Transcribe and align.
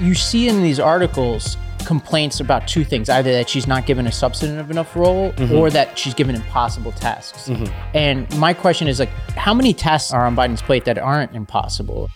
you 0.00 0.14
see 0.14 0.48
in 0.48 0.62
these 0.62 0.80
articles 0.80 1.56
complaints 1.84 2.40
about 2.40 2.66
two 2.68 2.84
things 2.84 3.08
either 3.08 3.32
that 3.32 3.48
she's 3.48 3.66
not 3.66 3.84
given 3.86 4.06
a 4.06 4.12
substantive 4.12 4.70
enough 4.70 4.94
role 4.96 5.32
Mm-hmm. 5.32 5.54
or 5.54 5.70
that 5.70 5.98
she's 5.98 6.14
given 6.14 6.34
impossible 6.34 6.92
tasks. 6.92 7.50
And 7.94 8.26
my 8.38 8.52
question 8.54 8.88
is 8.88 8.98
like, 8.98 9.10
how 9.36 9.52
many 9.54 9.72
tasks 9.74 10.12
are 10.12 10.24
on 10.26 10.34
Biden's 10.36 10.62
plate 10.62 10.84
that 10.86 10.98
aren't 10.98 11.34
impossible? 11.34 12.08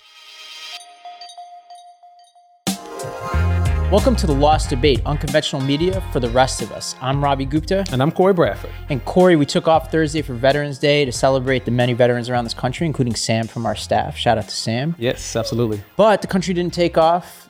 Welcome 3.90 4.16
to 4.16 4.26
the 4.26 4.34
Lost 4.34 4.70
Debate, 4.70 5.00
unconventional 5.06 5.62
media 5.62 6.02
for 6.12 6.18
the 6.18 6.28
rest 6.30 6.62
of 6.62 6.72
us. 6.72 6.96
I'm 7.00 7.22
Ravi 7.22 7.44
Gupta. 7.44 7.84
And 7.92 8.02
I'm 8.02 8.10
Cory 8.10 8.32
Bradford. 8.32 8.70
And 8.88 9.04
Cory, 9.04 9.36
we 9.36 9.46
took 9.46 9.68
off 9.68 9.90
Thursday 9.92 10.20
for 10.22 10.34
Veterans 10.34 10.78
Day 10.78 11.04
to 11.04 11.12
celebrate 11.12 11.64
the 11.64 11.70
many 11.70 11.92
veterans 11.92 12.28
around 12.28 12.44
this 12.44 12.54
country, 12.54 12.86
including 12.86 13.14
Sam 13.14 13.46
from 13.46 13.66
our 13.66 13.76
staff. 13.76 14.16
Shout 14.16 14.36
out 14.38 14.48
to 14.48 14.54
Sam. 14.54 14.96
Yes, 14.98 15.36
absolutely. 15.36 15.82
But 15.96 16.22
the 16.22 16.28
country 16.28 16.54
didn't 16.54 16.74
take 16.74 16.98
off. 16.98 17.43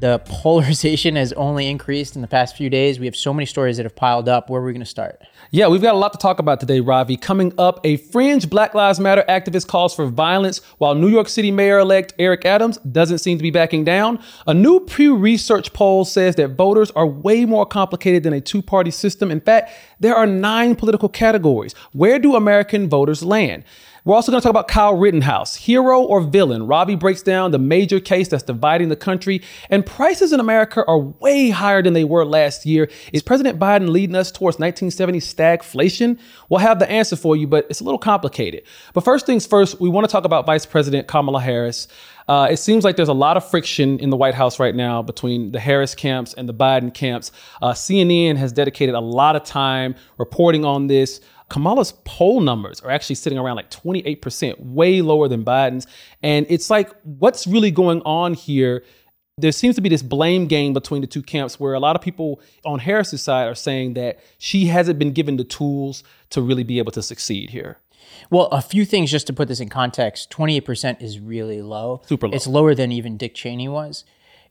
The 0.00 0.18
polarization 0.24 1.16
has 1.16 1.32
only 1.34 1.68
increased 1.68 2.14
in 2.16 2.22
the 2.22 2.28
past 2.28 2.56
few 2.56 2.70
days. 2.70 3.00
We 3.00 3.06
have 3.06 3.16
so 3.16 3.34
many 3.34 3.46
stories 3.46 3.76
that 3.78 3.84
have 3.84 3.96
piled 3.96 4.28
up. 4.28 4.48
Where 4.48 4.60
are 4.60 4.64
we 4.64 4.72
going 4.72 4.80
to 4.80 4.86
start? 4.86 5.20
Yeah, 5.50 5.68
we've 5.68 5.82
got 5.82 5.94
a 5.94 5.98
lot 5.98 6.12
to 6.12 6.18
talk 6.18 6.38
about 6.38 6.60
today, 6.60 6.80
Ravi. 6.80 7.16
Coming 7.16 7.52
up, 7.58 7.80
a 7.84 7.96
fringe 7.96 8.48
Black 8.50 8.74
Lives 8.74 9.00
Matter 9.00 9.24
activist 9.28 9.66
calls 9.66 9.94
for 9.94 10.06
violence, 10.06 10.60
while 10.78 10.94
New 10.94 11.08
York 11.08 11.28
City 11.28 11.50
Mayor 11.50 11.78
elect 11.78 12.14
Eric 12.18 12.44
Adams 12.44 12.78
doesn't 12.78 13.18
seem 13.18 13.38
to 13.38 13.42
be 13.42 13.50
backing 13.50 13.84
down. 13.84 14.22
A 14.46 14.54
new 14.54 14.80
Pew 14.80 15.16
Research 15.16 15.72
poll 15.72 16.04
says 16.04 16.36
that 16.36 16.50
voters 16.50 16.90
are 16.92 17.06
way 17.06 17.44
more 17.44 17.66
complicated 17.66 18.22
than 18.22 18.32
a 18.32 18.40
two 18.40 18.62
party 18.62 18.90
system. 18.90 19.30
In 19.30 19.40
fact, 19.40 19.72
there 20.00 20.14
are 20.14 20.26
nine 20.26 20.76
political 20.76 21.08
categories. 21.08 21.74
Where 21.92 22.18
do 22.18 22.36
American 22.36 22.88
voters 22.88 23.22
land? 23.22 23.64
We're 24.08 24.14
also 24.14 24.32
going 24.32 24.40
to 24.40 24.42
talk 24.42 24.48
about 24.52 24.68
Kyle 24.68 24.96
Rittenhouse, 24.96 25.54
hero 25.54 26.00
or 26.00 26.22
villain. 26.22 26.66
Ravi 26.66 26.94
breaks 26.94 27.20
down 27.20 27.50
the 27.50 27.58
major 27.58 28.00
case 28.00 28.26
that's 28.26 28.42
dividing 28.42 28.88
the 28.88 28.96
country, 28.96 29.42
and 29.68 29.84
prices 29.84 30.32
in 30.32 30.40
America 30.40 30.82
are 30.88 30.98
way 30.98 31.50
higher 31.50 31.82
than 31.82 31.92
they 31.92 32.04
were 32.04 32.24
last 32.24 32.64
year. 32.64 32.88
Is 33.12 33.22
President 33.22 33.58
Biden 33.58 33.90
leading 33.90 34.16
us 34.16 34.32
towards 34.32 34.58
1970 34.58 35.20
stagflation? 35.20 36.18
We'll 36.48 36.60
have 36.60 36.78
the 36.78 36.90
answer 36.90 37.16
for 37.16 37.36
you, 37.36 37.46
but 37.46 37.66
it's 37.68 37.80
a 37.80 37.84
little 37.84 37.98
complicated. 37.98 38.62
But 38.94 39.04
first 39.04 39.26
things 39.26 39.44
first, 39.46 39.78
we 39.78 39.90
want 39.90 40.08
to 40.08 40.10
talk 40.10 40.24
about 40.24 40.46
Vice 40.46 40.64
President 40.64 41.06
Kamala 41.06 41.42
Harris. 41.42 41.86
Uh, 42.28 42.48
it 42.50 42.56
seems 42.56 42.84
like 42.84 42.96
there's 42.96 43.08
a 43.08 43.14
lot 43.14 43.36
of 43.36 43.46
friction 43.46 43.98
in 43.98 44.08
the 44.08 44.16
White 44.16 44.34
House 44.34 44.58
right 44.58 44.74
now 44.74 45.02
between 45.02 45.52
the 45.52 45.60
Harris 45.60 45.94
camps 45.94 46.32
and 46.32 46.48
the 46.48 46.54
Biden 46.54 46.94
camps. 46.94 47.30
Uh, 47.60 47.72
CNN 47.72 48.36
has 48.36 48.52
dedicated 48.52 48.94
a 48.94 49.00
lot 49.00 49.36
of 49.36 49.44
time 49.44 49.94
reporting 50.16 50.64
on 50.64 50.86
this. 50.86 51.20
Kamala's 51.48 51.92
poll 52.04 52.40
numbers 52.40 52.80
are 52.82 52.90
actually 52.90 53.16
sitting 53.16 53.38
around 53.38 53.56
like 53.56 53.70
28%, 53.70 54.58
way 54.60 55.00
lower 55.00 55.28
than 55.28 55.44
Biden's. 55.44 55.86
And 56.22 56.46
it's 56.48 56.68
like, 56.70 56.90
what's 57.02 57.46
really 57.46 57.70
going 57.70 58.02
on 58.02 58.34
here? 58.34 58.84
There 59.38 59.52
seems 59.52 59.76
to 59.76 59.80
be 59.80 59.88
this 59.88 60.02
blame 60.02 60.46
game 60.46 60.72
between 60.72 61.00
the 61.00 61.06
two 61.06 61.22
camps 61.22 61.58
where 61.60 61.74
a 61.74 61.80
lot 61.80 61.94
of 61.96 62.02
people 62.02 62.40
on 62.64 62.80
Harris's 62.80 63.22
side 63.22 63.46
are 63.46 63.54
saying 63.54 63.94
that 63.94 64.18
she 64.38 64.66
hasn't 64.66 64.98
been 64.98 65.12
given 65.12 65.36
the 65.36 65.44
tools 65.44 66.02
to 66.30 66.42
really 66.42 66.64
be 66.64 66.78
able 66.78 66.92
to 66.92 67.02
succeed 67.02 67.50
here. 67.50 67.78
Well, 68.30 68.46
a 68.46 68.60
few 68.60 68.84
things 68.84 69.10
just 69.10 69.26
to 69.28 69.32
put 69.32 69.48
this 69.48 69.60
in 69.60 69.68
context 69.68 70.30
28% 70.30 71.00
is 71.02 71.20
really 71.20 71.62
low. 71.62 72.02
Super 72.06 72.28
low. 72.28 72.34
It's 72.34 72.46
lower 72.46 72.74
than 72.74 72.90
even 72.90 73.16
Dick 73.16 73.34
Cheney 73.34 73.68
was. 73.68 74.04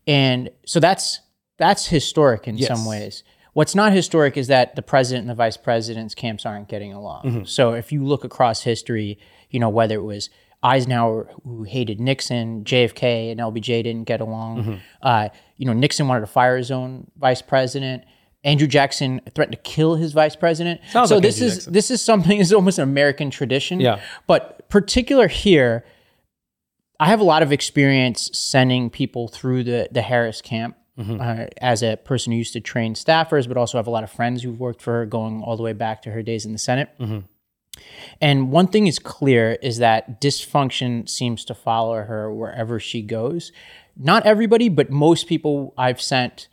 And 0.07 0.49
so 0.65 0.79
that's 0.79 1.19
that's 1.57 1.87
historic 1.87 2.47
in 2.47 2.57
Yes. 2.57 2.67
some 2.69 2.85
ways. 2.85 3.23
What's 3.57 3.73
not 3.73 3.91
historic 3.91 4.37
is 4.37 4.49
that 4.49 4.75
the 4.75 4.83
president 4.83 5.21
and 5.21 5.31
the 5.31 5.33
vice 5.33 5.57
president's 5.57 6.13
camps 6.13 6.45
aren't 6.45 6.67
getting 6.69 6.93
along. 6.93 7.23
Mm-hmm. 7.23 7.43
So 7.45 7.73
if 7.73 7.91
you 7.91 8.05
look 8.05 8.23
across 8.23 8.61
history, 8.61 9.17
you 9.49 9.59
know, 9.59 9.67
whether 9.67 9.95
it 9.95 10.03
was 10.03 10.29
Eisenhower 10.61 11.27
who 11.43 11.63
hated 11.63 11.99
Nixon, 11.99 12.63
JFK 12.65 13.31
and 13.31 13.39
LBJ 13.39 13.81
didn't 13.81 14.03
get 14.03 14.21
along. 14.21 14.57
Mm-hmm. 14.59 14.75
Uh, 15.01 15.29
you 15.55 15.65
know, 15.65 15.73
Nixon 15.73 16.07
wanted 16.07 16.19
to 16.21 16.27
fire 16.27 16.55
his 16.55 16.69
own 16.69 17.09
vice 17.17 17.41
president. 17.41 18.03
Andrew 18.43 18.67
Jackson 18.67 19.21
threatened 19.33 19.57
to 19.57 19.63
kill 19.63 19.95
his 19.95 20.13
vice 20.13 20.35
president. 20.35 20.79
Sounds 20.91 21.09
so 21.09 21.15
like 21.15 21.23
this 21.23 21.37
Andrew 21.37 21.47
is 21.47 21.55
Jackson. 21.55 21.73
this 21.73 21.89
is 21.89 21.99
something 21.99 22.37
is 22.39 22.53
almost 22.53 22.77
an 22.77 22.83
American 22.83 23.31
tradition. 23.31 23.79
Yeah. 23.79 24.01
But 24.27 24.69
particular 24.69 25.27
here, 25.27 25.83
I 26.99 27.07
have 27.07 27.21
a 27.21 27.23
lot 27.23 27.41
of 27.41 27.51
experience 27.51 28.29
sending 28.33 28.91
people 28.91 29.27
through 29.27 29.63
the 29.63 29.89
the 29.91 30.03
Harris 30.03 30.43
camp 30.43 30.76
uh, 30.97 31.45
as 31.61 31.83
a 31.83 31.95
person 31.97 32.31
who 32.31 32.37
used 32.37 32.53
to 32.53 32.59
train 32.59 32.93
staffers, 32.95 33.47
but 33.47 33.57
also 33.57 33.77
have 33.77 33.87
a 33.87 33.91
lot 33.91 34.03
of 34.03 34.11
friends 34.11 34.41
who've 34.43 34.59
worked 34.59 34.81
for 34.81 34.93
her, 34.93 35.05
going 35.05 35.41
all 35.43 35.55
the 35.55 35.63
way 35.63 35.73
back 35.73 36.01
to 36.03 36.11
her 36.11 36.23
days 36.23 36.45
in 36.45 36.53
the 36.53 36.57
Senate. 36.57 36.89
And 38.19 38.51
one 38.51 38.67
thing 38.67 38.87
is 38.87 38.97
clear 38.97 39.53
is 39.61 39.77
that 39.77 40.19
dysfunction 40.19 41.07
seems 41.07 41.45
to 41.45 41.53
follow 41.53 41.95
her 42.01 42.33
wherever 42.33 42.79
she 42.79 43.03
goes. 43.03 43.51
Not 43.95 44.25
everybody, 44.25 44.69
but 44.69 44.89
most 44.89 45.27
people 45.27 45.73
I've 45.77 46.01
sent 46.01 46.47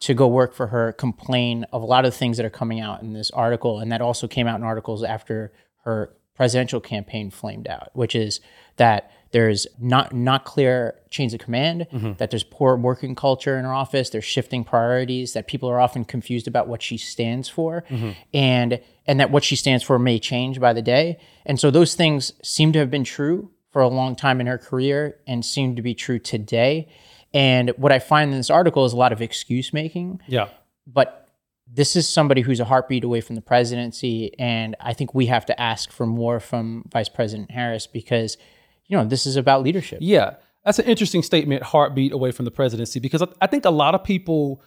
to 0.00 0.14
go 0.14 0.26
work 0.26 0.54
for 0.54 0.68
her 0.68 0.92
complain 0.92 1.64
of 1.72 1.82
a 1.82 1.86
lot 1.86 2.06
of 2.06 2.12
the 2.12 2.18
things 2.18 2.38
that 2.38 2.46
are 2.46 2.50
coming 2.50 2.80
out 2.80 3.02
in 3.02 3.12
this 3.12 3.30
article. 3.32 3.80
And 3.80 3.92
that 3.92 4.00
also 4.00 4.26
came 4.26 4.46
out 4.46 4.58
in 4.58 4.64
articles 4.64 5.04
after 5.04 5.52
her 5.84 6.14
presidential 6.34 6.80
campaign 6.80 7.30
flamed 7.30 7.68
out, 7.68 7.90
which 7.92 8.14
is 8.14 8.40
that 8.76 9.10
there's 9.32 9.66
not 9.78 10.12
not 10.12 10.44
clear 10.44 10.96
chains 11.10 11.32
of 11.34 11.40
command, 11.40 11.86
mm-hmm. 11.92 12.12
that 12.18 12.30
there's 12.30 12.42
poor 12.42 12.76
working 12.76 13.14
culture 13.14 13.56
in 13.58 13.64
her 13.64 13.72
office, 13.72 14.10
there's 14.10 14.24
shifting 14.24 14.64
priorities, 14.64 15.32
that 15.34 15.46
people 15.46 15.68
are 15.68 15.80
often 15.80 16.04
confused 16.04 16.48
about 16.48 16.68
what 16.68 16.82
she 16.82 16.96
stands 16.96 17.48
for, 17.48 17.84
mm-hmm. 17.88 18.10
and 18.34 18.80
and 19.06 19.20
that 19.20 19.30
what 19.30 19.44
she 19.44 19.56
stands 19.56 19.84
for 19.84 19.98
may 19.98 20.18
change 20.18 20.60
by 20.60 20.72
the 20.72 20.82
day. 20.82 21.18
And 21.46 21.58
so 21.60 21.70
those 21.70 21.94
things 21.94 22.32
seem 22.42 22.72
to 22.72 22.78
have 22.78 22.90
been 22.90 23.04
true 23.04 23.50
for 23.70 23.82
a 23.82 23.88
long 23.88 24.16
time 24.16 24.40
in 24.40 24.46
her 24.46 24.58
career 24.58 25.18
and 25.26 25.44
seem 25.44 25.76
to 25.76 25.82
be 25.82 25.94
true 25.94 26.18
today. 26.18 26.88
And 27.32 27.70
what 27.76 27.92
I 27.92 28.00
find 28.00 28.32
in 28.32 28.36
this 28.36 28.50
article 28.50 28.84
is 28.84 28.92
a 28.92 28.96
lot 28.96 29.12
of 29.12 29.22
excuse 29.22 29.72
making 29.72 30.20
Yeah. 30.26 30.48
but 30.86 31.28
this 31.72 31.94
is 31.94 32.08
somebody 32.08 32.40
who's 32.40 32.58
a 32.58 32.64
heartbeat 32.64 33.04
away 33.04 33.20
from 33.20 33.36
the 33.36 33.42
presidency 33.42 34.34
and 34.38 34.74
i 34.80 34.92
think 34.92 35.14
we 35.14 35.26
have 35.26 35.46
to 35.46 35.60
ask 35.60 35.90
for 35.92 36.06
more 36.06 36.40
from 36.40 36.84
vice 36.92 37.08
president 37.08 37.50
harris 37.50 37.86
because 37.86 38.36
you 38.90 38.96
know 38.96 39.04
this 39.04 39.24
is 39.24 39.36
about 39.36 39.62
leadership 39.62 39.98
Yeah, 40.02 40.34
that's 40.64 40.78
an 40.78 40.84
interesting 40.86 41.22
statement, 41.22 41.62
heartbeat 41.62 42.12
away 42.12 42.32
from 42.32 42.44
the 42.44 42.50
presidency, 42.50 43.00
because 43.00 43.22
I, 43.40 43.46
think 43.46 43.64
a 43.64 43.70
lot 43.70 43.94
of 43.94 44.04
people 44.04 44.62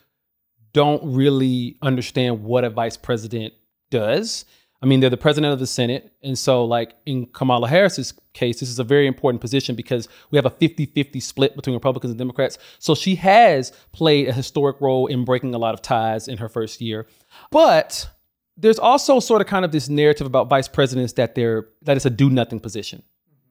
don't 0.73 1.01
really 1.03 1.77
understand 1.81 2.43
what 2.43 2.63
a 2.63 2.69
vice 2.69 2.97
president 2.97 3.53
does. 3.91 4.45
I 4.81 4.85
mean, 4.85 4.99
they're 4.99 5.09
the 5.09 5.17
president 5.17 5.53
of 5.53 5.59
the 5.59 5.67
Senate. 5.67 6.11
And 6.23 6.37
so, 6.37 6.65
like 6.65 6.95
in 7.05 7.27
Kamala 7.27 7.69
Harris's 7.69 8.13
case, 8.33 8.59
this 8.59 8.69
is 8.69 8.79
a 8.79 8.83
very 8.83 9.05
important 9.05 9.39
position 9.39 9.75
because 9.75 10.09
we 10.31 10.37
have 10.37 10.45
a 10.45 10.49
50 10.49 10.87
50 10.87 11.19
split 11.19 11.55
between 11.55 11.75
Republicans 11.75 12.11
and 12.11 12.17
Democrats. 12.17 12.57
So 12.79 12.95
she 12.95 13.15
has 13.15 13.71
played 13.91 14.27
a 14.27 14.33
historic 14.33 14.81
role 14.81 15.07
in 15.07 15.25
breaking 15.25 15.53
a 15.53 15.59
lot 15.59 15.75
of 15.75 15.81
ties 15.81 16.27
in 16.27 16.39
her 16.39 16.49
first 16.49 16.81
year. 16.81 17.07
But 17.51 18.09
there's 18.57 18.79
also 18.79 19.19
sort 19.19 19.41
of 19.41 19.47
kind 19.47 19.63
of 19.63 19.71
this 19.71 19.89
narrative 19.89 20.27
about 20.27 20.49
vice 20.49 20.67
presidents 20.67 21.13
that 21.13 21.35
they're 21.35 21.67
that 21.83 21.95
it's 21.95 22.05
a 22.05 22.09
do 22.09 22.29
nothing 22.29 22.59
position 22.59 23.03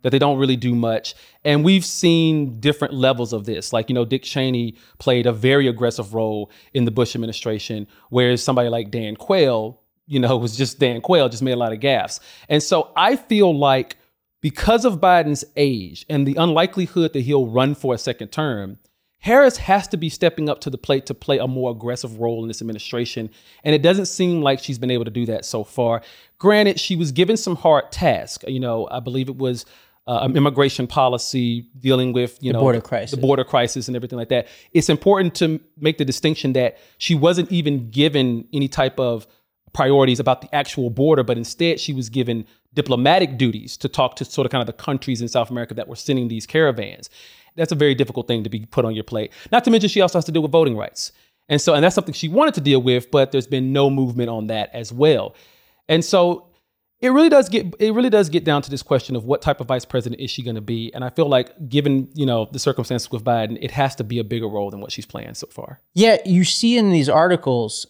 that 0.03 0.11
they 0.11 0.19
don't 0.19 0.39
really 0.39 0.57
do 0.57 0.75
much. 0.75 1.15
And 1.45 1.65
we've 1.65 1.85
seen 1.85 2.61
different 2.61 2.95
levels 2.95 3.33
of 3.33 3.45
this. 3.45 3.73
Like, 3.73 3.89
you 3.89 3.95
know, 3.95 4.05
Dick 4.05 4.23
Cheney 4.23 4.77
played 4.99 5.27
a 5.27 5.33
very 5.33 5.67
aggressive 5.67 6.15
role 6.15 6.51
in 6.75 6.85
the 6.85 6.91
Bush 6.91 7.15
administration, 7.15 7.87
whereas 8.11 8.43
somebody 8.43 8.69
like 8.69 8.91
Dan 8.91 9.17
Quayle, 9.17 9.81
you 10.07 10.21
know, 10.21 10.37
was 10.39 10.57
just 10.57 10.79
Dan 10.79 11.01
Quayle, 11.01 11.29
just 11.29 11.43
made 11.43 11.53
a 11.53 11.57
lot 11.57 11.73
of 11.73 11.81
gaffes. 11.81 12.21
And 12.49 12.63
so 12.63 12.93
I 12.97 13.17
feel 13.17 13.57
like 13.57 13.97
because 14.41 14.85
of 14.85 15.01
Biden's 15.01 15.45
age 15.57 16.05
and 16.09 16.27
the 16.27 16.35
unlikelihood 16.35 17.13
that 17.13 17.21
he'll 17.21 17.47
run 17.47 17.75
for 17.75 17.95
a 17.95 17.99
second 17.99 18.29
term, 18.29 18.79
Harris 19.23 19.57
has 19.57 19.87
to 19.87 19.97
be 19.97 20.09
stepping 20.09 20.49
up 20.49 20.61
to 20.63 20.69
the 20.69 20.77
plate 20.77 21.07
to 21.07 21.15
play 21.15 21.39
a 21.39 21.47
more 21.47 21.71
aggressive 21.71 22.19
role 22.19 22.43
in 22.43 22.49
this 22.49 22.61
administration. 22.61 23.31
And 23.63 23.73
it 23.73 23.81
doesn't 23.81 24.07
seem 24.07 24.43
like 24.43 24.59
she's 24.59 24.81
been 24.81 24.91
able 24.91 25.05
to 25.05 25.13
do 25.13 25.27
that 25.27 25.45
so 25.45 25.63
far. 25.63 26.03
Granted, 26.39 26.81
she 26.81 26.97
was 26.97 27.13
given 27.13 27.37
some 27.37 27.55
hard 27.55 27.93
tasks. 27.93 28.45
You 28.49 28.59
know, 28.59 28.89
I 28.91 28.99
believe 28.99 29.29
it 29.29 29.37
was 29.37 29.65
uh, 30.07 30.19
um, 30.23 30.37
immigration 30.37 30.87
policy 30.87 31.67
dealing 31.79 32.13
with, 32.13 32.37
you 32.41 32.53
know, 32.53 32.61
border 32.61 32.81
crisis. 32.81 33.13
the 33.13 33.21
border 33.21 33.45
crisis 33.45 33.87
and 33.87 33.97
everything 33.97 34.19
like 34.19 34.29
that. 34.31 34.49
It's 34.73 34.89
important 34.89 35.35
to 35.37 35.61
make 35.79 35.99
the 35.99 36.05
distinction 36.05 36.55
that 36.55 36.79
she 36.99 37.15
wasn't 37.15 37.53
even 37.53 37.91
given 37.91 38.47
any 38.53 38.69
type 38.69 38.99
of 38.99 39.27
priorities 39.73 40.21
about 40.21 40.41
the 40.41 40.55
actual 40.55 40.91
border, 40.91 41.23
but 41.23 41.39
instead 41.39 41.81
she 41.81 41.93
was 41.93 42.09
given 42.09 42.47
diplomatic 42.75 43.39
duties 43.39 43.77
to 43.79 43.89
talk 43.89 44.17
to 44.17 44.25
sort 44.25 44.45
of 44.45 44.51
kind 44.51 44.61
of 44.61 44.67
the 44.67 44.73
countries 44.73 45.21
in 45.21 45.29
South 45.29 45.51
America 45.51 45.75
that 45.75 45.89
were 45.89 45.97
sending 45.97 46.29
these 46.29 46.47
caravans. 46.47 47.09
That's 47.55 47.73
a 47.73 47.77
very 47.77 47.95
difficult 47.95 48.27
thing 48.27 48.45
to 48.45 48.51
be 48.51 48.61
put 48.67 48.85
on 48.85 48.95
your 48.95 49.05
plate. 49.05 49.33
Not 49.51 49.65
to 49.65 49.71
mention 49.71 49.89
she 49.89 50.01
also 50.01 50.19
has 50.19 50.25
to 50.25 50.33
deal 50.33 50.43
with 50.43 50.53
voting 50.53 50.77
rights. 50.77 51.13
And 51.49 51.61
so, 51.61 51.75
and 51.75 51.85
that's 51.85 51.95
something 51.95 52.15
she 52.15 52.29
wanted 52.29 52.55
to 52.55 52.61
deal 52.61 52.81
with, 52.81 53.11
but 53.11 53.31
there's 53.31 53.47
been 53.47 53.73
no 53.73 53.91
movement 53.91 54.31
on 54.31 54.47
that 54.47 54.71
as 54.73 54.93
well. 54.93 55.35
And 55.89 56.05
so 56.05 56.47
it 57.03 57.09
really 57.11 57.29
does 57.29 57.49
get 57.49 57.75
it 57.79 57.93
really 57.93 58.09
does 58.09 58.31
get 58.31 58.45
down 58.45 58.63
to 58.63 58.71
this 58.71 58.83
question 58.83 59.17
of 59.17 59.25
what 59.25 59.43
type 59.43 59.61
of 59.61 59.67
vice 59.67 59.85
president 59.85 60.21
is 60.21 60.31
she 60.31 60.43
going 60.43 60.55
to 60.55 60.63
be? 60.63 60.91
And 60.95 61.05
i 61.05 61.11
feel 61.11 61.29
like 61.29 61.69
given 61.69 62.09
you 62.15 62.25
know 62.25 62.49
the 62.53 62.59
circumstances 62.59 63.11
with 63.11 63.25
biden 63.25 63.59
it 63.61 63.73
has 63.73 63.95
to 63.97 64.05
be 64.05 64.19
a 64.19 64.25
bigger 64.25 64.49
role 64.49 64.71
than 64.71 64.81
what 64.81 64.93
she's 64.93 65.07
playing 65.07 65.35
so 65.35 65.49
far. 65.49 65.81
Yeah, 65.95 66.19
you 66.25 66.45
see 66.45 66.79
in 66.79 66.91
these 66.91 67.09
articles 67.09 67.87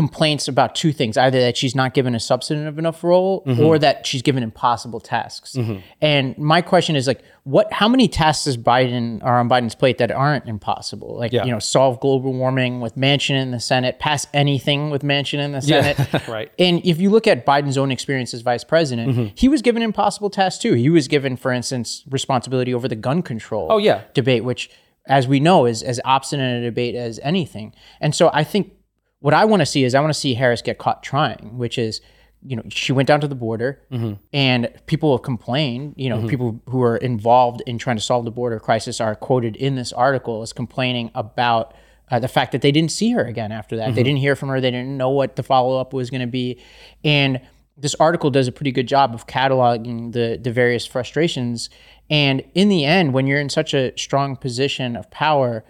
complaints 0.00 0.46
about 0.46 0.74
two 0.74 0.92
things 0.92 1.16
either 1.16 1.40
that 1.40 1.56
she's 1.56 1.74
not 1.74 1.94
given 1.94 2.14
a 2.14 2.20
substantive 2.20 2.78
enough 2.78 3.02
role 3.02 3.42
Mm-hmm. 3.46 3.62
or 3.64 3.78
that 3.78 4.06
she's 4.06 4.20
given 4.22 4.42
impossible 4.42 5.00
tasks 5.00 5.56
and 6.02 6.36
my 6.36 6.60
question 6.60 6.96
is 6.96 7.06
like 7.06 7.22
what 7.44 7.72
how 7.72 7.88
many 7.88 8.06
tasks 8.08 8.46
is 8.46 8.56
biden 8.58 9.22
are 9.24 9.38
on 9.40 9.48
biden's 9.48 9.74
plate 9.74 9.98
that 9.98 10.10
aren't 10.10 10.46
impossible 10.46 11.16
like 11.16 11.32
Yeah. 11.32 11.44
you 11.46 11.50
know 11.52 11.58
solve 11.60 11.98
global 12.00 12.32
warming 12.34 12.80
with 12.80 12.94
Manchin 12.96 13.36
in 13.44 13.50
the 13.52 13.60
senate 13.60 13.98
pass 13.98 14.26
anything 14.34 14.90
with 14.90 15.02
Manchin 15.02 15.38
in 15.38 15.52
the 15.52 15.62
senate 15.62 15.96
right. 16.28 16.50
and 16.58 16.84
if 16.84 17.00
you 17.00 17.08
look 17.08 17.26
at 17.26 17.46
Biden's 17.46 17.78
own 17.78 17.90
experience 17.90 18.34
as 18.34 18.42
vice 18.42 18.64
president, 18.64 19.06
Mm-hmm. 19.12 19.26
he 19.34 19.48
was 19.48 19.62
given 19.62 19.82
impossible 19.82 20.28
tasks 20.30 20.60
too. 20.62 20.74
He 20.74 20.90
was 20.90 21.06
given, 21.08 21.36
for 21.36 21.52
instance, 21.52 22.04
responsibility 22.10 22.74
over 22.74 22.88
the 22.88 22.96
gun 22.96 23.22
control 23.22 23.68
Oh, 23.70 23.78
yeah. 23.78 24.02
debate, 24.14 24.42
which, 24.44 24.68
as 25.06 25.28
we 25.28 25.38
know, 25.40 25.64
is 25.66 25.82
as 25.82 26.00
obstinate 26.04 26.60
a 26.62 26.64
debate 26.64 26.94
as 26.96 27.18
anything. 27.22 27.72
And 28.00 28.14
so 28.14 28.30
I 28.32 28.42
think 28.44 28.72
what 29.20 29.34
I 29.34 29.44
want 29.44 29.60
to 29.60 29.66
see 29.66 29.84
is 29.84 29.94
I 29.94 30.00
want 30.00 30.12
to 30.12 30.18
see 30.18 30.34
Harris 30.34 30.62
get 30.62 30.78
caught 30.78 31.02
trying, 31.02 31.56
which 31.58 31.78
is, 31.78 32.00
you 32.42 32.54
know, 32.56 32.62
she 32.68 32.92
went 32.92 33.08
down 33.08 33.20
to 33.22 33.28
the 33.28 33.34
border 33.34 33.82
Mm-hmm. 33.90 34.12
and 34.32 34.68
people 34.86 35.16
have 35.16 35.22
complained, 35.24 35.94
you 35.96 36.08
know, 36.08 36.26
people 36.28 36.60
who 36.68 36.82
are 36.82 36.96
involved 36.98 37.62
in 37.66 37.78
trying 37.78 37.96
to 37.96 38.02
solve 38.02 38.24
the 38.24 38.30
border 38.30 38.60
crisis 38.60 39.00
are 39.00 39.14
quoted 39.16 39.56
in 39.56 39.74
this 39.74 39.92
article 39.92 40.42
as 40.42 40.52
complaining 40.52 41.10
about 41.14 41.74
uh, 42.10 42.18
the 42.20 42.28
fact 42.28 42.52
that 42.52 42.60
they 42.62 42.70
didn't 42.70 42.92
see 42.92 43.10
her 43.10 43.24
again 43.24 43.50
after 43.50 43.76
that. 43.76 43.94
They 43.94 44.02
didn't 44.04 44.18
hear 44.20 44.36
from 44.36 44.48
her. 44.50 44.60
They 44.60 44.70
didn't 44.70 44.96
know 44.96 45.10
what 45.10 45.34
the 45.34 45.42
follow 45.42 45.80
up 45.80 45.92
was 45.92 46.08
going 46.10 46.20
to 46.20 46.26
be. 46.28 46.60
And 47.02 47.40
this 47.76 47.96
article 47.96 48.30
does 48.30 48.46
a 48.46 48.52
pretty 48.52 48.70
good 48.70 48.86
job 48.86 49.12
of 49.12 49.26
cataloging 49.26 50.12
the 50.12 50.38
the 50.40 50.52
various 50.52 50.86
frustrations. 50.86 51.68
And 52.08 52.44
in 52.54 52.68
the 52.68 52.84
end, 52.84 53.12
when 53.12 53.26
you're 53.26 53.40
in 53.40 53.48
such 53.50 53.74
a 53.74 53.92
strong 53.98 54.36
position 54.36 54.94
of 54.94 55.10
power, 55.10 55.64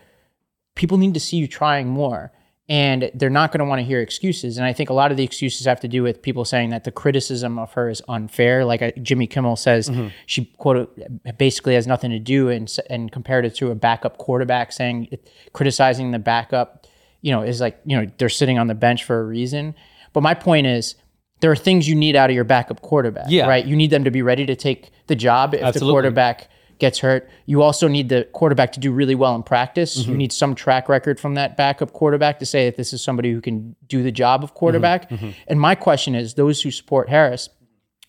people 0.75 0.99
need 0.99 1.14
to 1.14 1.20
see 1.20 1.38
you 1.38 1.49
trying 1.49 1.88
more. 1.88 2.32
And 2.68 3.12
they're 3.14 3.30
not 3.30 3.52
going 3.52 3.60
to 3.60 3.64
want 3.64 3.78
to 3.78 3.84
hear 3.84 4.00
excuses. 4.00 4.56
And 4.56 4.66
I 4.66 4.72
think 4.72 4.90
a 4.90 4.92
lot 4.92 5.12
of 5.12 5.16
the 5.16 5.22
excuses 5.22 5.66
have 5.66 5.78
to 5.80 5.88
do 5.88 6.02
with 6.02 6.20
people 6.20 6.44
saying 6.44 6.70
that 6.70 6.82
the 6.82 6.90
criticism 6.90 7.60
of 7.60 7.72
her 7.74 7.88
is 7.88 8.02
unfair. 8.08 8.64
Like 8.64 8.82
uh, 8.82 8.90
Jimmy 9.02 9.28
Kimmel 9.28 9.54
says, 9.54 9.88
she 10.26 10.46
quote 10.58 10.98
basically 11.38 11.74
has 11.74 11.86
nothing 11.86 12.10
to 12.10 12.18
do 12.18 12.48
and 12.48 12.74
and 12.90 13.12
compared 13.12 13.44
it 13.44 13.54
to 13.56 13.70
a 13.70 13.76
backup 13.76 14.18
quarterback, 14.18 14.72
saying 14.72 15.16
criticizing 15.52 16.10
the 16.10 16.18
backup, 16.18 16.88
you 17.20 17.30
know, 17.30 17.42
is 17.42 17.60
like 17.60 17.80
you 17.84 17.96
know 17.96 18.10
they're 18.18 18.28
sitting 18.28 18.58
on 18.58 18.66
the 18.66 18.74
bench 18.74 19.04
for 19.04 19.20
a 19.20 19.24
reason. 19.24 19.76
But 20.12 20.22
my 20.22 20.34
point 20.34 20.66
is, 20.66 20.96
there 21.40 21.50
are 21.50 21.56
things 21.56 21.88
you 21.88 21.94
need 21.94 22.16
out 22.16 22.30
of 22.30 22.34
your 22.34 22.44
backup 22.44 22.80
quarterback. 22.82 23.26
Yeah. 23.28 23.46
Right. 23.46 23.64
You 23.64 23.76
need 23.76 23.90
them 23.90 24.04
to 24.04 24.10
be 24.10 24.22
ready 24.22 24.46
to 24.46 24.56
take 24.56 24.90
the 25.06 25.14
job 25.14 25.54
if 25.54 25.60
the 25.60 25.66
Absolutely. 25.66 25.92
quarterback 25.92 26.48
gets 26.78 26.99
hurt. 26.99 27.28
You 27.46 27.62
also 27.62 27.88
need 27.88 28.08
the 28.08 28.25
quarterback 28.32 28.73
to 28.73 28.81
do 28.81 28.93
really 28.93 29.14
well 29.14 29.34
in 29.34 29.43
practice. 29.43 29.99
Mm-hmm. 29.99 30.11
You 30.11 30.17
need 30.17 30.32
some 30.32 30.55
track 30.55 30.88
record 30.88 31.19
from 31.19 31.34
that 31.34 31.56
backup 31.56 31.93
quarterback 31.93 32.38
to 32.40 32.46
say 32.46 32.67
that 32.67 32.76
this 32.76 32.93
is 32.93 33.02
somebody 33.02 33.32
who 33.32 33.40
can 33.40 33.75
do 33.87 34.02
the 34.02 34.12
job 34.12 34.44
of 34.44 34.55
quarterback. 34.55 35.08
Mm-hmm. 35.11 35.31
And 35.46 35.61
my 35.61 35.75
question 35.75 36.14
is 36.14 36.34
those 36.34 36.62
who 36.62 36.70
support 36.70 37.08
Harris, 37.08 37.49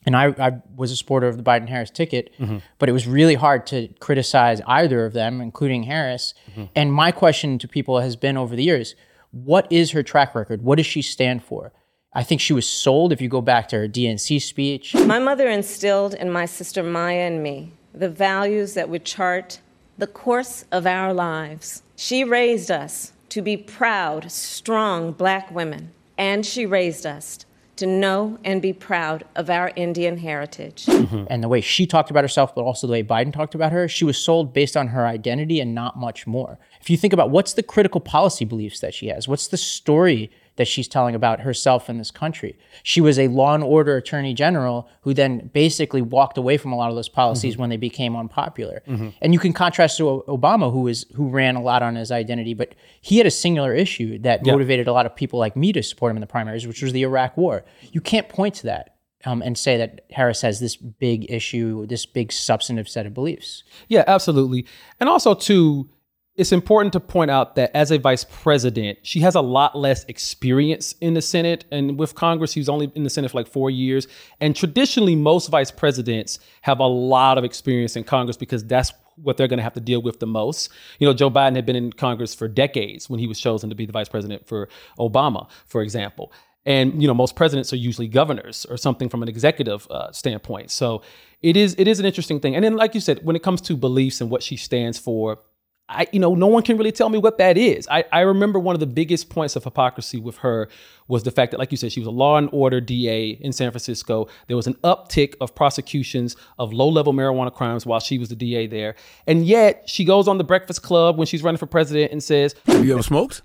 and 0.06 0.16
I, 0.16 0.28
I 0.40 0.62
was 0.76 0.92
a 0.92 0.96
supporter 0.96 1.28
of 1.28 1.38
the 1.38 1.44
Biden 1.44 1.68
Harris 1.68 1.90
ticket, 1.90 2.34
Mm-hmm. 2.40 2.58
but 2.80 2.90
it 2.90 2.92
was 2.92 3.08
really 3.08 3.36
hard 3.36 3.66
to 3.68 3.88
criticize 4.00 4.62
either 4.68 5.06
of 5.06 5.14
them, 5.14 5.42
including 5.42 5.84
Harris. 5.84 6.34
Mm-hmm. 6.52 6.64
And 6.76 6.94
my 6.94 7.12
question 7.12 7.58
to 7.60 7.68
people 7.68 8.00
has 8.00 8.16
been 8.16 8.38
over 8.38 8.56
the 8.56 8.64
years 8.64 8.96
what 9.32 9.70
is 9.70 9.92
her 9.92 10.04
track 10.04 10.34
record? 10.34 10.62
What 10.64 10.78
does 10.78 10.86
she 10.86 11.02
stand 11.02 11.44
for? 11.44 11.74
I 12.14 12.24
think 12.24 12.42
she 12.42 12.54
was 12.54 12.68
sold 12.68 13.12
if 13.12 13.22
you 13.22 13.28
go 13.28 13.42
back 13.42 13.68
to 13.68 13.76
her 13.78 13.88
DNC 13.88 14.42
speech. 14.42 14.96
My 14.96 15.20
mother 15.20 15.48
instilled 15.50 16.14
in 16.14 16.32
my 16.32 16.46
sister 16.46 16.82
Maya 16.82 17.28
and 17.28 17.44
me 17.44 17.74
the 18.00 18.10
values 18.10 18.74
that 18.74 18.90
would 18.90 19.06
chart 19.06 19.60
the 19.98 20.08
course 20.08 20.66
of 20.72 20.86
our 20.86 21.14
lives. 21.14 21.82
She 21.96 22.24
raised 22.24 22.70
us 22.70 23.14
to 23.30 23.42
be 23.42 23.58
proud, 23.58 24.32
strong 24.32 25.12
black 25.12 25.52
women, 25.52 25.92
and 26.18 26.46
she 26.46 26.66
raised 26.66 27.06
us 27.06 27.46
to 27.78 27.86
know 27.86 28.40
and 28.44 28.62
be 28.62 28.74
proud 28.74 29.24
of 29.36 29.50
our 29.50 29.72
Indian 29.76 30.18
heritage. 30.18 30.86
Mm-hmm. 30.86 31.26
and 31.30 31.44
the 31.44 31.48
way 31.48 31.62
she 31.62 31.86
talked 31.86 32.10
about 32.10 32.24
herself, 32.24 32.56
but 32.56 32.64
also 32.64 32.88
the 32.88 32.94
way 32.94 33.04
Biden 33.04 33.32
talked 33.32 33.56
about 33.56 33.72
her, 33.72 33.88
she 33.88 34.04
was 34.04 34.18
sold 34.18 34.54
based 34.54 34.76
on 34.76 34.88
her 34.88 35.06
identity 35.06 35.60
and 35.60 35.76
not 35.76 35.98
much 35.98 36.26
more. 36.26 36.58
If 36.82 36.90
you 36.90 36.98
think 36.98 37.14
about 37.14 37.30
what's 37.30 37.54
the 37.54 37.64
critical 37.64 38.02
policy 38.02 38.46
beliefs 38.46 38.80
that 38.80 38.94
she 38.94 39.08
has, 39.08 39.28
what's 39.28 39.48
the 39.48 39.58
story 39.58 40.32
that 40.58 40.68
she's 40.68 40.88
telling 40.88 41.16
about 41.16 41.40
herself 41.40 41.90
in 41.90 41.98
this 41.98 42.12
country? 42.12 42.58
She 42.84 43.02
was 43.02 43.18
a 43.18 43.28
law 43.30 43.56
and 43.56 43.64
order 43.64 43.96
attorney 43.98 44.34
general 44.34 44.90
who 45.02 45.14
then 45.14 45.50
basically 45.54 46.02
walked 46.02 46.38
away 46.38 46.58
from 46.58 46.72
a 46.72 46.76
lot 46.76 46.90
of 46.90 46.96
those 46.96 47.10
policies 47.10 47.58
when 47.58 47.70
they 47.70 47.78
became 47.78 48.16
unpopular. 48.16 48.84
And 49.22 49.34
you 49.34 49.40
can 49.40 49.54
contrast 49.54 49.98
to 49.98 50.24
Obama, 50.28 50.72
who 50.72 50.82
was 50.82 51.06
who 51.16 51.30
ran 51.30 51.56
a 51.56 51.62
lot 51.62 51.82
on 51.82 51.96
his 51.96 52.12
identity, 52.12 52.54
but 52.54 52.76
he 53.02 53.18
had 53.18 53.28
a 53.28 53.32
singular 53.32 53.74
issue 53.74 54.20
that 54.20 54.46
motivated 54.46 54.88
a 54.88 54.94
lot 54.94 55.06
of 55.06 55.16
people 55.16 55.40
like 55.40 55.56
me 55.56 55.72
to 55.74 55.82
support 55.82 56.12
him 56.12 56.18
in 56.18 56.22
the 56.22 56.28
primaries, 56.28 56.68
which 56.68 56.82
was 56.82 56.92
the 56.92 57.04
Iraq 57.04 57.38
War. 57.38 57.64
You 57.92 58.02
can't 58.02 58.28
point 58.28 58.56
to 58.56 58.64
that 58.64 58.98
um, 59.26 59.42
and 59.42 59.58
say 59.58 59.78
that 59.78 60.06
Harris 60.12 60.42
has 60.42 60.60
this 60.60 60.76
big 60.76 61.30
issue, 61.32 61.86
this 61.88 62.06
big 62.06 62.32
substantive 62.32 62.88
set 62.88 63.06
of 63.06 63.14
beliefs. 63.14 63.64
Yeah, 63.88 64.04
absolutely. 64.08 64.66
And 65.00 65.10
also, 65.10 65.34
too, 65.34 65.90
it's 66.38 66.52
important 66.52 66.94
to 66.94 67.00
point 67.00 67.32
out 67.32 67.56
that 67.56 67.76
as 67.76 67.92
a 67.92 67.98
vice 67.98 68.24
president, 68.24 69.00
she 69.02 69.22
has 69.22 69.34
a 69.34 69.42
lot 69.42 69.76
less 69.76 70.04
experience 70.06 70.94
in 71.02 71.16
the 71.16 71.22
Senate 71.22 71.66
and 71.72 71.98
with 71.98 72.14
Congress. 72.14 72.52
She 72.52 72.60
was 72.60 72.70
only 72.70 72.92
in 72.94 73.04
the 73.04 73.10
Senate 73.10 73.32
for 73.32 73.38
like 73.40 73.48
four 73.48 73.72
years. 73.72 74.08
And 74.40 74.56
traditionally, 74.56 75.16
most 75.16 75.50
vice 75.50 75.72
presidents 75.72 76.40
have 76.62 76.80
a 76.80 76.86
lot 76.86 77.40
of 77.40 77.44
experience 77.44 77.96
in 77.96 78.04
Congress 78.04 78.38
because 78.38 78.64
that's 78.64 78.94
what 79.16 79.36
they're 79.36 79.48
going 79.48 79.58
to 79.58 79.64
have 79.64 79.74
to 79.74 79.80
deal 79.80 80.00
with 80.00 80.20
the 80.20 80.28
most. 80.28 80.70
You 81.00 81.08
know, 81.08 81.14
Joe 81.14 81.32
Biden 81.32 81.56
had 81.56 81.66
been 81.66 81.76
in 81.76 81.92
Congress 81.92 82.36
for 82.36 82.48
decades 82.48 83.10
when 83.10 83.20
he 83.20 83.26
was 83.26 83.40
chosen 83.40 83.70
to 83.72 83.76
be 83.76 83.88
the 83.88 83.92
vice 83.92 84.08
president 84.08 84.48
for 84.48 84.70
Obama, 85.00 85.50
for 85.66 85.82
example. 85.82 86.32
And 86.68 87.02
you 87.02 87.08
know, 87.08 87.16
most 87.16 87.36
presidents 87.36 87.74
are 87.74 87.78
usually 87.78 88.08
governors 88.08 88.66
or 88.70 88.78
something 88.78 89.10
from 89.10 89.24
an 89.24 89.30
executive 89.30 89.88
uh, 89.90 90.12
standpoint. 90.12 90.70
So 90.70 91.02
it 91.42 91.58
is 91.58 91.76
it 91.80 91.88
is 91.88 92.00
an 92.00 92.06
interesting 92.06 92.40
thing. 92.40 92.56
And 92.56 92.64
then, 92.64 92.76
like 92.76 92.94
you 92.94 93.02
said, 93.02 93.22
when 93.24 93.36
it 93.36 93.42
comes 93.42 93.62
to 93.62 93.78
beliefs 93.78 94.22
and 94.22 94.30
what 94.30 94.44
she 94.44 94.58
stands 94.58 95.00
for, 95.00 95.40
I 95.90 96.08
you 96.12 96.20
know, 96.20 96.36
no 96.36 96.48
one 96.48 96.64
can 96.64 96.78
really 96.78 96.92
tell 96.92 97.08
me 97.10 97.18
what 97.18 97.38
that 97.38 97.58
is. 97.58 97.88
I, 97.90 98.04
I 98.12 98.20
remember 98.22 98.60
one 98.60 98.76
of 98.76 98.82
the 98.82 98.86
biggest 98.88 99.30
points 99.30 99.56
of 99.56 99.64
hypocrisy 99.64 100.20
with 100.20 100.38
her 100.40 100.68
was 101.08 101.24
the 101.24 101.32
fact 101.32 101.52
that, 101.52 101.60
like 101.60 101.72
you 101.72 101.78
said, 101.78 101.94
she 101.94 102.02
was 102.02 102.08
a 102.08 102.12
law 102.12 102.38
and 102.38 102.50
order 102.52 102.82
DA 102.82 103.30
in 103.30 103.54
San 103.54 103.72
Francisco. 103.72 104.28
There 104.48 104.58
was 104.58 104.68
an 104.68 104.74
uptick 104.84 105.36
of 105.40 105.56
prosecutions 105.56 106.36
of 106.60 106.74
low 106.74 106.90
level 106.90 107.14
marijuana 107.14 107.54
crimes 107.54 107.86
while 107.86 108.02
she 108.02 108.18
was 108.18 108.28
the 108.28 108.36
DA 108.36 108.68
there, 108.68 108.96
and 109.28 109.46
yet 109.46 109.84
she 109.90 110.04
goes 110.04 110.28
on 110.28 110.38
the 110.38 110.44
Breakfast 110.44 110.84
Club 110.84 111.18
when 111.18 111.26
she's 111.26 111.42
running 111.42 111.58
for 111.60 111.68
president 111.68 112.12
and 112.12 112.22
says, 112.22 112.54
Have 112.66 112.86
you 112.86 112.94
ever 112.94 113.04
smoked? 113.04 113.42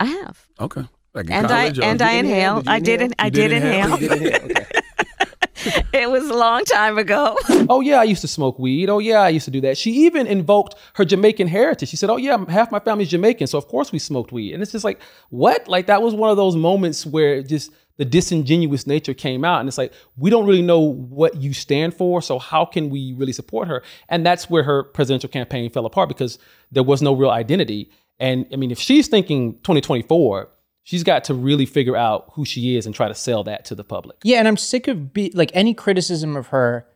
I 0.00 0.06
have. 0.06 0.46
Okay. 0.60 0.84
Like 1.12 1.30
And 1.30 1.46
I 1.46 1.48
college, 1.64 1.78
or- 1.80 1.84
and 1.84 2.00
I 2.00 2.12
inhale. 2.12 2.62
I 2.66 2.80
did 2.80 3.02
in- 3.02 3.14
I 3.18 3.26
You 3.26 3.30
did 3.30 3.52
inhale. 3.52 3.96
It 5.92 6.10
was 6.10 6.28
a 6.28 6.34
long 6.34 6.64
time 6.64 6.98
ago. 6.98 7.36
Oh 7.70 7.80
yeah, 7.80 8.00
I 8.00 8.04
used 8.04 8.22
to 8.22 8.28
smoke 8.28 8.58
weed. 8.58 8.88
Oh 8.88 8.98
yeah, 8.98 9.20
I 9.20 9.28
used 9.28 9.44
to 9.44 9.50
do 9.50 9.60
that. 9.62 9.76
She 9.76 9.90
even 10.06 10.26
invoked 10.26 10.74
her 10.94 11.04
Jamaican 11.04 11.48
heritage. 11.48 11.88
She 11.88 11.96
said, 11.96 12.08
"Oh 12.08 12.16
yeah, 12.16 12.42
half 12.48 12.70
my 12.70 12.78
family's 12.78 13.08
Jamaican, 13.08 13.46
so 13.46 13.58
of 13.58 13.66
course 13.68 13.92
we 13.92 13.98
smoked 13.98 14.32
weed." 14.32 14.54
And 14.54 14.62
it's 14.62 14.72
just 14.72 14.84
like, 14.84 15.00
what? 15.30 15.68
Like 15.68 15.86
that 15.86 16.00
was 16.02 16.14
one 16.14 16.30
of 16.30 16.36
those 16.36 16.56
moments 16.56 17.04
where 17.04 17.42
just 17.42 17.70
the 17.98 18.04
disingenuous 18.04 18.86
nature 18.86 19.12
came 19.12 19.44
out, 19.44 19.60
and 19.60 19.68
it's 19.68 19.76
like 19.76 19.92
we 20.16 20.30
don't 20.30 20.46
really 20.46 20.62
know 20.62 20.80
what 20.80 21.36
you 21.42 21.52
stand 21.52 21.94
for, 21.94 22.22
so 22.22 22.38
how 22.38 22.64
can 22.64 22.90
we 22.90 23.12
really 23.14 23.32
support 23.32 23.68
her? 23.68 23.82
And 24.08 24.24
that's 24.24 24.48
where 24.48 24.62
her 24.62 24.84
presidential 24.84 25.28
campaign 25.28 25.68
fell 25.70 25.84
apart 25.84 26.08
because 26.08 26.38
there 26.72 26.84
was 26.84 27.02
no 27.02 27.12
real 27.12 27.30
identity. 27.30 27.90
And 28.20 28.46
I 28.52 28.56
mean, 28.56 28.70
if 28.70 28.78
she's 28.78 29.08
thinking 29.08 29.54
2024, 29.64 30.48
she's 30.88 31.04
got 31.04 31.24
to 31.24 31.34
really 31.34 31.66
figure 31.66 31.96
out 31.96 32.30
who 32.32 32.46
she 32.46 32.74
is 32.78 32.86
and 32.86 32.94
try 32.94 33.08
to 33.08 33.14
sell 33.14 33.44
that 33.44 33.66
to 33.66 33.74
the 33.74 33.84
public. 33.84 34.16
Yeah, 34.24 34.38
and 34.38 34.48
I'm 34.48 34.56
sick 34.56 34.88
of 34.88 35.12
be, 35.12 35.30
like 35.34 35.50
any 35.52 35.74
criticism 35.74 36.34
of 36.34 36.46
her. 36.46 36.86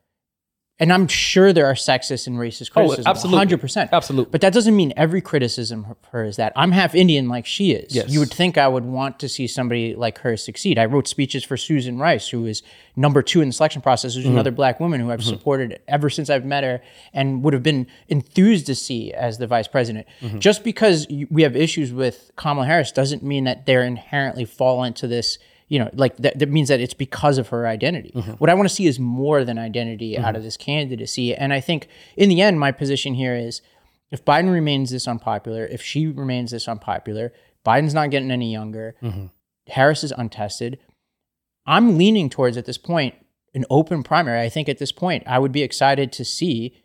And 0.82 0.92
I'm 0.92 1.06
sure 1.06 1.52
there 1.52 1.66
are 1.66 1.74
sexist 1.74 2.26
and 2.26 2.36
racist 2.36 2.72
criticisms. 2.72 3.06
Oh, 3.06 3.10
absolutely. 3.10 3.38
hundred 3.38 3.60
percent, 3.60 3.90
Absolutely. 3.92 4.32
But 4.32 4.40
that 4.40 4.52
doesn't 4.52 4.74
mean 4.74 4.92
every 4.96 5.20
criticism 5.20 5.86
of 5.88 5.96
her 6.10 6.24
is 6.24 6.36
that 6.36 6.52
I'm 6.56 6.72
half 6.72 6.96
Indian, 6.96 7.28
like 7.28 7.46
she 7.46 7.70
is. 7.70 7.94
Yes. 7.94 8.10
You 8.10 8.18
would 8.18 8.32
think 8.32 8.58
I 8.58 8.66
would 8.66 8.84
want 8.84 9.20
to 9.20 9.28
see 9.28 9.46
somebody 9.46 9.94
like 9.94 10.18
her 10.18 10.36
succeed. 10.36 10.78
I 10.78 10.86
wrote 10.86 11.06
speeches 11.06 11.44
for 11.44 11.56
Susan 11.56 11.98
Rice, 11.98 12.28
who 12.28 12.46
is 12.46 12.64
number 12.96 13.22
two 13.22 13.40
in 13.42 13.48
the 13.48 13.52
selection 13.52 13.80
process, 13.80 14.16
Mm-hmm. 14.16 14.32
another 14.32 14.50
black 14.50 14.80
woman 14.80 15.00
who 15.00 15.12
I've 15.12 15.22
supported 15.22 15.78
ever 15.86 16.10
since 16.10 16.28
I've 16.28 16.44
met 16.44 16.64
her, 16.64 16.82
and 17.14 17.44
would 17.44 17.54
have 17.54 17.62
been 17.62 17.86
enthused 18.08 18.66
to 18.66 18.74
see 18.74 19.12
as 19.12 19.38
the 19.38 19.46
vice 19.46 19.68
president. 19.68 20.08
Mm-hmm. 20.20 20.40
Just 20.40 20.64
because 20.64 21.06
we 21.30 21.42
have 21.44 21.54
issues 21.54 21.92
with 21.92 22.32
Kamala 22.34 22.66
Harris 22.66 22.90
doesn't 22.90 23.22
mean 23.22 23.44
that 23.44 23.66
they're 23.66 23.84
inherently 23.84 24.44
fall 24.44 24.82
into 24.82 25.06
this 25.06 25.38
you 25.72 25.78
know, 25.78 25.88
like 25.94 26.18
that, 26.18 26.38
that 26.38 26.50
means 26.50 26.68
that 26.68 26.80
it's 26.80 26.92
because 26.92 27.38
of 27.38 27.48
her 27.48 27.66
identity. 27.66 28.12
Mm-hmm. 28.14 28.32
What 28.32 28.50
I 28.50 28.54
want 28.54 28.68
to 28.68 28.74
see 28.74 28.86
is 28.86 29.00
more 29.00 29.42
than 29.42 29.58
identity 29.58 30.12
mm-hmm. 30.12 30.24
out 30.24 30.36
of 30.36 30.42
this 30.42 30.58
candidacy. 30.58 31.34
And 31.34 31.50
I 31.50 31.60
think 31.60 31.88
in 32.14 32.28
the 32.28 32.42
end, 32.42 32.60
my 32.60 32.72
position 32.72 33.14
here 33.14 33.34
is 33.34 33.62
if 34.10 34.22
Biden 34.22 34.52
remains 34.52 34.90
this 34.90 35.08
unpopular, 35.08 35.64
if 35.64 35.80
she 35.80 36.08
remains 36.08 36.50
this 36.50 36.68
unpopular, 36.68 37.32
Biden's 37.64 37.94
not 37.94 38.10
getting 38.10 38.30
any 38.30 38.52
younger, 38.52 38.96
mm-hmm. 39.02 39.28
Harris 39.68 40.04
is 40.04 40.12
untested. 40.12 40.78
I'm 41.64 41.96
leaning 41.96 42.28
towards 42.28 42.58
at 42.58 42.66
this 42.66 42.76
point 42.76 43.14
an 43.54 43.64
open 43.70 44.02
primary. 44.02 44.42
I 44.42 44.50
think 44.50 44.68
at 44.68 44.76
this 44.76 44.92
point, 44.92 45.22
I 45.26 45.38
would 45.38 45.52
be 45.52 45.62
excited 45.62 46.12
to 46.12 46.24
see 46.24 46.81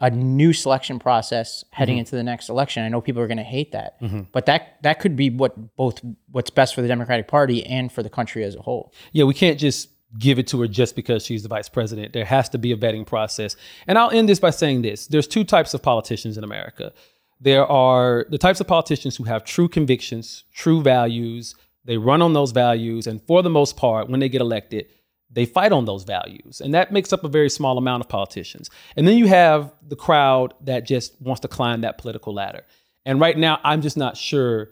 a 0.00 0.10
new 0.10 0.52
selection 0.52 0.98
process 0.98 1.64
heading 1.70 1.94
mm-hmm. 1.94 2.00
into 2.00 2.16
the 2.16 2.22
next 2.22 2.48
election. 2.48 2.82
I 2.82 2.88
know 2.88 3.00
people 3.00 3.22
are 3.22 3.26
going 3.26 3.36
to 3.36 3.42
hate 3.42 3.72
that, 3.72 4.00
mm-hmm. 4.00 4.22
but 4.32 4.46
that 4.46 4.82
that 4.82 5.00
could 5.00 5.14
be 5.14 5.30
what 5.30 5.76
both 5.76 6.00
what's 6.30 6.50
best 6.50 6.74
for 6.74 6.82
the 6.82 6.88
Democratic 6.88 7.28
Party 7.28 7.64
and 7.64 7.92
for 7.92 8.02
the 8.02 8.10
country 8.10 8.42
as 8.44 8.56
a 8.56 8.62
whole. 8.62 8.92
Yeah, 9.12 9.24
we 9.24 9.34
can't 9.34 9.58
just 9.58 9.90
give 10.18 10.38
it 10.38 10.46
to 10.48 10.60
her 10.60 10.66
just 10.66 10.96
because 10.96 11.24
she's 11.24 11.42
the 11.42 11.48
vice 11.48 11.68
president. 11.68 12.12
There 12.12 12.24
has 12.24 12.48
to 12.50 12.58
be 12.58 12.72
a 12.72 12.76
vetting 12.76 13.06
process. 13.06 13.56
And 13.86 13.96
I'll 13.96 14.10
end 14.10 14.28
this 14.28 14.40
by 14.40 14.50
saying 14.50 14.82
this 14.82 15.06
there's 15.06 15.26
two 15.26 15.44
types 15.44 15.74
of 15.74 15.82
politicians 15.82 16.38
in 16.38 16.44
America. 16.44 16.92
There 17.40 17.66
are 17.66 18.26
the 18.28 18.38
types 18.38 18.60
of 18.60 18.66
politicians 18.66 19.16
who 19.16 19.24
have 19.24 19.44
true 19.44 19.68
convictions, 19.68 20.44
true 20.52 20.82
values. 20.82 21.54
They 21.84 21.96
run 21.96 22.20
on 22.20 22.34
those 22.34 22.52
values. 22.52 23.06
And 23.06 23.22
for 23.22 23.42
the 23.42 23.48
most 23.48 23.76
part, 23.76 24.10
when 24.10 24.20
they 24.20 24.28
get 24.28 24.42
elected, 24.42 24.86
they 25.30 25.44
fight 25.44 25.72
on 25.72 25.84
those 25.84 26.04
values. 26.04 26.60
And 26.60 26.74
that 26.74 26.92
makes 26.92 27.12
up 27.12 27.24
a 27.24 27.28
very 27.28 27.48
small 27.48 27.78
amount 27.78 28.02
of 28.02 28.08
politicians. 28.08 28.68
And 28.96 29.06
then 29.06 29.16
you 29.16 29.26
have 29.26 29.72
the 29.86 29.96
crowd 29.96 30.54
that 30.62 30.86
just 30.86 31.20
wants 31.20 31.40
to 31.40 31.48
climb 31.48 31.82
that 31.82 31.98
political 31.98 32.34
ladder. 32.34 32.64
And 33.06 33.20
right 33.20 33.38
now, 33.38 33.60
I'm 33.62 33.80
just 33.80 33.96
not 33.96 34.16
sure 34.16 34.70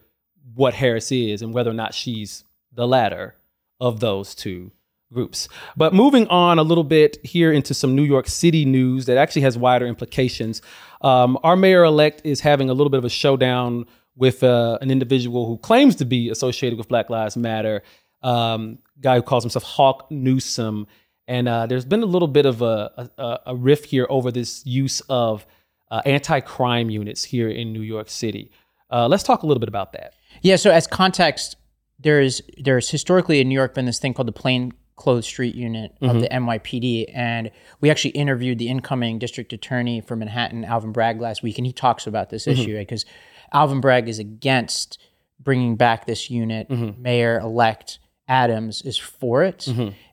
what 0.55 0.75
Harris 0.75 1.13
is 1.13 1.43
and 1.43 1.55
whether 1.55 1.71
or 1.71 1.75
not 1.75 1.95
she's 1.95 2.45
the 2.73 2.87
latter 2.87 3.37
of 3.81 4.01
those 4.01 4.35
two 4.35 4.73
groups. 5.13 5.49
But 5.77 5.95
moving 5.95 6.27
on 6.29 6.59
a 6.59 6.63
little 6.63 6.85
bit 6.85 7.19
here 7.25 7.53
into 7.53 7.73
some 7.73 7.95
New 7.95 8.03
York 8.03 8.29
City 8.29 8.65
news 8.65 9.07
that 9.07 9.17
actually 9.17 9.43
has 9.43 9.57
wider 9.57 9.87
implications. 9.87 10.61
Um, 11.01 11.39
our 11.43 11.57
mayor 11.57 11.85
elect 11.85 12.23
is 12.25 12.41
having 12.41 12.69
a 12.69 12.75
little 12.75 12.91
bit 12.91 12.99
of 12.99 13.05
a 13.05 13.11
showdown 13.11 13.87
with 14.17 14.43
uh, 14.43 14.79
an 14.81 14.91
individual 14.91 15.47
who 15.47 15.57
claims 15.59 15.95
to 15.97 16.05
be 16.05 16.29
associated 16.29 16.77
with 16.77 16.89
Black 16.89 17.09
Lives 17.09 17.37
Matter, 17.37 17.83
um, 18.23 18.79
guy 19.01 19.17
who 19.17 19.23
calls 19.23 19.45
himself 19.45 19.65
Hawk 19.65 20.11
Newsome. 20.11 20.87
And 21.27 21.47
uh, 21.49 21.67
there's 21.67 21.85
been 21.85 22.03
a 22.03 22.07
little 22.07 22.29
bit 22.29 22.47
of 22.47 22.63
a, 22.63 23.11
a, 23.19 23.39
a 23.47 23.57
rift 23.57 23.87
here 23.87 24.07
over 24.09 24.31
this 24.31 24.65
use 24.65 25.01
of 25.09 25.47
uh, 25.91 26.01
anti 26.07 26.41
crime 26.41 26.91
units 26.91 27.25
here 27.25 27.49
in 27.49 27.73
New 27.73 27.83
York 27.83 28.09
City. 28.09 28.51
Uh, 28.91 29.07
let's 29.09 29.23
talk 29.23 29.43
a 29.43 29.47
little 29.47 29.61
bit 29.61 29.69
about 29.69 29.93
that. 29.93 30.15
Yeah. 30.43 30.57
So 30.57 30.71
as 30.71 30.87
context, 30.87 31.57
there's 31.99 32.41
there's 32.57 32.89
historically 32.89 33.41
in 33.41 33.49
New 33.49 33.55
York 33.55 33.75
been 33.75 33.85
this 33.85 33.99
thing 33.99 34.15
called 34.15 34.29
the 34.29 34.33
Plain 34.33 34.73
Clothes 34.97 35.27
Street 35.27 35.55
Unit 35.55 35.93
of 36.01 36.21
the 36.21 36.29
NYPD, 36.29 37.07
and 37.15 37.51
we 37.81 37.91
actually 37.91 38.11
interviewed 38.13 38.59
the 38.59 38.69
incoming 38.69 39.19
district 39.19 39.53
attorney 39.53 40.01
for 40.01 40.17
Manhattan, 40.17 40.65
Alvin 40.65 40.93
Bragg, 40.93 41.21
last 41.21 41.43
week, 41.43 41.57
and 41.59 41.67
he 41.67 41.73
talks 41.73 42.07
about 42.07 42.31
this 42.31 42.47
issue 42.47 42.77
because 42.77 43.05
Alvin 43.53 43.81
Bragg 43.81 44.09
is 44.09 44.19
against 44.19 44.99
bringing 45.39 45.77
back 45.77 46.07
this 46.07 46.31
unit. 46.31 46.69
Mayor 46.99 47.39
elect 47.39 48.01
Adams 48.29 48.83
is 48.83 48.97
for 48.99 49.43
it, 49.43 49.67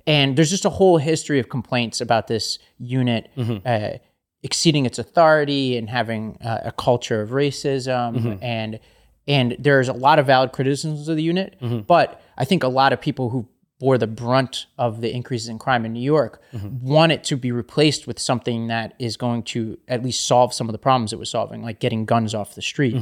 and 0.07 0.35
there's 0.37 0.49
just 0.49 0.65
a 0.65 0.69
whole 0.69 0.97
history 0.97 1.39
of 1.39 1.49
complaints 1.49 2.01
about 2.01 2.27
this 2.27 2.59
unit. 2.79 3.29
Uh, 3.65 3.97
exceeding 4.43 4.85
its 4.85 4.99
authority 4.99 5.75
and 5.75 5.89
having 5.89 6.37
uh, 6.43 6.59
a 6.65 6.71
culture 6.71 7.19
of 7.21 7.29
racism 7.31 8.37
and 8.43 8.79
and 9.27 9.55
there's 9.57 9.87
a 9.89 9.93
lot 9.93 10.19
of 10.19 10.27
valid 10.27 10.51
criticisms 10.51 11.07
of 11.07 11.15
the 11.15 11.23
unit 11.23 11.55
but 11.87 12.21
i 12.37 12.45
think 12.45 12.61
a 12.61 12.67
lot 12.67 12.93
of 12.93 13.01
people 13.01 13.31
who 13.31 13.47
bore 13.79 13.97
the 13.97 14.07
brunt 14.07 14.67
of 14.77 15.01
the 15.01 15.13
increases 15.13 15.49
in 15.49 15.59
crime 15.59 15.85
in 15.85 15.93
new 15.93 16.01
york 16.01 16.41
want 16.81 17.11
it 17.11 17.23
to 17.23 17.35
be 17.35 17.51
replaced 17.51 18.07
with 18.07 18.19
something 18.19 18.67
that 18.67 18.93
is 18.99 19.17
going 19.17 19.43
to 19.43 19.77
at 19.87 20.03
least 20.03 20.25
solve 20.25 20.53
some 20.53 20.67
of 20.67 20.73
the 20.73 20.79
problems 20.79 21.11
it 21.11 21.19
was 21.19 21.29
solving 21.29 21.61
like 21.61 21.79
getting 21.79 22.05
guns 22.05 22.33
off 22.33 22.55
the 22.55 22.61
street 22.61 22.95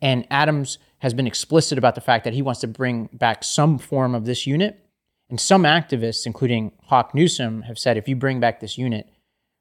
and 0.00 0.26
adams 0.30 0.78
has 0.98 1.12
been 1.12 1.26
explicit 1.26 1.76
about 1.76 1.94
the 1.94 2.00
fact 2.00 2.24
that 2.24 2.32
he 2.32 2.42
wants 2.42 2.60
to 2.60 2.66
bring 2.66 3.08
back 3.12 3.44
some 3.44 3.78
form 3.78 4.14
of 4.14 4.24
this 4.24 4.46
unit 4.46 4.80
and 5.28 5.40
some 5.40 5.64
activists 5.64 6.26
including 6.26 6.72
hawk 6.84 7.14
newsome 7.14 7.62
have 7.62 7.78
said 7.78 7.96
if 7.96 8.08
you 8.08 8.16
bring 8.16 8.40
back 8.40 8.60
this 8.60 8.78
unit 8.78 9.08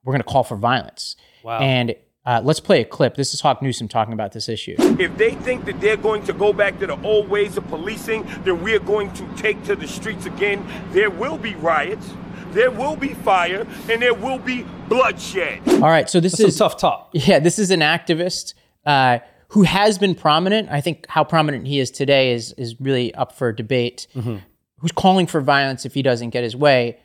we're 0.03 0.11
going 0.11 0.21
to 0.21 0.27
call 0.27 0.43
for 0.43 0.57
violence. 0.57 1.15
Wow. 1.43 1.59
And 1.59 1.95
uh, 2.25 2.41
let's 2.43 2.59
play 2.59 2.81
a 2.81 2.85
clip. 2.85 3.15
This 3.15 3.33
is 3.33 3.41
Hawk 3.41 3.61
Newsome 3.61 3.87
talking 3.87 4.13
about 4.13 4.31
this 4.31 4.47
issue. 4.47 4.75
If 4.77 5.17
they 5.17 5.31
think 5.31 5.65
that 5.65 5.81
they're 5.81 5.97
going 5.97 6.23
to 6.23 6.33
go 6.33 6.53
back 6.53 6.79
to 6.79 6.87
the 6.87 7.01
old 7.01 7.29
ways 7.29 7.57
of 7.57 7.67
policing, 7.67 8.25
then 8.43 8.63
we're 8.63 8.79
going 8.79 9.11
to 9.13 9.27
take 9.35 9.63
to 9.65 9.75
the 9.75 9.87
streets 9.87 10.25
again. 10.25 10.65
There 10.91 11.09
will 11.09 11.37
be 11.37 11.55
riots, 11.55 12.13
there 12.51 12.71
will 12.71 12.95
be 12.95 13.13
fire, 13.13 13.67
and 13.89 14.01
there 14.01 14.13
will 14.13 14.39
be 14.39 14.65
bloodshed. 14.87 15.61
All 15.67 15.81
right, 15.81 16.09
so 16.09 16.19
this 16.19 16.33
Some 16.33 16.47
is 16.47 16.57
tough 16.57 16.77
talk. 16.77 17.09
yeah, 17.13 17.39
this 17.39 17.59
is 17.59 17.71
an 17.71 17.81
activist 17.81 18.53
uh, 18.85 19.19
who 19.49 19.63
has 19.63 19.97
been 19.97 20.15
prominent. 20.15 20.69
I 20.69 20.79
think 20.79 21.05
how 21.09 21.25
prominent 21.25 21.67
he 21.67 21.79
is 21.79 21.91
today 21.91 22.31
is 22.31 22.53
is 22.53 22.79
really 22.79 23.13
up 23.15 23.33
for 23.33 23.51
debate. 23.51 24.07
Who's 24.13 24.91
calling 24.91 25.27
for 25.27 25.39
violence 25.41 25.85
if 25.85 25.93
he 25.93 26.01
doesn't 26.01 26.31
get 26.31 26.43
his 26.43 26.55
way? 26.55 26.99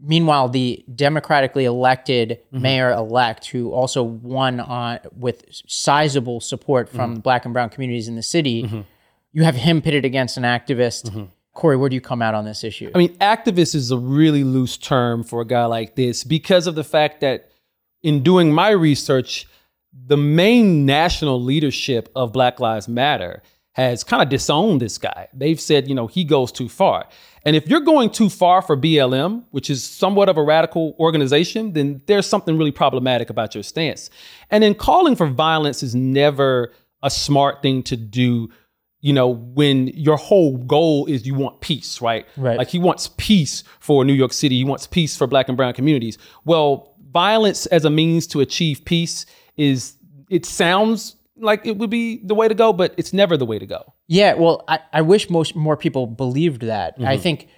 Meanwhile, 0.00 0.48
the 0.48 0.84
democratically 0.92 1.64
elected 1.64 2.40
mm-hmm. 2.52 2.62
mayor-elect, 2.62 3.46
who 3.46 3.72
also 3.72 4.02
won 4.02 4.58
on 4.60 4.98
with 5.16 5.44
sizable 5.66 6.40
support 6.40 6.88
from 6.88 7.14
the 7.14 7.20
black 7.20 7.44
and 7.44 7.54
brown 7.54 7.68
communities 7.68 8.08
in 8.08 8.16
the 8.16 8.22
city, 8.22 8.64
mm-hmm. 8.64 8.80
you 9.32 9.44
have 9.44 9.54
him 9.54 9.80
pitted 9.80 10.04
against 10.04 10.36
an 10.36 10.42
activist. 10.42 11.28
Cory, 11.54 11.76
where 11.76 11.88
do 11.88 11.94
you 11.94 12.00
come 12.00 12.22
out 12.22 12.34
on 12.34 12.44
this 12.44 12.64
issue? 12.64 12.90
I 12.94 12.98
mean, 12.98 13.14
activist 13.18 13.74
is 13.74 13.90
a 13.90 13.98
really 13.98 14.42
loose 14.42 14.76
term 14.76 15.22
for 15.22 15.42
a 15.42 15.46
guy 15.46 15.66
like 15.66 15.96
this 15.96 16.24
because 16.24 16.66
of 16.66 16.74
the 16.74 16.84
fact 16.84 17.20
that 17.20 17.50
in 18.02 18.22
doing 18.22 18.52
my 18.52 18.70
research, 18.70 19.46
the 19.92 20.16
main 20.16 20.86
national 20.86 21.42
leadership 21.42 22.08
of 22.16 22.32
Black 22.32 22.58
Lives 22.58 22.88
Matter 22.88 23.42
has 23.72 24.04
kind 24.04 24.22
of 24.22 24.28
disowned 24.28 24.80
this 24.80 24.98
guy. 24.98 25.28
They've 25.32 25.60
said, 25.60 25.88
you 25.88 25.94
know, 25.94 26.06
he 26.06 26.24
goes 26.24 26.52
too 26.52 26.68
far. 26.68 27.06
And 27.44 27.56
if 27.56 27.66
you're 27.66 27.80
going 27.80 28.10
too 28.10 28.28
far 28.28 28.62
for 28.62 28.76
BLM, 28.76 29.44
which 29.50 29.70
is 29.70 29.82
somewhat 29.82 30.28
of 30.28 30.36
a 30.36 30.42
radical 30.42 30.94
organization, 30.98 31.72
then 31.72 32.02
there's 32.06 32.26
something 32.26 32.58
really 32.58 32.70
problematic 32.70 33.30
about 33.30 33.54
your 33.54 33.64
stance. 33.64 34.10
And 34.50 34.62
then 34.62 34.74
calling 34.74 35.16
for 35.16 35.26
violence 35.26 35.82
is 35.82 35.94
never 35.94 36.72
a 37.02 37.10
smart 37.10 37.62
thing 37.62 37.82
to 37.84 37.96
do 37.96 38.50
you 39.02 39.12
know, 39.12 39.28
when 39.28 39.88
your 39.88 40.16
whole 40.16 40.56
goal 40.58 41.06
is 41.06 41.26
you 41.26 41.34
want 41.34 41.60
peace, 41.60 42.00
right? 42.00 42.24
Right. 42.36 42.56
Like 42.56 42.68
he 42.68 42.78
wants 42.78 43.10
peace 43.16 43.64
for 43.80 44.04
New 44.04 44.12
York 44.12 44.32
City, 44.32 44.56
he 44.56 44.64
wants 44.64 44.86
peace 44.86 45.16
for 45.16 45.26
black 45.26 45.48
and 45.48 45.56
brown 45.56 45.74
communities. 45.74 46.18
Well, 46.44 46.94
violence 47.10 47.66
as 47.66 47.84
a 47.84 47.90
means 47.90 48.28
to 48.28 48.40
achieve 48.40 48.84
peace 48.84 49.26
is 49.56 49.96
it 50.30 50.46
sounds 50.46 51.16
like 51.42 51.66
it 51.66 51.76
would 51.76 51.90
be 51.90 52.20
the 52.24 52.34
way 52.34 52.48
to 52.48 52.54
go, 52.54 52.72
but 52.72 52.94
it's 52.96 53.12
never 53.12 53.36
the 53.36 53.46
way 53.46 53.58
to 53.58 53.66
go. 53.66 53.92
Yeah, 54.06 54.34
well, 54.34 54.64
I, 54.68 54.80
I 54.92 55.02
wish 55.02 55.28
most 55.28 55.54
more 55.54 55.76
people 55.76 56.06
believed 56.06 56.62
that. 56.62 56.94
I 56.98 57.00
mm-hmm. 57.00 57.22
think 57.22 57.48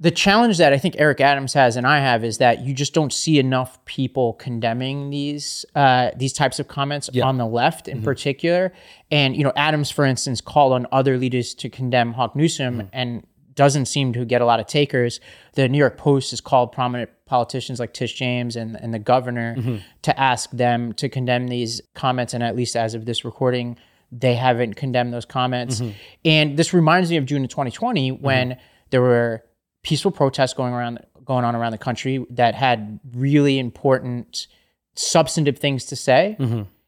the 0.00 0.10
challenge 0.10 0.58
that 0.58 0.72
I 0.72 0.78
think 0.78 0.94
Eric 0.98 1.20
Adams 1.20 1.52
has 1.54 1.76
and 1.76 1.86
I 1.86 1.98
have 1.98 2.24
is 2.24 2.38
that 2.38 2.60
you 2.60 2.72
just 2.72 2.94
don't 2.94 3.12
see 3.12 3.38
enough 3.38 3.84
people 3.84 4.34
condemning 4.34 5.10
these 5.10 5.64
uh, 5.74 6.10
these 6.16 6.32
types 6.32 6.60
of 6.60 6.68
comments 6.68 7.10
on 7.22 7.38
the 7.38 7.46
left 7.46 7.88
in 7.88 7.98
mm-hmm. 7.98 8.04
particular. 8.04 8.72
And 9.10 9.36
you 9.36 9.42
know, 9.42 9.52
Adams, 9.56 9.90
for 9.90 10.04
instance, 10.04 10.40
called 10.40 10.72
on 10.72 10.86
other 10.92 11.18
leaders 11.18 11.54
to 11.54 11.68
condemn 11.68 12.12
Hawk 12.12 12.36
Newsome 12.36 12.82
mm. 12.82 12.88
and 12.92 13.26
doesn't 13.58 13.86
seem 13.86 14.12
to 14.12 14.24
get 14.24 14.40
a 14.40 14.44
lot 14.44 14.60
of 14.60 14.66
takers. 14.68 15.18
The 15.54 15.68
New 15.68 15.78
York 15.78 15.96
Post 15.96 16.30
has 16.30 16.40
called 16.40 16.70
prominent 16.70 17.10
politicians 17.26 17.80
like 17.80 17.92
Tish 17.92 18.14
James 18.14 18.54
and, 18.54 18.76
and 18.76 18.94
the 18.94 19.00
governor 19.00 19.56
mm-hmm. 19.56 19.78
to 20.02 20.18
ask 20.18 20.48
them 20.52 20.92
to 20.92 21.08
condemn 21.08 21.48
these 21.48 21.82
comments. 21.92 22.34
And 22.34 22.44
at 22.44 22.54
least 22.54 22.76
as 22.76 22.94
of 22.94 23.04
this 23.04 23.24
recording, 23.24 23.76
they 24.12 24.36
haven't 24.36 24.74
condemned 24.74 25.12
those 25.12 25.24
comments. 25.24 25.80
Mm-hmm. 25.80 25.92
And 26.24 26.56
this 26.56 26.72
reminds 26.72 27.10
me 27.10 27.16
of 27.16 27.26
June 27.26 27.42
of 27.42 27.50
2020 27.50 28.12
mm-hmm. 28.12 28.24
when 28.24 28.58
there 28.90 29.02
were 29.02 29.42
peaceful 29.82 30.12
protests 30.12 30.54
going 30.54 30.72
around 30.72 31.04
going 31.24 31.44
on 31.44 31.56
around 31.56 31.72
the 31.72 31.78
country 31.78 32.24
that 32.30 32.54
had 32.54 33.00
really 33.12 33.58
important 33.58 34.46
substantive 34.94 35.58
things 35.58 35.84
to 35.86 35.96
say. 35.96 36.36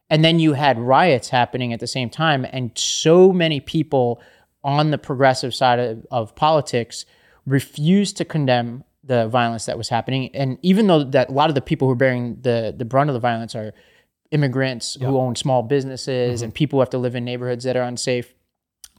And 0.08 0.24
then 0.24 0.38
you 0.38 0.52
had 0.52 0.78
riots 0.78 1.28
happening 1.30 1.72
at 1.72 1.80
the 1.80 1.88
same 1.88 2.10
time 2.10 2.46
and 2.50 2.70
so 2.76 3.32
many 3.32 3.58
people 3.60 4.20
on 4.62 4.90
the 4.90 4.98
progressive 4.98 5.54
side 5.54 5.78
of, 5.78 6.06
of 6.10 6.34
politics 6.34 7.06
refused 7.46 8.16
to 8.18 8.24
condemn 8.24 8.84
the 9.02 9.28
violence 9.28 9.66
that 9.66 9.78
was 9.78 9.88
happening. 9.88 10.30
And 10.34 10.58
even 10.62 10.86
though 10.86 11.04
that 11.04 11.30
a 11.30 11.32
lot 11.32 11.48
of 11.48 11.54
the 11.54 11.60
people 11.60 11.88
who 11.88 11.92
are 11.92 11.96
bearing 11.96 12.38
the 12.42 12.74
the 12.76 12.84
brunt 12.84 13.10
of 13.10 13.14
the 13.14 13.20
violence 13.20 13.54
are 13.54 13.72
immigrants 14.30 14.96
who 15.00 15.18
own 15.18 15.34
small 15.34 15.62
businesses 15.62 16.38
mm-hmm. 16.38 16.44
and 16.44 16.54
people 16.54 16.76
who 16.76 16.80
have 16.80 16.90
to 16.90 16.98
live 16.98 17.16
in 17.16 17.24
neighborhoods 17.24 17.64
that 17.64 17.76
are 17.76 17.82
unsafe. 17.82 18.32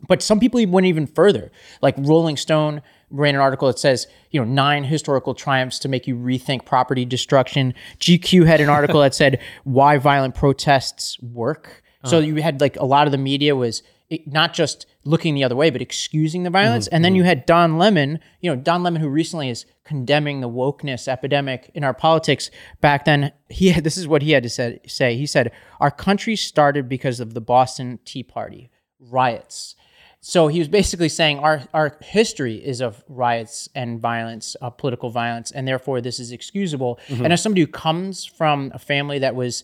But 0.07 0.21
some 0.21 0.39
people 0.39 0.65
went 0.67 0.87
even 0.87 1.07
further. 1.07 1.51
Like 1.81 1.95
Rolling 1.97 2.35
Stone 2.35 2.81
ran 3.11 3.35
an 3.35 3.41
article 3.41 3.67
that 3.67 3.79
says, 3.79 4.07
you 4.31 4.39
know, 4.39 4.45
nine 4.45 4.83
historical 4.83 5.33
triumphs 5.33 5.79
to 5.79 5.87
make 5.87 6.07
you 6.07 6.15
rethink 6.15 6.65
property 6.65 7.05
destruction. 7.05 7.73
GQ 7.99 8.45
had 8.45 8.61
an 8.61 8.69
article 8.69 9.01
that 9.01 9.13
said 9.13 9.39
why 9.63 9.97
violent 9.97 10.35
protests 10.35 11.19
work. 11.21 11.83
So 12.05 12.17
uh-huh. 12.17 12.25
you 12.25 12.41
had 12.41 12.59
like 12.61 12.77
a 12.77 12.85
lot 12.85 13.07
of 13.07 13.11
the 13.11 13.17
media 13.17 13.55
was 13.55 13.83
not 14.25 14.53
just 14.53 14.87
looking 15.03 15.34
the 15.34 15.43
other 15.43 15.55
way, 15.55 15.70
but 15.70 15.81
excusing 15.81 16.43
the 16.43 16.50
violence. 16.50 16.88
And 16.88 17.03
then 17.03 17.15
you 17.15 17.24
had 17.24 17.46
Don 17.46 17.77
Lemon, 17.77 18.20
you 18.39 18.50
know, 18.50 18.55
Don 18.55 18.84
Lemon, 18.84 19.01
who 19.01 19.10
recently 19.10 19.50
is 19.50 19.65
condemning 19.84 20.41
the 20.41 20.50
wokeness 20.50 21.08
epidemic 21.08 21.72
in 21.74 21.84
our 21.84 21.93
politics. 21.93 22.51
Back 22.81 23.05
then, 23.05 23.31
he 23.50 23.70
had, 23.70 23.84
this 23.84 23.98
is 23.98 24.08
what 24.08 24.22
he 24.22 24.31
had 24.31 24.43
to 24.43 24.50
say, 24.50 24.79
say. 24.86 25.17
He 25.17 25.25
said, 25.25 25.51
Our 25.79 25.91
country 25.91 26.36
started 26.36 26.88
because 26.88 27.20
of 27.20 27.34
the 27.34 27.41
Boston 27.41 28.00
Tea 28.05 28.24
Party 28.24 28.70
riots. 29.00 29.75
So 30.24 30.48
he 30.48 30.60
was 30.60 30.67
basically 30.67 31.10
saying 31.10 31.39
our 31.39 31.63
our 31.74 31.98
history 32.01 32.55
is 32.58 32.79
of 32.79 33.03
riots 33.08 33.67
and 33.74 34.00
violence, 34.00 34.55
uh, 34.62 34.70
political 34.70 35.10
violence, 35.10 35.50
and 35.50 35.67
therefore 35.67 36.00
this 36.00 36.20
is 36.20 36.31
excusable. 36.31 37.00
And 37.24 37.34
as 37.34 37.41
somebody 37.41 37.62
who 37.62 37.67
comes 37.67 38.24
from 38.24 38.72
a 38.72 38.77
family 38.77 39.17
that 39.17 39.34
was 39.34 39.63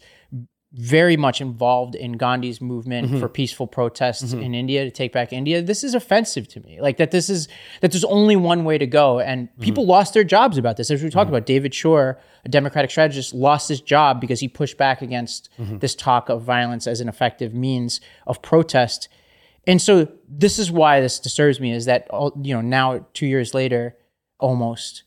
very 0.74 1.16
much 1.16 1.40
involved 1.40 1.96
in 1.96 2.14
Gandhi's 2.14 2.60
movement 2.60 3.08
mm-hmm. 3.08 3.20
for 3.20 3.30
peaceful 3.30 3.68
protests 3.68 4.34
mm-hmm. 4.34 4.42
in 4.42 4.54
India 4.54 4.84
to 4.84 4.92
take 4.92 5.14
back 5.14 5.32
India. 5.32 5.62
This 5.62 5.84
is 5.84 5.96
offensive 5.96 6.48
to 6.50 6.60
me. 6.60 6.82
Like 6.82 6.98
that 6.98 7.12
this 7.12 7.30
is 7.30 7.48
that 7.82 7.92
there's 7.92 8.04
only 8.04 8.36
one 8.36 8.66
way 8.66 8.78
to 8.78 8.86
go. 8.86 9.20
And 9.20 9.48
mm-hmm. 9.48 9.64
people 9.64 9.86
lost 9.86 10.14
their 10.14 10.26
jobs 10.26 10.58
about 10.58 10.76
this. 10.76 10.92
As 10.92 11.02
we 11.02 11.10
talked 11.10 11.30
about, 11.30 11.46
David 11.46 11.74
Shor, 11.74 12.20
a 12.44 12.50
Democratic 12.50 12.92
strategist, 12.92 13.34
lost 13.34 13.70
his 13.70 13.80
job 13.80 14.20
because 14.20 14.42
he 14.42 14.48
pushed 14.50 14.78
back 14.78 15.02
against 15.02 15.50
this 15.58 15.96
talk 15.96 16.30
of 16.30 16.42
violence 16.42 16.86
as 16.86 17.00
an 17.00 17.08
effective 17.08 17.54
means 17.54 18.02
of 18.26 18.42
protest. 18.42 19.08
And 19.66 19.82
so 19.82 20.08
this 20.28 20.60
is 20.60 20.72
why 20.72 21.02
this 21.02 21.20
disturbs 21.20 21.60
me 21.60 21.72
is 21.74 21.86
that 21.86 22.08
you 22.42 22.54
know 22.54 22.62
now 22.62 23.06
two 23.14 23.26
years 23.26 23.54
later, 23.54 23.96
almost, 24.40 25.04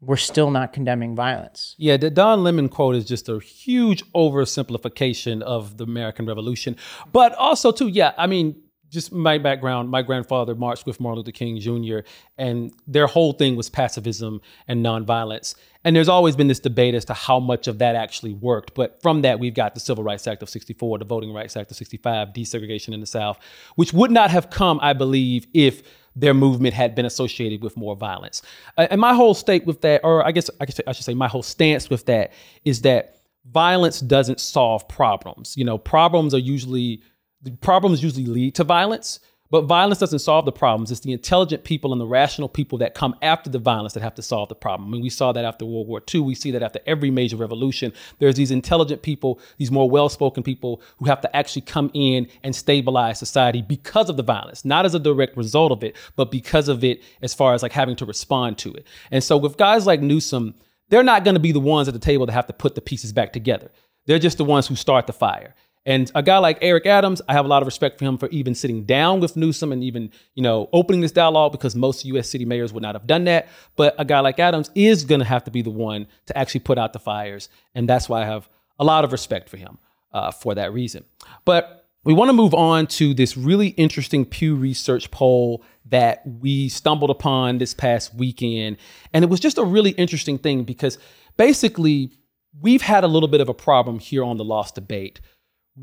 we're 0.00 0.16
still 0.16 0.50
not 0.50 0.72
condemning 0.72 1.16
violence. 1.16 1.74
Yeah, 1.78 1.96
the 1.96 2.10
Don 2.10 2.44
Lemon 2.44 2.68
quote 2.68 2.94
is 2.94 3.04
just 3.04 3.28
a 3.28 3.40
huge 3.40 4.04
oversimplification 4.12 5.42
of 5.42 5.76
the 5.76 5.84
American 5.84 6.26
Revolution. 6.26 6.76
But 7.12 7.34
also, 7.34 7.72
too, 7.72 7.88
yeah, 7.88 8.12
I 8.16 8.26
mean, 8.26 8.62
just 8.90 9.12
my 9.12 9.38
background, 9.38 9.90
my 9.90 10.02
grandfather 10.02 10.54
marched 10.54 10.86
with 10.86 11.00
Martin 11.00 11.18
Luther 11.18 11.32
King 11.32 11.58
Jr., 11.60 11.98
and 12.36 12.72
their 12.86 13.06
whole 13.06 13.32
thing 13.32 13.56
was 13.56 13.68
pacifism 13.68 14.40
and 14.66 14.84
nonviolence. 14.84 15.54
And 15.84 15.94
there's 15.94 16.08
always 16.08 16.36
been 16.36 16.48
this 16.48 16.60
debate 16.60 16.94
as 16.94 17.04
to 17.06 17.14
how 17.14 17.38
much 17.40 17.68
of 17.68 17.78
that 17.78 17.94
actually 17.94 18.32
worked. 18.32 18.74
But 18.74 19.00
from 19.02 19.22
that, 19.22 19.38
we've 19.38 19.54
got 19.54 19.74
the 19.74 19.80
Civil 19.80 20.04
Rights 20.04 20.26
Act 20.26 20.42
of 20.42 20.50
64, 20.50 20.98
the 20.98 21.04
Voting 21.04 21.32
Rights 21.32 21.56
Act 21.56 21.70
of 21.70 21.76
65, 21.76 22.28
desegregation 22.28 22.94
in 22.94 23.00
the 23.00 23.06
South, 23.06 23.38
which 23.76 23.92
would 23.92 24.10
not 24.10 24.30
have 24.30 24.50
come, 24.50 24.78
I 24.82 24.92
believe, 24.92 25.46
if 25.54 25.82
their 26.16 26.34
movement 26.34 26.74
had 26.74 26.94
been 26.94 27.06
associated 27.06 27.62
with 27.62 27.76
more 27.76 27.94
violence. 27.94 28.42
And 28.76 29.00
my 29.00 29.14
whole 29.14 29.34
stake 29.34 29.66
with 29.66 29.82
that, 29.82 30.00
or 30.02 30.26
I 30.26 30.32
guess 30.32 30.50
I, 30.60 30.64
guess 30.64 30.80
I 30.86 30.92
should 30.92 31.04
say 31.04 31.14
my 31.14 31.28
whole 31.28 31.44
stance 31.44 31.88
with 31.88 32.06
that, 32.06 32.32
is 32.64 32.82
that 32.82 33.20
violence 33.46 34.00
doesn't 34.00 34.40
solve 34.40 34.88
problems. 34.88 35.56
You 35.56 35.64
know, 35.64 35.78
problems 35.78 36.34
are 36.34 36.38
usually 36.38 37.02
the 37.42 37.52
problems 37.52 38.02
usually 38.02 38.26
lead 38.26 38.54
to 38.56 38.64
violence, 38.64 39.20
but 39.50 39.62
violence 39.62 39.98
doesn't 39.98 40.18
solve 40.18 40.44
the 40.44 40.52
problems. 40.52 40.90
It's 40.90 41.00
the 41.00 41.12
intelligent 41.12 41.64
people 41.64 41.92
and 41.92 42.00
the 42.00 42.06
rational 42.06 42.48
people 42.48 42.78
that 42.78 42.94
come 42.94 43.16
after 43.22 43.48
the 43.48 43.58
violence 43.58 43.94
that 43.94 44.02
have 44.02 44.14
to 44.16 44.22
solve 44.22 44.50
the 44.50 44.54
problem. 44.54 44.88
I 44.88 44.92
mean, 44.92 45.02
we 45.02 45.08
saw 45.08 45.32
that 45.32 45.44
after 45.44 45.64
World 45.64 45.88
War 45.88 46.02
II. 46.12 46.20
We 46.20 46.34
see 46.34 46.50
that 46.50 46.62
after 46.62 46.80
every 46.86 47.10
major 47.10 47.36
revolution. 47.36 47.92
There's 48.18 48.34
these 48.34 48.50
intelligent 48.50 49.00
people, 49.02 49.40
these 49.56 49.70
more 49.70 49.88
well 49.88 50.10
spoken 50.10 50.42
people 50.42 50.82
who 50.98 51.06
have 51.06 51.22
to 51.22 51.34
actually 51.34 51.62
come 51.62 51.90
in 51.94 52.28
and 52.42 52.54
stabilize 52.54 53.18
society 53.18 53.62
because 53.62 54.10
of 54.10 54.18
the 54.18 54.22
violence, 54.22 54.64
not 54.64 54.84
as 54.84 54.94
a 54.94 55.00
direct 55.00 55.36
result 55.36 55.72
of 55.72 55.82
it, 55.82 55.96
but 56.16 56.30
because 56.30 56.68
of 56.68 56.84
it 56.84 57.02
as 57.22 57.32
far 57.32 57.54
as 57.54 57.62
like 57.62 57.72
having 57.72 57.96
to 57.96 58.04
respond 58.04 58.58
to 58.58 58.74
it. 58.74 58.86
And 59.10 59.24
so 59.24 59.38
with 59.38 59.56
guys 59.56 59.86
like 59.86 60.02
Newsome, 60.02 60.54
they're 60.90 61.02
not 61.02 61.24
going 61.24 61.34
to 61.34 61.40
be 61.40 61.52
the 61.52 61.60
ones 61.60 61.88
at 61.88 61.94
the 61.94 62.00
table 62.00 62.26
that 62.26 62.32
have 62.32 62.46
to 62.48 62.52
put 62.52 62.74
the 62.74 62.80
pieces 62.80 63.12
back 63.12 63.32
together. 63.32 63.70
They're 64.06 64.18
just 64.18 64.38
the 64.38 64.44
ones 64.44 64.66
who 64.66 64.74
start 64.74 65.06
the 65.06 65.12
fire. 65.12 65.54
And 65.88 66.12
a 66.14 66.22
guy 66.22 66.36
like 66.36 66.58
Eric 66.60 66.84
Adams, 66.84 67.22
I 67.30 67.32
have 67.32 67.46
a 67.46 67.48
lot 67.48 67.62
of 67.62 67.66
respect 67.66 67.98
for 67.98 68.04
him 68.04 68.18
for 68.18 68.28
even 68.28 68.54
sitting 68.54 68.84
down 68.84 69.20
with 69.20 69.38
Newsome 69.38 69.72
and 69.72 69.82
even, 69.82 70.10
you 70.34 70.42
know, 70.42 70.68
opening 70.70 71.00
this 71.00 71.12
dialogue 71.12 71.50
because 71.50 71.74
most 71.74 72.04
U.S. 72.04 72.28
city 72.28 72.44
mayors 72.44 72.74
would 72.74 72.82
not 72.82 72.94
have 72.94 73.06
done 73.06 73.24
that. 73.24 73.48
But 73.74 73.94
a 73.96 74.04
guy 74.04 74.20
like 74.20 74.38
Adams 74.38 74.70
is 74.74 75.04
going 75.06 75.20
to 75.20 75.24
have 75.24 75.44
to 75.44 75.50
be 75.50 75.62
the 75.62 75.70
one 75.70 76.06
to 76.26 76.36
actually 76.36 76.60
put 76.60 76.76
out 76.76 76.92
the 76.92 76.98
fires. 76.98 77.48
And 77.74 77.88
that's 77.88 78.06
why 78.06 78.20
I 78.20 78.26
have 78.26 78.50
a 78.78 78.84
lot 78.84 79.04
of 79.04 79.12
respect 79.12 79.48
for 79.48 79.56
him 79.56 79.78
uh, 80.12 80.30
for 80.30 80.54
that 80.56 80.74
reason. 80.74 81.06
But 81.46 81.86
we 82.04 82.12
want 82.12 82.28
to 82.28 82.34
move 82.34 82.52
on 82.52 82.86
to 82.88 83.14
this 83.14 83.38
really 83.38 83.68
interesting 83.68 84.26
Pew 84.26 84.56
Research 84.56 85.10
poll 85.10 85.64
that 85.86 86.20
we 86.26 86.68
stumbled 86.68 87.08
upon 87.08 87.56
this 87.56 87.72
past 87.72 88.14
weekend. 88.14 88.76
And 89.14 89.24
it 89.24 89.30
was 89.30 89.40
just 89.40 89.56
a 89.56 89.64
really 89.64 89.92
interesting 89.92 90.36
thing 90.36 90.64
because 90.64 90.98
basically, 91.38 92.10
we've 92.60 92.82
had 92.82 93.04
a 93.04 93.08
little 93.08 93.28
bit 93.28 93.40
of 93.40 93.48
a 93.48 93.54
problem 93.54 93.98
here 93.98 94.22
on 94.22 94.36
the 94.36 94.44
Lost 94.44 94.74
Debate 94.74 95.20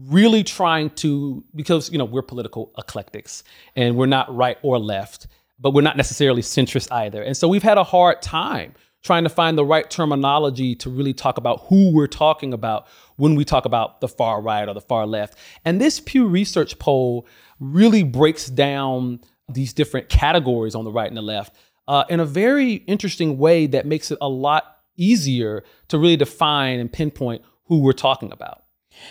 really 0.08 0.44
trying 0.44 0.90
to 0.92 1.44
because 1.56 1.92
you 1.92 1.98
know 1.98 2.06
we're 2.06 2.22
political 2.22 2.72
eclectics 2.78 3.44
and 3.76 3.96
we're 3.96 4.06
not 4.06 4.34
right 4.36 4.58
or 4.62 4.78
left 4.78 5.28
but 5.60 5.74
we're 5.74 5.82
not 5.82 5.98
necessarily 5.98 6.42
centrist 6.42 6.92
either. 6.92 7.22
And 7.22 7.36
so 7.36 7.48
we've 7.48 7.64
had 7.64 7.78
a 7.78 7.84
hard 7.84 8.22
time 8.22 8.74
trying 9.04 9.24
to 9.24 9.30
find 9.30 9.58
the 9.58 9.66
right 9.66 9.90
terminology 9.90 10.76
to 10.76 10.90
really 10.90 11.14
talk 11.14 11.38
about 11.38 11.62
who 11.68 11.94
we're 11.94 12.08
talking 12.08 12.54
about 12.54 12.88
when 13.18 13.36
we 13.36 13.46
talk 13.46 13.66
about 13.66 14.02
the 14.02 14.08
far 14.08 14.42
right 14.42 14.68
or 14.68 14.74
the 14.74 14.82
far 14.82 15.06
left. 15.06 15.38
And 15.64 15.80
this 15.80 16.00
pew 16.00 16.28
research 16.28 16.80
poll 16.80 17.28
really 17.60 18.04
breaks 18.04 18.48
down 18.48 19.20
these 19.48 19.74
different 19.74 20.10
categories 20.10 20.74
on 20.74 20.84
the 20.84 20.92
right 20.92 21.08
and 21.08 21.16
the 21.16 21.22
left 21.22 21.56
uh, 21.88 22.04
in 22.10 22.20
a 22.20 22.26
very 22.26 22.74
interesting 22.74 23.38
way 23.38 23.68
that 23.68 23.86
makes 23.86 24.10
it 24.10 24.18
a 24.22 24.28
lot 24.28 24.80
easier 24.98 25.64
to 25.88 26.00
really 26.00 26.18
define 26.18 26.80
and 26.80 26.92
pinpoint 26.92 27.44
who 27.66 27.80
we're 27.80 27.94
talking 27.94 28.32
about 28.32 28.65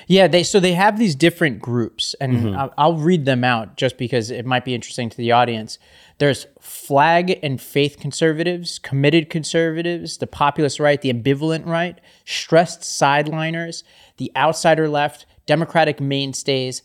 Yeah, 0.07 0.27
they 0.27 0.43
so 0.43 0.61
they 0.61 0.75
have 0.75 0.99
these 0.99 1.15
different 1.15 1.61
groups, 1.61 2.15
and 2.21 2.37
mm-hmm. 2.37 2.57
I'll, 2.57 2.75
I'll 2.77 2.97
read 2.97 3.25
them 3.25 3.45
out 3.45 3.77
just 3.77 3.97
because 3.99 4.31
it 4.31 4.45
might 4.47 4.65
be 4.65 4.75
interesting 4.75 5.11
to 5.11 5.17
the 5.17 5.33
audience. 5.33 5.79
There's 6.19 6.47
flag 6.61 7.39
and 7.43 7.61
faith 7.61 7.99
conservatives, 7.99 8.79
committed 8.79 9.31
conservatives, 9.31 10.19
the 10.19 10.27
populist 10.27 10.79
right, 10.79 11.01
the 11.01 11.13
ambivalent 11.13 11.67
right, 11.67 12.01
stressed 12.25 12.83
sideliners, 12.83 13.83
the 14.19 14.31
outsider 14.37 14.89
left, 14.89 15.27
democratic 15.47 16.01
mainstays, 16.01 16.83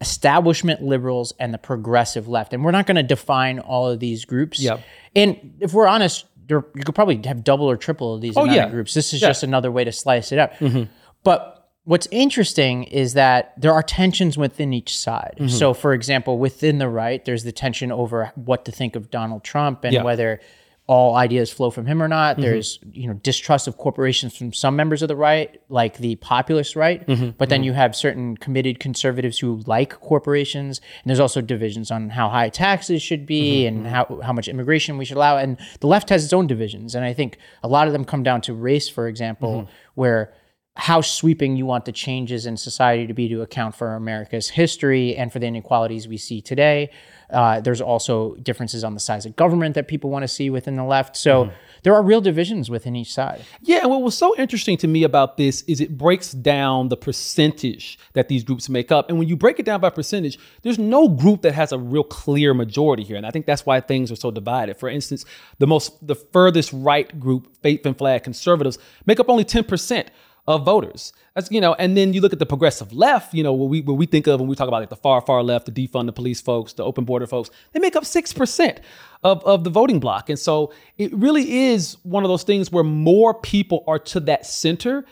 establishment 0.00 0.82
liberals, 0.82 1.34
and 1.38 1.52
the 1.52 1.58
progressive 1.58 2.26
left. 2.26 2.54
And 2.54 2.64
we're 2.64 2.70
not 2.70 2.86
going 2.86 2.96
to 2.96 3.02
define 3.02 3.58
all 3.58 3.88
of 3.88 4.00
these 4.00 4.24
groups. 4.24 4.60
Yep. 4.60 4.80
And 5.14 5.54
if 5.60 5.74
we're 5.74 5.88
honest, 5.88 6.24
you 6.48 6.62
could 6.84 6.94
probably 6.94 7.20
have 7.26 7.44
double 7.44 7.70
or 7.70 7.76
triple 7.76 8.14
of 8.14 8.20
these 8.20 8.36
oh, 8.36 8.42
amount 8.42 8.56
yeah. 8.56 8.64
of 8.64 8.72
groups. 8.72 8.94
This 8.94 9.12
is 9.12 9.20
Yeah. 9.20 9.28
just 9.28 9.42
another 9.42 9.70
way 9.70 9.84
to 9.84 9.92
slice 9.92 10.32
it 10.32 10.38
up. 10.38 10.54
Mm-hmm. 10.54 10.84
But 11.22 11.59
what's 11.84 12.06
interesting 12.10 12.84
is 12.84 13.14
that 13.14 13.52
there 13.60 13.72
are 13.72 13.82
tensions 13.82 14.36
within 14.38 14.72
each 14.72 14.96
side. 14.96 15.34
Mm-hmm. 15.38 15.48
So, 15.48 15.74
for 15.74 15.92
example, 15.94 16.38
within 16.38 16.78
the 16.78 16.88
right, 16.88 17.24
there's 17.24 17.44
the 17.44 17.52
tension 17.52 17.90
over 17.90 18.32
what 18.34 18.64
to 18.66 18.72
think 18.72 18.96
of 18.96 19.10
Donald 19.10 19.44
Trump 19.44 19.84
and 19.84 19.92
Yeah. 19.92 20.00
Mm-hmm. 20.00 20.06
whether 20.06 20.40
all 20.86 21.14
ideas 21.14 21.52
flow 21.52 21.70
from 21.70 21.86
him 21.86 22.02
or 22.02 22.08
not. 22.08 22.36
There's 22.36 22.80
you 22.92 23.06
know 23.06 23.12
distrust 23.14 23.68
of 23.68 23.76
corporations 23.76 24.36
from 24.36 24.52
some 24.52 24.74
members 24.74 25.02
of 25.02 25.08
the 25.08 25.14
right, 25.14 25.62
like 25.68 25.98
the 25.98 26.16
populist 26.16 26.74
right. 26.74 27.06
Mm-hmm. 27.06 27.30
But 27.38 27.48
then 27.48 27.62
you 27.62 27.74
have 27.74 27.94
certain 27.94 28.36
committed 28.36 28.80
conservatives 28.80 29.38
who 29.38 29.62
like 29.66 30.00
corporations, 30.00 30.80
and 31.04 31.08
there's 31.08 31.20
also 31.20 31.40
divisions 31.40 31.92
on 31.92 32.10
how 32.10 32.28
high 32.28 32.48
taxes 32.48 33.02
should 33.02 33.24
be 33.24 33.62
Mm-hmm. 33.66 33.76
and 33.76 33.86
how 33.86 34.20
how 34.24 34.32
much 34.32 34.48
immigration 34.48 34.98
we 34.98 35.04
should 35.04 35.16
allow. 35.16 35.36
And 35.36 35.58
the 35.78 35.86
left 35.86 36.08
has 36.08 36.24
its 36.24 36.32
own 36.32 36.48
divisions, 36.48 36.96
and 36.96 37.04
I 37.04 37.12
think 37.14 37.38
a 37.62 37.68
lot 37.68 37.86
of 37.86 37.92
them 37.92 38.04
come 38.04 38.24
down 38.24 38.40
to 38.42 38.52
race, 38.52 38.88
for 38.88 39.06
example, 39.06 39.52
Mm-hmm. 39.62 39.70
where 39.94 40.32
how 40.76 41.00
sweeping 41.00 41.56
you 41.56 41.66
want 41.66 41.84
the 41.84 41.92
changes 41.92 42.46
in 42.46 42.56
society 42.56 43.06
to 43.06 43.12
be 43.12 43.28
to 43.28 43.42
account 43.42 43.74
for 43.74 43.94
America's 43.96 44.48
history 44.48 45.16
and 45.16 45.32
for 45.32 45.38
the 45.40 45.46
inequalities 45.46 46.06
we 46.06 46.16
see 46.16 46.40
today. 46.40 46.90
Uh, 47.28 47.60
there's 47.60 47.80
also 47.80 48.34
differences 48.36 48.82
on 48.82 48.94
the 48.94 49.00
size 49.00 49.26
of 49.26 49.36
government 49.36 49.74
that 49.74 49.88
people 49.88 50.10
want 50.10 50.22
to 50.22 50.28
see 50.28 50.48
within 50.48 50.76
the 50.76 50.84
left. 50.84 51.16
So 51.16 51.44
Mm-hmm. 51.44 51.54
there 51.82 51.94
are 51.94 52.02
real 52.02 52.20
divisions 52.20 52.70
within 52.70 52.96
each 52.96 53.12
side. 53.12 53.44
Yeah, 53.60 53.80
and 53.82 53.90
what 53.90 54.02
was 54.02 54.16
so 54.16 54.34
interesting 54.36 54.76
to 54.78 54.88
me 54.88 55.04
about 55.04 55.36
this 55.36 55.62
is 55.62 55.80
it 55.80 55.96
breaks 55.96 56.32
down 56.32 56.88
the 56.88 56.96
percentage 56.96 57.98
that 58.14 58.28
these 58.28 58.42
groups 58.44 58.68
make 58.68 58.90
up. 58.90 59.08
And 59.08 59.18
when 59.18 59.28
you 59.28 59.36
break 59.36 59.58
it 59.58 59.64
down 59.66 59.80
by 59.80 59.90
percentage, 59.90 60.38
there's 60.62 60.78
no 60.78 61.08
group 61.08 61.42
that 61.42 61.54
has 61.54 61.72
a 61.72 61.78
real 61.78 62.04
clear 62.04 62.52
majority 62.54 63.04
here. 63.04 63.16
And 63.16 63.26
I 63.26 63.30
think 63.30 63.46
that's 63.46 63.64
why 63.66 63.80
things 63.80 64.10
are 64.10 64.16
so 64.16 64.30
divided. 64.30 64.76
For 64.76 64.88
instance, 64.88 65.24
the 65.58 65.66
most 65.66 66.06
the 66.06 66.14
furthest 66.14 66.72
right 66.72 67.18
group, 67.18 67.54
Faith 67.62 67.86
and 67.86 67.96
Flag 67.96 68.24
conservatives, 68.24 68.78
make 69.06 69.20
up 69.20 69.28
only 69.28 69.44
10% 69.44 70.08
of 70.46 70.64
voters. 70.64 71.12
That's 71.34 71.50
you 71.50 71.60
know, 71.60 71.74
and 71.74 71.96
then 71.96 72.12
you 72.12 72.20
look 72.20 72.32
at 72.32 72.38
the 72.38 72.46
progressive 72.46 72.92
left, 72.92 73.34
you 73.34 73.42
know, 73.42 73.52
what 73.52 73.68
we 73.68 73.80
what 73.82 73.94
we 73.94 74.06
think 74.06 74.26
of 74.26 74.40
when 74.40 74.48
we 74.48 74.56
talk 74.56 74.68
about 74.68 74.80
like 74.80 74.88
the 74.88 74.96
far, 74.96 75.20
far 75.20 75.42
left, 75.42 75.66
the 75.66 75.72
defund 75.72 76.06
the 76.06 76.12
police 76.12 76.40
folks, 76.40 76.72
the 76.72 76.84
open 76.84 77.04
border 77.04 77.26
folks, 77.26 77.50
they 77.72 77.80
make 77.80 77.96
up 77.96 78.04
six 78.04 78.32
percent 78.32 78.80
of, 79.22 79.44
of 79.44 79.64
the 79.64 79.70
voting 79.70 80.00
block. 80.00 80.28
And 80.28 80.38
so 80.38 80.72
it 80.98 81.12
really 81.14 81.68
is 81.68 81.96
one 82.02 82.24
of 82.24 82.28
those 82.28 82.42
things 82.42 82.72
where 82.72 82.84
more 82.84 83.34
people 83.34 83.84
are 83.86 83.98
to 83.98 84.20
that 84.20 84.46
center. 84.46 85.04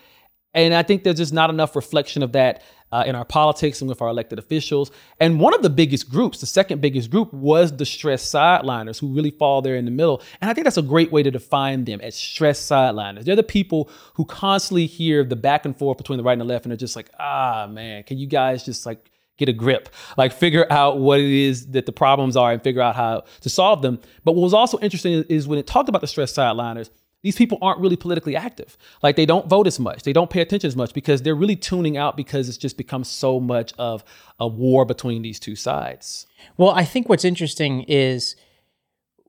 And 0.55 0.75
I 0.75 0.83
think 0.83 1.05
there's 1.05 1.19
just 1.19 1.33
not 1.33 1.51
enough 1.51 1.77
reflection 1.77 2.23
of 2.23 2.33
that 2.33 2.63
uh, 2.91 3.05
in 3.07 3.15
our 3.15 3.25
politics 3.25 3.81
and 3.81 3.89
with 3.89 4.01
our 4.01 4.09
elected 4.09 4.39
officials. 4.39 4.91
And 5.21 5.41
one 5.41 5.55
of 5.55 5.63
the 5.63 5.71
biggest 5.71 6.09
groups, 6.09 6.41
the 6.41 6.47
second 6.47 6.81
biggest 6.81 7.11
group, 7.11 7.33
was 7.33 7.77
the 7.77 7.85
stress 7.85 8.25
sideliners 8.25 8.99
who 8.99 9.09
really 9.09 9.31
fall 9.31 9.61
there 9.63 9.77
in 9.77 9.85
the 9.85 9.91
middle. 9.91 10.23
And 10.41 10.51
I 10.51 10.55
think 10.55 10.65
that's 10.65 10.79
a 10.79 10.83
great 10.83 11.13
way 11.13 11.23
to 11.23 11.31
define 11.31 11.85
them 11.85 12.01
as 12.01 12.15
stress 12.15 12.61
sideliners. 12.61 13.25
They're 13.25 13.37
the 13.37 13.43
people 13.43 13.91
who 14.15 14.25
constantly 14.25 14.87
hear 14.87 15.23
the 15.23 15.37
back 15.37 15.65
and 15.65 15.77
forth 15.77 15.99
between 15.99 16.17
the 16.17 16.23
right 16.25 16.33
and 16.33 16.41
the 16.41 16.47
left, 16.47 16.65
and 16.65 16.71
they're 16.71 16.77
just 16.77 16.97
like, 16.97 17.11
ah, 17.19 17.69
man, 17.71 18.05
can 18.05 18.19
you 18.19 18.27
guys 18.27 18.65
just 18.65 18.87
like 18.87 19.11
get 19.37 19.49
a 19.49 19.53
grip, 19.53 19.89
like 20.17 20.33
figure 20.33 20.67
out 20.71 20.99
what 20.99 21.21
it 21.21 21.31
is 21.31 21.69
that 21.69 21.87
the 21.87 21.93
problems 21.93 22.37
are 22.37 22.53
and 22.53 22.63
figure 22.63 22.83
out 22.83 22.97
how 22.97 23.23
to 23.41 23.49
solve 23.49 23.83
them. 23.83 24.01
But 24.25 24.33
what 24.33 24.43
was 24.43 24.55
also 24.55 24.79
interesting 24.81 25.25
is 25.29 25.47
when 25.47 25.61
it 25.61 25.67
talked 25.67 25.89
about 25.89 26.01
the 26.01 26.09
stress 26.09 26.33
sideliners, 26.33 26.91
these 27.22 27.37
people 27.37 27.59
aren't 27.61 27.81
really 27.81 27.96
politically 27.96 28.37
active. 28.37 28.76
Like 29.02 29.16
they 29.16 29.26
don't 29.26 29.48
vote 29.48 29.66
as 29.66 29.81
much. 29.81 30.04
They 30.04 30.12
don't 30.12 30.31
pay 30.31 30.40
attention 30.40 30.68
as 30.68 30.76
much 30.76 30.94
because 30.94 31.22
they're 31.22 31.35
really 31.35 31.57
tuning 31.57 31.96
out 31.96 32.16
because 32.16 32.48
it's 32.48 32.59
just 32.59 32.76
become 32.76 33.04
so 33.04 33.40
much 33.40 33.72
of 33.78 34.04
a 34.38 34.46
war 34.46 34.85
between 34.85 35.22
these 35.22 35.40
two 35.40 35.57
sides. 35.57 36.26
Well, 36.57 36.70
I 36.70 36.85
think 36.85 37.09
what's 37.09 37.24
interesting 37.24 37.83
is 37.83 38.37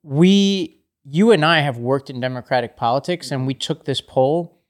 we, 0.03 0.81
you 1.03 1.31
and 1.31 1.43
I 1.43 1.61
have 1.61 1.77
worked 1.77 2.09
in 2.09 2.19
democratic 2.19 2.77
politics 2.77 3.31
and 3.31 3.47
we 3.47 3.55
took 3.55 3.85
this 3.85 4.01
poll. 4.01 4.61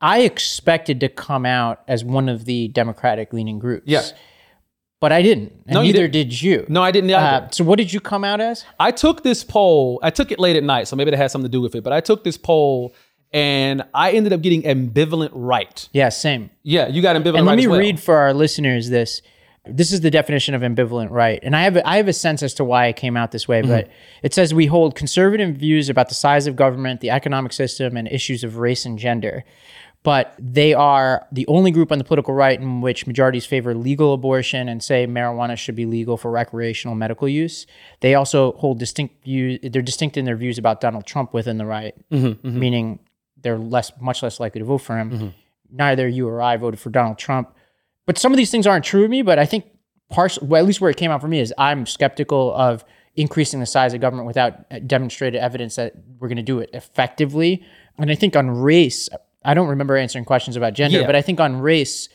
I 0.00 0.20
expected 0.20 1.00
to 1.00 1.08
come 1.08 1.44
out 1.44 1.82
as 1.86 2.04
one 2.04 2.28
of 2.28 2.46
the 2.46 2.68
Democratic 2.68 3.32
leaning 3.32 3.58
groups. 3.58 3.86
Yeah. 3.86 4.02
But 5.04 5.12
I 5.12 5.20
didn't. 5.22 5.52
And 5.66 5.74
No, 5.74 5.82
neither 5.82 6.08
didn't. 6.08 6.30
did 6.30 6.42
you. 6.42 6.64
No, 6.68 6.82
I 6.82 6.90
didn't. 6.90 7.10
Uh, 7.10 7.50
so 7.50 7.62
what 7.64 7.76
did 7.76 7.92
you 7.92 8.00
come 8.00 8.24
out 8.24 8.40
as? 8.40 8.64
I 8.80 8.90
took 8.90 9.22
this 9.22 9.44
poll. 9.44 10.00
I 10.02 10.08
took 10.10 10.32
it 10.32 10.38
late 10.38 10.56
at 10.56 10.64
night, 10.64 10.88
so 10.88 10.96
maybe 10.96 11.10
that 11.10 11.16
has 11.18 11.30
something 11.32 11.50
to 11.50 11.52
do 11.52 11.60
with 11.60 11.74
it. 11.74 11.84
But 11.84 11.92
I 11.92 12.00
took 12.00 12.24
this 12.24 12.38
poll, 12.38 12.94
and 13.32 13.82
I 13.92 14.12
ended 14.12 14.32
up 14.32 14.40
getting 14.40 14.62
ambivalent 14.62 15.30
right. 15.34 15.88
Yeah, 15.92 16.08
same. 16.08 16.48
Yeah, 16.62 16.88
you 16.88 17.02
got 17.02 17.16
ambivalent 17.16 17.38
And 17.38 17.46
right 17.46 17.52
let 17.52 17.56
me 17.58 17.66
well. 17.66 17.78
read 17.80 18.00
for 18.00 18.16
our 18.16 18.32
listeners 18.32 18.88
this. 18.88 19.20
This 19.66 19.92
is 19.92 20.02
the 20.02 20.10
definition 20.10 20.54
of 20.54 20.60
ambivalent 20.60 21.08
right. 21.10 21.40
And 21.42 21.56
I 21.56 21.62
have 21.62 21.76
a, 21.76 21.88
I 21.88 21.96
have 21.96 22.06
a 22.06 22.12
sense 22.12 22.42
as 22.42 22.52
to 22.54 22.64
why 22.64 22.86
it 22.88 22.96
came 22.96 23.16
out 23.16 23.30
this 23.32 23.48
way, 23.48 23.62
Mm-hmm. 23.62 23.70
but 23.70 23.88
it 24.22 24.34
says 24.34 24.52
we 24.52 24.66
hold 24.66 24.94
conservative 24.94 25.56
views 25.56 25.88
about 25.88 26.10
the 26.10 26.14
size 26.14 26.46
of 26.46 26.54
government, 26.54 27.00
the 27.00 27.08
economic 27.10 27.52
system, 27.54 27.96
and 27.96 28.06
issues 28.08 28.44
of 28.44 28.58
race 28.58 28.84
and 28.84 28.98
gender. 28.98 29.42
But 30.04 30.34
they 30.38 30.72
are 30.74 31.26
the 31.32 31.46
only 31.48 31.72
group 31.72 31.90
on 31.90 31.98
the 31.98 32.04
political 32.04 32.34
right 32.34 32.60
in 32.60 32.80
which 32.80 33.06
majorities 33.06 33.46
favor 33.46 33.74
legal 33.74 34.14
abortion 34.14 34.68
and 34.68 34.80
say 34.82 35.06
marijuana 35.06 35.56
should 35.56 35.74
be 35.74 35.86
legal 35.86 36.16
for 36.16 36.30
recreational 36.30 36.94
medical 36.94 37.28
use. 37.28 37.66
They 38.00 38.14
also 38.14 38.52
hold 38.52 38.78
distinct 38.78 39.24
views. 39.24 39.58
They're 39.62 39.82
distinct 39.82 40.16
in 40.16 40.24
their 40.24 40.36
views 40.36 40.58
about 40.58 40.80
Donald 40.80 41.06
Trump 41.06 41.34
within 41.34 41.58
the 41.58 41.66
right, 41.66 41.94
Mm-hmm, 42.12 42.58
meaning 42.60 43.00
they're 43.42 43.58
less, 43.58 43.90
much 44.00 44.22
less 44.22 44.38
likely 44.38 44.60
to 44.60 44.64
vote 44.64 44.78
for 44.78 44.96
him. 44.96 45.34
Neither 45.70 46.06
you 46.06 46.28
or 46.28 46.40
I 46.40 46.56
voted 46.56 46.78
for 46.78 46.90
Donald 46.90 47.18
Trump 47.18 47.54
but 48.06 48.18
some 48.18 48.32
of 48.32 48.36
these 48.36 48.50
things 48.50 48.66
aren't 48.66 48.84
true 48.84 49.04
of 49.04 49.10
me. 49.10 49.22
But 49.22 49.38
I 49.38 49.46
think 49.46 49.64
partial, 50.10 50.46
well, 50.46 50.60
at 50.60 50.66
least 50.66 50.80
where 50.80 50.90
it 50.90 50.96
came 50.96 51.10
out 51.10 51.20
for 51.20 51.28
me 51.28 51.40
is 51.40 51.52
I'm 51.58 51.86
skeptical 51.86 52.54
of 52.54 52.84
increasing 53.16 53.60
the 53.60 53.66
size 53.66 53.94
of 53.94 54.00
government 54.00 54.26
without 54.26 54.86
demonstrated 54.86 55.40
evidence 55.40 55.76
that 55.76 55.94
we're 56.18 56.28
going 56.28 56.36
to 56.36 56.42
do 56.42 56.58
it 56.58 56.70
effectively. 56.72 57.64
And 57.96 58.10
I 58.10 58.14
think 58.14 58.36
on 58.36 58.50
race, 58.50 59.08
I 59.44 59.54
don't 59.54 59.68
remember 59.68 59.96
answering 59.96 60.24
questions 60.24 60.56
about 60.56 60.72
gender, 60.74 61.00
Yeah. 61.00 61.06
but 61.06 61.14
I 61.16 61.22
think 61.22 61.40
on 61.40 61.60
race, 61.60 62.08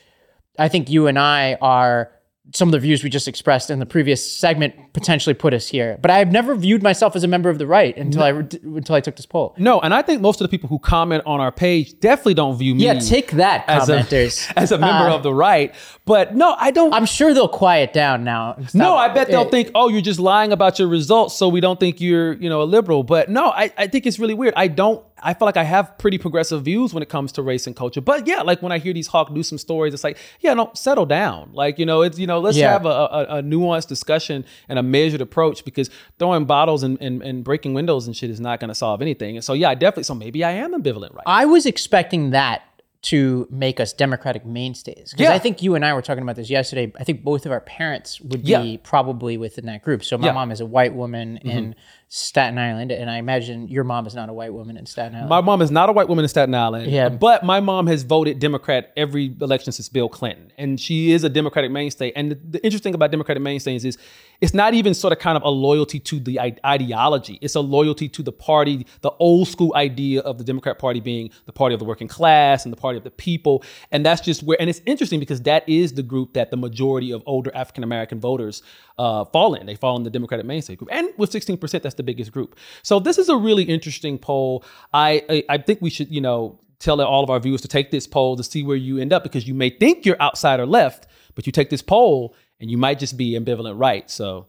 I 0.58 0.68
think 0.68 0.90
you 0.90 1.06
and 1.06 1.18
I 1.18 1.54
are 1.60 2.10
some 2.52 2.66
of 2.68 2.72
the 2.72 2.80
views 2.80 3.04
we 3.04 3.10
just 3.10 3.28
expressed 3.28 3.70
in 3.70 3.78
the 3.78 3.86
previous 3.86 4.20
segment 4.28 4.74
potentially 4.92 5.34
put 5.34 5.54
us 5.54 5.68
here. 5.68 5.98
But 6.02 6.10
I 6.10 6.18
have 6.18 6.32
never 6.32 6.56
viewed 6.56 6.82
myself 6.82 7.14
as 7.14 7.22
a 7.22 7.28
member 7.28 7.48
of 7.48 7.58
the 7.58 7.66
right 7.66 7.96
until 7.96 8.22
I 8.22 8.30
until 8.30 8.94
I 8.96 9.00
took 9.00 9.14
this 9.14 9.26
poll. 9.26 9.54
No, 9.56 9.78
and 9.80 9.94
I 9.94 10.02
think 10.02 10.20
most 10.20 10.40
of 10.40 10.44
the 10.44 10.48
people 10.48 10.68
who 10.68 10.80
comment 10.80 11.22
on 11.26 11.38
our 11.40 11.52
page 11.52 12.00
definitely 12.00 12.34
don't 12.34 12.56
view 12.58 12.74
me 12.74 12.84
Yeah, 12.86 12.98
take 12.98 13.32
that, 13.32 13.64
as 13.68 13.88
a, 13.88 13.98
commenters. 14.00 14.52
as 14.56 14.72
a 14.72 14.78
member 14.78 15.08
Uh, 15.10 15.14
of 15.14 15.22
the 15.22 15.32
right. 15.32 15.72
But 16.06 16.34
no, 16.34 16.56
I 16.58 16.72
don't. 16.72 16.92
I'm 16.92 17.06
sure 17.06 17.32
they'll 17.32 17.46
quiet 17.46 17.92
down 17.92 18.24
now. 18.24 18.54
and 18.56 18.74
no, 18.74 18.96
I 18.96 19.08
bet 19.08 19.28
they'll 19.28 19.48
think, 19.48 19.70
oh, 19.76 19.88
you're 19.88 20.00
just 20.00 20.18
lying 20.18 20.50
about 20.50 20.78
your 20.80 20.88
results, 20.88 21.36
so 21.36 21.48
we 21.48 21.60
don't 21.60 21.78
think 21.78 22.00
you're, 22.00 22.32
you 22.32 22.48
know, 22.48 22.62
a 22.62 22.64
liberal. 22.64 23.04
But 23.04 23.28
no, 23.30 23.50
I, 23.50 23.70
I 23.78 23.86
think 23.86 24.06
it's 24.06 24.18
really 24.18 24.34
weird. 24.34 24.54
I 24.56 24.66
don't. 24.66 25.04
I 25.22 25.34
feel 25.34 25.44
like 25.44 25.58
I 25.58 25.64
have 25.64 25.98
pretty 25.98 26.16
progressive 26.16 26.62
views 26.64 26.94
when 26.94 27.02
it 27.02 27.10
comes 27.10 27.30
to 27.32 27.42
race 27.42 27.66
and 27.66 27.76
culture. 27.76 28.00
But 28.00 28.26
yeah, 28.26 28.40
like 28.40 28.62
when 28.62 28.72
I 28.72 28.78
hear 28.78 28.94
these 28.94 29.06
Hawk 29.06 29.30
Newsome 29.30 29.58
stories, 29.58 29.92
it's 29.92 30.02
like, 30.02 30.16
yeah, 30.40 30.54
no, 30.54 30.70
settle 30.74 31.04
down. 31.04 31.50
Like 31.52 31.78
you 31.78 31.84
know, 31.86 32.00
it's 32.02 32.18
you 32.18 32.26
know, 32.30 32.40
let's 32.40 32.56
Yeah. 32.56 32.72
have 32.72 32.86
a, 32.86 32.88
a, 32.88 33.26
a 33.38 33.42
nuanced 33.42 33.88
discussion 33.88 34.44
and 34.68 34.78
a 34.78 34.82
measured 34.82 35.20
approach 35.20 35.64
because 35.64 35.90
throwing 36.18 36.46
bottles 36.46 36.82
and, 36.82 36.96
and, 37.02 37.22
and 37.22 37.44
breaking 37.44 37.74
windows 37.74 38.06
and 38.06 38.16
shit 38.16 38.30
is 38.30 38.40
not 38.40 38.58
going 38.60 38.68
to 38.68 38.74
solve 38.74 39.02
anything. 39.02 39.36
And 39.36 39.44
so 39.44 39.52
yeah, 39.52 39.68
I 39.70 39.74
definitely. 39.74 40.04
So 40.04 40.14
maybe 40.14 40.42
I 40.44 40.52
am 40.52 40.72
ambivalent, 40.72 41.14
right? 41.14 41.24
I 41.26 41.44
was 41.44 41.66
expecting 41.66 42.30
that 42.30 42.62
to 43.02 43.48
make 43.50 43.80
us 43.80 43.94
Democratic 43.94 44.44
mainstays. 44.44 45.12
Because 45.12 45.24
Yeah. 45.24 45.32
I 45.32 45.38
think 45.38 45.62
you 45.62 45.74
and 45.74 45.84
I 45.86 45.94
were 45.94 46.02
talking 46.02 46.22
about 46.22 46.36
this 46.36 46.50
yesterday. 46.50 46.92
I 46.98 47.04
think 47.04 47.24
both 47.24 47.46
of 47.46 47.52
our 47.52 47.60
parents 47.62 48.20
would 48.20 48.42
be 48.44 48.50
Yeah. 48.50 48.76
probably 48.82 49.38
within 49.38 49.64
that 49.66 49.82
group. 49.82 50.04
So 50.04 50.18
my 50.18 50.26
Yeah. 50.26 50.30
Mm-hmm. 50.32 50.34
mom 50.34 50.50
is 50.52 50.60
a 50.60 50.66
white 50.66 50.94
woman 50.94 51.38
in 51.38 51.74
Staten 52.12 52.58
Island, 52.58 52.90
and 52.90 53.08
I 53.08 53.18
imagine 53.18 53.68
your 53.68 53.84
mom 53.84 54.04
is 54.04 54.16
not 54.16 54.28
a 54.28 54.32
white 54.32 54.52
woman 54.52 54.76
in 54.76 54.84
Staten 54.84 55.14
Island. 55.14 55.30
My 55.30 55.40
mom 55.40 55.62
is 55.62 55.70
not 55.70 55.88
a 55.88 55.92
white 55.92 56.08
woman 56.08 56.24
in 56.24 56.28
Staten 56.28 56.52
Island. 56.52 56.90
Yeah. 56.90 57.08
But 57.08 57.44
my 57.44 57.60
mom 57.60 57.86
has 57.86 58.02
voted 58.02 58.40
Democrat 58.40 58.92
every 58.96 59.32
election 59.40 59.72
since 59.72 59.88
Bill 59.88 60.08
Clinton. 60.08 60.50
And 60.58 60.80
she 60.80 61.12
is 61.12 61.22
a 61.22 61.28
Democratic 61.28 61.70
mainstay. 61.70 62.10
And 62.16 62.32
the, 62.32 62.34
the 62.34 62.64
interesting 62.64 62.96
about 62.96 63.12
Democratic 63.12 63.44
mainstays 63.44 63.84
is 63.84 63.96
it's 64.40 64.52
not 64.52 64.74
even 64.74 64.92
sort 64.92 65.12
of 65.12 65.20
kind 65.20 65.36
of 65.36 65.44
a 65.44 65.50
loyalty 65.50 66.00
to 66.00 66.18
the 66.18 66.40
i- 66.40 66.56
ideology. 66.66 67.38
It's 67.42 67.54
a 67.54 67.60
loyalty 67.60 68.08
to 68.08 68.24
the 68.24 68.32
party, 68.32 68.86
the 69.02 69.12
old 69.20 69.46
school 69.46 69.72
idea 69.76 70.20
of 70.22 70.36
the 70.36 70.42
Democrat 70.42 70.80
Party 70.80 70.98
being 70.98 71.30
the 71.46 71.52
party 71.52 71.74
of 71.74 71.78
the 71.78 71.84
working 71.84 72.08
class 72.08 72.64
and 72.64 72.72
the 72.72 72.76
party 72.76 72.98
of 72.98 73.04
the 73.04 73.12
people. 73.12 73.62
And 73.92 74.04
that's 74.04 74.20
just 74.20 74.42
where, 74.42 74.56
and 74.58 74.68
it's 74.68 74.80
interesting 74.84 75.20
because 75.20 75.42
that 75.42 75.68
is 75.68 75.92
the 75.92 76.02
group 76.02 76.32
that 76.32 76.50
the 76.50 76.56
majority 76.56 77.12
of 77.12 77.22
older 77.24 77.52
African 77.54 77.84
American 77.84 78.18
voters 78.18 78.64
uh, 78.98 79.24
fall 79.26 79.54
in. 79.54 79.66
They 79.66 79.76
fall 79.76 79.96
in 79.96 80.02
the 80.02 80.10
Democratic 80.10 80.44
mainstay 80.44 80.74
group. 80.74 80.90
And 80.92 81.08
with 81.16 81.30
16%, 81.30 81.82
that's 81.82 81.94
the 82.00 82.04
biggest 82.12 82.32
group. 82.32 82.56
So 82.82 82.98
this 82.98 83.18
is 83.18 83.28
a 83.28 83.36
really 83.36 83.64
interesting 83.64 84.18
poll. 84.18 84.64
I, 84.92 85.22
I, 85.28 85.44
I 85.50 85.58
think 85.58 85.80
we 85.80 85.90
should, 85.90 86.10
you 86.10 86.20
know, 86.20 86.58
tell 86.78 87.00
all 87.00 87.22
of 87.22 87.30
our 87.30 87.38
viewers 87.38 87.60
to 87.60 87.68
take 87.68 87.90
this 87.90 88.06
poll 88.06 88.36
to 88.36 88.42
see 88.42 88.62
where 88.62 88.76
you 88.76 88.98
end 88.98 89.12
up 89.12 89.22
because 89.22 89.46
you 89.46 89.54
may 89.54 89.70
think 89.70 90.06
you're 90.06 90.20
outside 90.20 90.58
or 90.58 90.66
left, 90.66 91.06
but 91.34 91.46
you 91.46 91.52
take 91.52 91.70
this 91.70 91.82
poll 91.82 92.34
and 92.58 92.70
you 92.70 92.78
might 92.78 92.98
just 92.98 93.16
be 93.16 93.38
ambivalent 93.38 93.78
right. 93.78 94.10
So 94.10 94.46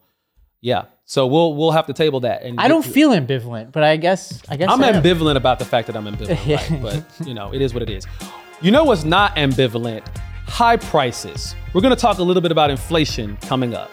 yeah. 0.61 0.85
So 1.05 1.27
we'll 1.27 1.55
we'll 1.55 1.71
have 1.71 1.87
to 1.87 1.93
table 1.93 2.21
that. 2.21 2.43
And 2.43 2.59
I 2.59 2.67
don't 2.67 2.85
feel 2.85 3.09
ambivalent, 3.09 3.71
but 3.73 3.83
I 3.83 3.97
guess 3.97 4.41
I 4.47 4.55
guess 4.55 4.69
I'm 4.71 4.81
I 4.81 4.89
am. 4.89 5.03
ambivalent 5.03 5.35
about 5.35 5.59
the 5.59 5.65
fact 5.65 5.87
that 5.87 5.97
I'm 5.97 6.05
ambivalent, 6.05 6.71
right? 6.71 6.81
but 7.19 7.27
you 7.27 7.33
know, 7.33 7.53
it 7.53 7.61
is 7.61 7.73
what 7.73 7.83
it 7.83 7.89
is. 7.89 8.07
You 8.61 8.71
know 8.71 8.85
what's 8.85 9.03
not 9.03 9.35
ambivalent? 9.35 10.05
High 10.47 10.77
prices. 10.77 11.55
We're 11.73 11.81
gonna 11.81 11.95
talk 11.95 12.19
a 12.19 12.23
little 12.23 12.41
bit 12.41 12.51
about 12.51 12.69
inflation 12.69 13.37
coming 13.37 13.73
up. 13.73 13.89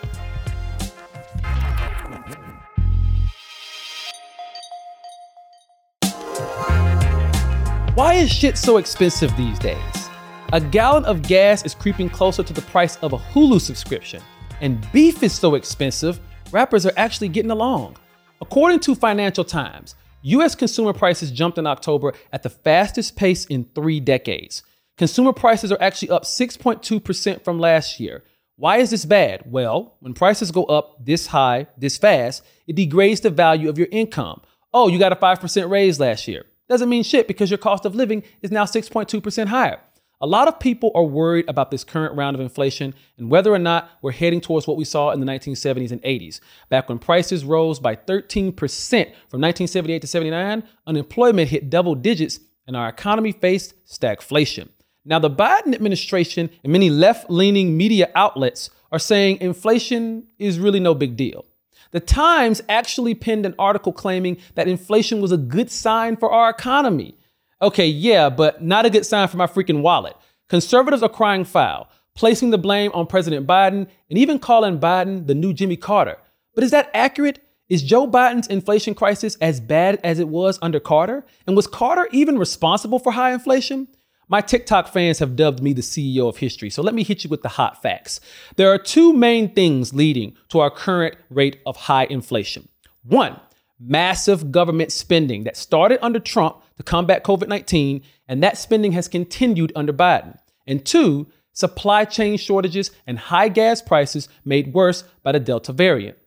Why 8.08 8.14
is 8.14 8.32
shit 8.32 8.56
so 8.56 8.78
expensive 8.78 9.36
these 9.36 9.58
days? 9.58 10.08
A 10.54 10.60
gallon 10.62 11.04
of 11.04 11.20
gas 11.20 11.66
is 11.66 11.74
creeping 11.74 12.08
closer 12.08 12.42
to 12.42 12.54
the 12.54 12.62
price 12.62 12.96
of 13.02 13.12
a 13.12 13.18
Hulu 13.18 13.60
subscription, 13.60 14.22
and 14.62 14.80
beef 14.92 15.22
is 15.22 15.34
so 15.34 15.56
expensive, 15.56 16.18
rappers 16.50 16.86
are 16.86 16.92
actually 16.96 17.28
getting 17.28 17.50
along. 17.50 17.98
According 18.40 18.80
to 18.80 18.94
Financial 18.94 19.44
Times, 19.44 19.94
US 20.22 20.54
consumer 20.54 20.94
prices 20.94 21.30
jumped 21.30 21.58
in 21.58 21.66
October 21.66 22.14
at 22.32 22.42
the 22.42 22.48
fastest 22.48 23.14
pace 23.14 23.44
in 23.44 23.66
three 23.74 24.00
decades. 24.00 24.62
Consumer 24.96 25.34
prices 25.34 25.70
are 25.70 25.78
actually 25.78 26.08
up 26.08 26.22
6.2% 26.22 27.44
from 27.44 27.58
last 27.58 28.00
year. 28.00 28.24
Why 28.56 28.78
is 28.78 28.88
this 28.88 29.04
bad? 29.04 29.42
Well, 29.44 29.98
when 30.00 30.14
prices 30.14 30.50
go 30.50 30.64
up 30.64 31.04
this 31.04 31.26
high, 31.26 31.66
this 31.76 31.98
fast, 31.98 32.42
it 32.66 32.74
degrades 32.74 33.20
the 33.20 33.28
value 33.28 33.68
of 33.68 33.76
your 33.76 33.88
income. 33.92 34.40
Oh, 34.72 34.88
you 34.88 34.98
got 34.98 35.12
a 35.12 35.16
5% 35.16 35.68
raise 35.68 36.00
last 36.00 36.26
year. 36.26 36.46
Doesn't 36.68 36.88
mean 36.88 37.02
shit 37.02 37.28
because 37.28 37.50
your 37.50 37.59
cost 37.59 37.85
of 37.85 37.94
living 37.94 38.22
is 38.42 38.50
now 38.50 38.64
6.2% 38.64 39.46
higher. 39.46 39.81
A 40.20 40.26
lot 40.26 40.48
of 40.48 40.59
people 40.59 40.90
are 40.96 41.04
worried 41.04 41.48
about 41.48 41.70
this 41.70 41.85
current 41.85 42.16
round 42.16 42.35
of 42.35 42.40
inflation 42.40 42.92
and 43.18 43.31
whether 43.31 43.54
or 43.54 43.59
not 43.59 43.88
we're 44.02 44.11
heading 44.11 44.40
towards 44.40 44.66
what 44.66 44.76
we 44.76 44.85
saw 44.85 45.12
in 45.12 45.20
the 45.20 45.26
1970s 45.26 45.92
and 45.92 46.02
80s. 46.02 46.40
Back 46.70 46.88
when 46.88 46.98
prices 46.98 47.44
rose 47.44 47.78
by 47.78 47.94
13% 47.94 48.52
from 48.52 49.40
1978 49.40 50.00
to 50.00 50.07
79, 50.09 50.64
unemployment 50.88 51.50
hit 51.50 51.70
double 51.70 51.94
digits 51.94 52.40
and 52.66 52.76
our 52.76 52.88
economy 52.88 53.31
faced 53.31 53.74
stagflation. 53.87 54.68
Now, 55.04 55.20
the 55.20 55.31
Biden 55.31 55.72
administration 55.72 56.50
and 56.64 56.72
many 56.72 56.90
left 56.90 57.31
leaning 57.31 57.76
media 57.76 58.11
outlets 58.16 58.70
are 58.90 58.98
saying 58.98 59.38
inflation 59.40 60.26
is 60.38 60.59
really 60.59 60.81
no 60.81 60.94
big 60.94 61.16
deal. 61.16 61.46
The 61.90 62.01
Times 62.01 62.62
actually 62.68 63.14
penned 63.14 63.46
an 63.46 63.55
article 63.59 63.92
claiming 63.92 64.37
that 64.55 64.68
inflation 64.68 65.20
was 65.20 65.33
a 65.33 65.37
good 65.37 65.70
sign 65.70 66.16
for 66.16 66.31
our 66.31 66.51
economy. 66.51 67.16
Okay, 67.61 67.87
yeah, 67.87 68.29
but 68.29 68.62
not 68.62 68.87
a 68.87 68.90
good 68.90 69.07
sign 69.07 69.27
for 69.29 69.37
my 69.37 69.46
freaking 69.46 69.81
wallet. 69.81 70.16
Conservatives 70.48 71.03
are 71.03 71.09
crying 71.09 71.44
foul, 71.44 71.88
placing 72.14 72.51
the 72.51 72.59
blame 72.59 72.90
on 72.94 73.07
President 73.07 73.46
Biden 73.46 73.87
and 74.09 74.18
even 74.18 74.38
calling 74.38 74.79
Biden 74.79 75.27
the 75.27 75.35
new 75.35 75.53
Jimmy 75.53 75.77
Carter. 75.77 76.18
But 76.55 76.64
is 76.64 76.70
that 76.70 76.90
accurate? 76.94 77.40
Is 77.68 77.83
Joe 77.83 78.07
Biden's 78.07 78.46
inflation 78.46 78.94
crisis 78.94 79.37
as 79.40 79.61
bad 79.61 80.01
as 80.03 80.18
it 80.18 80.29
was 80.29 80.59
under 80.62 80.81
Carter? 80.81 81.24
And 81.46 81.55
was 81.55 81.66
Carter 81.66 82.09
even 82.12 82.38
responsible 82.38 82.98
for 82.98 83.12
high 83.12 83.33
inflation? 83.33 83.88
My 84.30 84.42
TikTok 84.42 84.88
fans 84.88 85.20
have 85.20 85.36
dubbed 85.36 85.62
me 85.62 85.72
the 85.72 85.80
CEO 85.80 86.28
of 86.28 86.36
history, 86.36 86.68
so 86.68 86.82
let 86.82 86.94
me 86.94 87.02
hit 87.02 87.24
you 87.24 87.30
with 87.30 87.42
the 87.42 87.48
hot 87.48 87.80
facts. 87.80 88.20
There 88.56 88.70
are 88.70 88.78
two 88.78 89.14
main 89.14 89.54
things 89.54 89.94
leading 89.94 90.36
to 90.50 90.58
our 90.58 90.70
current 90.70 91.16
rate 91.30 91.60
of 91.64 91.76
high 91.76 92.04
inflation. 92.04 92.68
One, 93.02 93.40
massive 93.80 94.52
government 94.52 94.92
spending 94.92 95.44
that 95.44 95.56
started 95.56 96.04
under 96.04 96.20
Trump 96.20 96.58
to 96.76 96.82
combat 96.82 97.24
COVID 97.24 97.48
19, 97.48 98.02
and 98.28 98.42
that 98.42 98.58
spending 98.58 98.92
has 98.92 99.08
continued 99.08 99.72
under 99.74 99.94
Biden. 99.94 100.38
And 100.66 100.84
two, 100.84 101.28
supply 101.54 102.04
chain 102.04 102.36
shortages 102.36 102.90
and 103.06 103.18
high 103.18 103.48
gas 103.48 103.80
prices 103.80 104.28
made 104.44 104.74
worse 104.74 105.04
by 105.22 105.32
the 105.32 105.40
Delta 105.40 105.72
variant. 105.72 106.18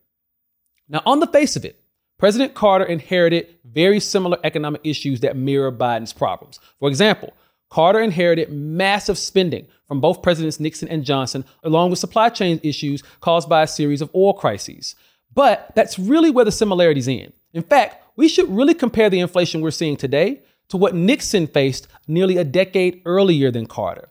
Now, 0.88 1.02
on 1.06 1.20
the 1.20 1.28
face 1.28 1.54
of 1.54 1.64
it, 1.64 1.80
President 2.18 2.54
Carter 2.54 2.84
inherited 2.84 3.48
very 3.64 4.00
similar 4.00 4.38
economic 4.44 4.80
issues 4.84 5.20
that 5.20 5.36
mirror 5.36 5.72
Biden's 5.72 6.12
problems. 6.12 6.58
For 6.78 6.88
example, 6.88 7.32
Carter 7.72 8.00
inherited 8.00 8.52
massive 8.52 9.16
spending 9.16 9.66
from 9.88 9.98
both 9.98 10.20
Presidents 10.20 10.60
Nixon 10.60 10.88
and 10.88 11.06
Johnson, 11.06 11.42
along 11.62 11.88
with 11.88 11.98
supply 11.98 12.28
chain 12.28 12.60
issues 12.62 13.02
caused 13.22 13.48
by 13.48 13.62
a 13.62 13.66
series 13.66 14.02
of 14.02 14.10
oil 14.14 14.34
crises. 14.34 14.94
But 15.34 15.72
that's 15.74 15.98
really 15.98 16.28
where 16.28 16.44
the 16.44 16.52
similarities 16.52 17.08
end. 17.08 17.32
In 17.54 17.62
fact, 17.62 18.04
we 18.14 18.28
should 18.28 18.54
really 18.54 18.74
compare 18.74 19.08
the 19.08 19.20
inflation 19.20 19.62
we're 19.62 19.70
seeing 19.70 19.96
today 19.96 20.42
to 20.68 20.76
what 20.76 20.94
Nixon 20.94 21.46
faced 21.46 21.88
nearly 22.06 22.36
a 22.36 22.44
decade 22.44 23.00
earlier 23.06 23.50
than 23.50 23.64
Carter. 23.64 24.10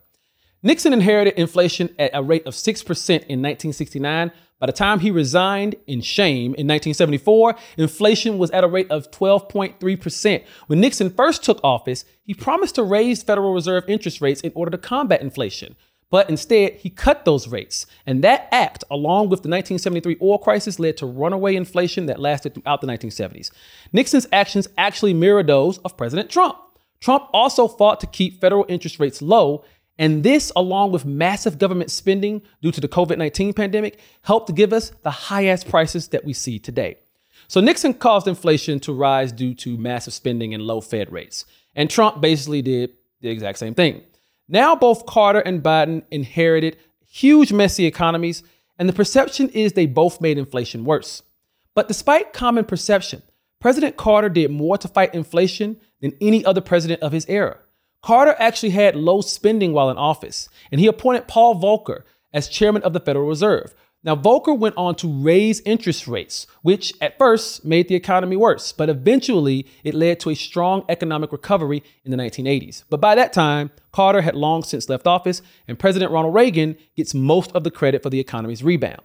Nixon 0.64 0.92
inherited 0.92 1.34
inflation 1.34 1.94
at 2.00 2.10
a 2.14 2.20
rate 2.20 2.44
of 2.48 2.54
6% 2.54 3.10
in 3.10 3.40
1969. 3.40 4.32
By 4.62 4.66
the 4.66 4.72
time 4.72 5.00
he 5.00 5.10
resigned 5.10 5.74
in 5.88 6.02
shame 6.02 6.54
in 6.54 6.68
1974, 6.68 7.56
inflation 7.78 8.38
was 8.38 8.52
at 8.52 8.62
a 8.62 8.68
rate 8.68 8.88
of 8.92 9.10
12.3%. 9.10 10.44
When 10.68 10.80
Nixon 10.80 11.10
first 11.10 11.42
took 11.42 11.58
office, 11.64 12.04
he 12.22 12.32
promised 12.32 12.76
to 12.76 12.84
raise 12.84 13.24
Federal 13.24 13.54
Reserve 13.54 13.82
interest 13.88 14.20
rates 14.20 14.40
in 14.40 14.52
order 14.54 14.70
to 14.70 14.78
combat 14.78 15.20
inflation. 15.20 15.74
But 16.10 16.30
instead, 16.30 16.74
he 16.74 16.90
cut 16.90 17.24
those 17.24 17.48
rates. 17.48 17.86
And 18.06 18.22
that 18.22 18.46
act, 18.52 18.84
along 18.88 19.30
with 19.30 19.42
the 19.42 19.48
1973 19.48 20.18
oil 20.22 20.38
crisis, 20.38 20.78
led 20.78 20.96
to 20.98 21.06
runaway 21.06 21.56
inflation 21.56 22.06
that 22.06 22.20
lasted 22.20 22.54
throughout 22.54 22.80
the 22.80 22.86
1970s. 22.86 23.50
Nixon's 23.92 24.28
actions 24.30 24.68
actually 24.78 25.12
mirror 25.12 25.42
those 25.42 25.78
of 25.78 25.96
President 25.96 26.30
Trump. 26.30 26.56
Trump 27.00 27.28
also 27.34 27.66
fought 27.66 27.98
to 27.98 28.06
keep 28.06 28.40
federal 28.40 28.64
interest 28.68 29.00
rates 29.00 29.20
low 29.20 29.64
and 29.98 30.22
this, 30.22 30.50
along 30.56 30.92
with 30.92 31.04
massive 31.04 31.58
government 31.58 31.90
spending 31.90 32.42
due 32.60 32.72
to 32.72 32.80
the 32.80 32.88
COVID 32.88 33.18
19 33.18 33.52
pandemic, 33.52 33.98
helped 34.22 34.54
give 34.54 34.72
us 34.72 34.92
the 35.02 35.10
highest 35.10 35.68
prices 35.68 36.08
that 36.08 36.24
we 36.24 36.32
see 36.32 36.58
today. 36.58 36.98
So 37.48 37.60
Nixon 37.60 37.94
caused 37.94 38.26
inflation 38.26 38.80
to 38.80 38.92
rise 38.92 39.32
due 39.32 39.54
to 39.56 39.76
massive 39.76 40.14
spending 40.14 40.54
and 40.54 40.62
low 40.62 40.80
Fed 40.80 41.12
rates. 41.12 41.44
And 41.74 41.90
Trump 41.90 42.20
basically 42.20 42.62
did 42.62 42.92
the 43.20 43.28
exact 43.28 43.58
same 43.58 43.74
thing. 43.74 44.02
Now, 44.48 44.74
both 44.74 45.06
Carter 45.06 45.40
and 45.40 45.62
Biden 45.62 46.02
inherited 46.10 46.78
huge, 47.06 47.52
messy 47.52 47.86
economies, 47.86 48.42
and 48.78 48.88
the 48.88 48.92
perception 48.92 49.48
is 49.50 49.72
they 49.72 49.86
both 49.86 50.20
made 50.20 50.38
inflation 50.38 50.84
worse. 50.84 51.22
But 51.74 51.88
despite 51.88 52.32
common 52.32 52.64
perception, 52.64 53.22
President 53.60 53.96
Carter 53.96 54.28
did 54.28 54.50
more 54.50 54.76
to 54.78 54.88
fight 54.88 55.14
inflation 55.14 55.80
than 56.00 56.12
any 56.20 56.44
other 56.44 56.60
president 56.60 57.00
of 57.02 57.12
his 57.12 57.26
era. 57.28 57.58
Carter 58.02 58.34
actually 58.38 58.70
had 58.70 58.96
low 58.96 59.20
spending 59.20 59.72
while 59.72 59.88
in 59.88 59.96
office, 59.96 60.48
and 60.70 60.80
he 60.80 60.88
appointed 60.88 61.28
Paul 61.28 61.60
Volcker 61.60 62.02
as 62.32 62.48
chairman 62.48 62.82
of 62.82 62.92
the 62.92 63.00
Federal 63.00 63.28
Reserve. 63.28 63.74
Now, 64.04 64.16
Volcker 64.16 64.58
went 64.58 64.76
on 64.76 64.96
to 64.96 65.22
raise 65.22 65.60
interest 65.60 66.08
rates, 66.08 66.48
which 66.62 66.92
at 67.00 67.16
first 67.16 67.64
made 67.64 67.86
the 67.86 67.94
economy 67.94 68.34
worse, 68.34 68.72
but 68.72 68.88
eventually 68.88 69.64
it 69.84 69.94
led 69.94 70.18
to 70.20 70.30
a 70.30 70.34
strong 70.34 70.84
economic 70.88 71.30
recovery 71.30 71.84
in 72.04 72.10
the 72.10 72.16
1980s. 72.16 72.82
But 72.90 73.00
by 73.00 73.14
that 73.14 73.32
time, 73.32 73.70
Carter 73.92 74.22
had 74.22 74.34
long 74.34 74.64
since 74.64 74.88
left 74.88 75.06
office, 75.06 75.40
and 75.68 75.78
President 75.78 76.10
Ronald 76.10 76.34
Reagan 76.34 76.76
gets 76.96 77.14
most 77.14 77.52
of 77.52 77.62
the 77.62 77.70
credit 77.70 78.02
for 78.02 78.10
the 78.10 78.18
economy's 78.18 78.64
rebound. 78.64 79.02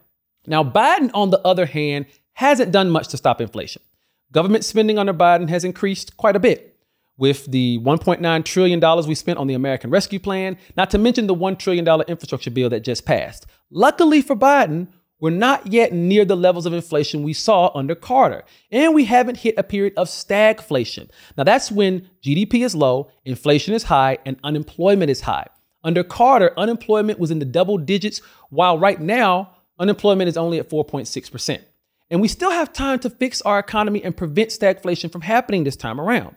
Now, 0.47 0.63
Biden, 0.63 1.11
on 1.13 1.29
the 1.29 1.45
other 1.45 1.67
hand, 1.67 2.07
hasn't 2.33 2.71
done 2.71 2.89
much 2.89 3.09
to 3.09 3.17
stop 3.17 3.39
inflation. 3.39 3.83
Government 4.31 4.65
spending 4.65 4.97
under 4.97 5.13
Biden 5.13 5.49
has 5.49 5.63
increased 5.63 6.17
quite 6.17 6.35
a 6.35 6.39
bit 6.39 6.76
with 7.17 7.45
the 7.51 7.79
$1.9 7.79 8.45
trillion 8.45 9.07
we 9.07 9.15
spent 9.15 9.39
on 9.39 9.47
the 9.47 9.53
American 9.55 9.89
Rescue 9.89 10.19
Plan, 10.19 10.57
not 10.75 10.89
to 10.91 10.97
mention 10.97 11.27
the 11.27 11.35
$1 11.35 11.59
trillion 11.59 11.87
infrastructure 12.07 12.51
bill 12.51 12.69
that 12.69 12.83
just 12.83 13.05
passed. 13.05 13.45
Luckily 13.71 14.21
for 14.21 14.35
Biden, 14.35 14.87
we're 15.19 15.31
not 15.31 15.65
yet 15.65 15.93
near 15.93 16.25
the 16.25 16.35
levels 16.35 16.67
of 16.67 16.73
inflation 16.73 17.23
we 17.23 17.33
saw 17.33 17.71
under 17.73 17.95
Carter, 17.95 18.43
and 18.71 18.93
we 18.93 19.05
haven't 19.05 19.37
hit 19.37 19.55
a 19.57 19.63
period 19.63 19.93
of 19.97 20.07
stagflation. 20.07 21.09
Now, 21.35 21.43
that's 21.43 21.71
when 21.71 22.07
GDP 22.23 22.63
is 22.63 22.75
low, 22.75 23.09
inflation 23.25 23.73
is 23.73 23.83
high, 23.83 24.19
and 24.25 24.37
unemployment 24.43 25.09
is 25.09 25.21
high. 25.21 25.47
Under 25.83 26.03
Carter, 26.03 26.53
unemployment 26.55 27.17
was 27.17 27.31
in 27.31 27.39
the 27.39 27.45
double 27.45 27.79
digits, 27.79 28.21
while 28.51 28.77
right 28.77 29.01
now, 29.01 29.55
unemployment 29.79 30.29
is 30.29 30.37
only 30.37 30.59
at 30.59 30.69
4.6%. 30.69 31.61
And 32.09 32.21
we 32.21 32.27
still 32.27 32.51
have 32.51 32.71
time 32.71 32.99
to 32.99 33.09
fix 33.09 33.41
our 33.41 33.57
economy 33.57 34.03
and 34.03 34.15
prevent 34.15 34.49
stagflation 34.49 35.11
from 35.11 35.21
happening 35.21 35.63
this 35.63 35.75
time 35.75 35.99
around. 35.99 36.35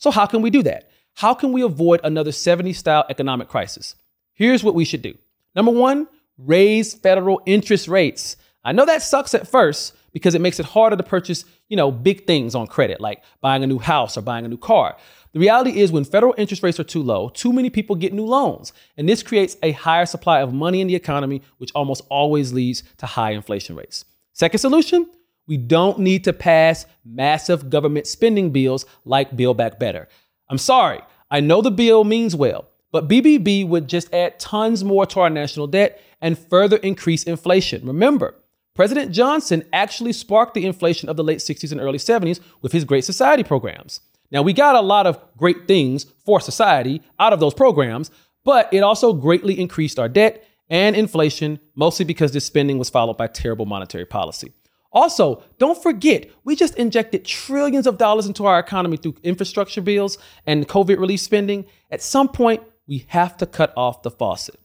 So, 0.00 0.10
how 0.10 0.26
can 0.26 0.42
we 0.42 0.50
do 0.50 0.62
that? 0.64 0.90
How 1.14 1.34
can 1.34 1.52
we 1.52 1.62
avoid 1.62 2.00
another 2.02 2.32
70 2.32 2.72
style 2.72 3.04
economic 3.08 3.48
crisis? 3.48 3.94
Here's 4.32 4.64
what 4.64 4.74
we 4.74 4.84
should 4.84 5.02
do. 5.02 5.14
Number 5.54 5.70
one, 5.70 6.08
raise 6.38 6.94
federal 6.94 7.42
interest 7.44 7.86
rates. 7.86 8.36
I 8.64 8.72
know 8.72 8.86
that 8.86 9.02
sucks 9.02 9.34
at 9.34 9.46
first 9.46 9.94
because 10.12 10.34
it 10.34 10.40
makes 10.40 10.58
it 10.58 10.66
harder 10.66 10.96
to 10.96 11.02
purchase, 11.02 11.44
you 11.68 11.76
know, 11.76 11.90
big 11.90 12.26
things 12.26 12.54
on 12.54 12.66
credit 12.66 13.00
like 13.00 13.22
buying 13.42 13.62
a 13.62 13.66
new 13.66 13.78
house 13.78 14.16
or 14.16 14.22
buying 14.22 14.44
a 14.46 14.48
new 14.48 14.56
car. 14.56 14.96
The 15.32 15.38
reality 15.38 15.80
is 15.80 15.92
when 15.92 16.04
federal 16.04 16.34
interest 16.38 16.62
rates 16.62 16.80
are 16.80 16.84
too 16.84 17.02
low, 17.02 17.28
too 17.28 17.52
many 17.52 17.68
people 17.70 17.94
get 17.94 18.12
new 18.12 18.24
loans, 18.24 18.72
and 18.96 19.08
this 19.08 19.22
creates 19.22 19.56
a 19.62 19.72
higher 19.72 20.06
supply 20.06 20.40
of 20.40 20.52
money 20.52 20.80
in 20.80 20.88
the 20.88 20.96
economy, 20.96 21.42
which 21.58 21.70
almost 21.74 22.02
always 22.08 22.52
leads 22.52 22.82
to 22.98 23.06
high 23.06 23.30
inflation 23.32 23.76
rates. 23.76 24.04
Second 24.32 24.58
solution, 24.58 25.06
we 25.50 25.56
don't 25.56 25.98
need 25.98 26.22
to 26.22 26.32
pass 26.32 26.86
massive 27.04 27.70
government 27.70 28.06
spending 28.06 28.52
bills 28.52 28.86
like 29.04 29.36
Build 29.36 29.56
Back 29.56 29.80
Better. 29.80 30.06
I'm 30.48 30.58
sorry, 30.58 31.00
I 31.28 31.40
know 31.40 31.60
the 31.60 31.72
bill 31.72 32.04
means 32.04 32.36
well, 32.36 32.68
but 32.92 33.08
BBB 33.08 33.66
would 33.66 33.88
just 33.88 34.14
add 34.14 34.38
tons 34.38 34.84
more 34.84 35.06
to 35.06 35.18
our 35.18 35.28
national 35.28 35.66
debt 35.66 36.00
and 36.20 36.38
further 36.38 36.76
increase 36.76 37.24
inflation. 37.24 37.84
Remember, 37.84 38.36
President 38.76 39.10
Johnson 39.10 39.64
actually 39.72 40.12
sparked 40.12 40.54
the 40.54 40.64
inflation 40.64 41.08
of 41.08 41.16
the 41.16 41.24
late 41.24 41.38
60s 41.38 41.72
and 41.72 41.80
early 41.80 41.98
70s 41.98 42.38
with 42.62 42.70
his 42.70 42.84
Great 42.84 43.04
Society 43.04 43.42
programs. 43.42 44.02
Now, 44.30 44.42
we 44.42 44.52
got 44.52 44.76
a 44.76 44.80
lot 44.80 45.08
of 45.08 45.18
great 45.36 45.66
things 45.66 46.06
for 46.24 46.40
society 46.40 47.02
out 47.18 47.32
of 47.32 47.40
those 47.40 47.54
programs, 47.54 48.12
but 48.44 48.72
it 48.72 48.84
also 48.84 49.12
greatly 49.12 49.58
increased 49.58 49.98
our 49.98 50.08
debt 50.08 50.44
and 50.68 50.94
inflation, 50.94 51.58
mostly 51.74 52.04
because 52.04 52.30
this 52.30 52.44
spending 52.44 52.78
was 52.78 52.88
followed 52.88 53.16
by 53.16 53.26
terrible 53.26 53.66
monetary 53.66 54.06
policy. 54.06 54.52
Also, 54.92 55.42
don't 55.58 55.80
forget, 55.80 56.28
we 56.44 56.56
just 56.56 56.76
injected 56.76 57.24
trillions 57.24 57.86
of 57.86 57.98
dollars 57.98 58.26
into 58.26 58.44
our 58.46 58.58
economy 58.58 58.96
through 58.96 59.14
infrastructure 59.22 59.80
bills 59.80 60.18
and 60.46 60.68
COVID 60.68 60.98
relief 60.98 61.20
spending. 61.20 61.64
At 61.90 62.02
some 62.02 62.28
point, 62.28 62.62
we 62.88 63.04
have 63.08 63.36
to 63.36 63.46
cut 63.46 63.72
off 63.76 64.02
the 64.02 64.10
faucet. 64.10 64.58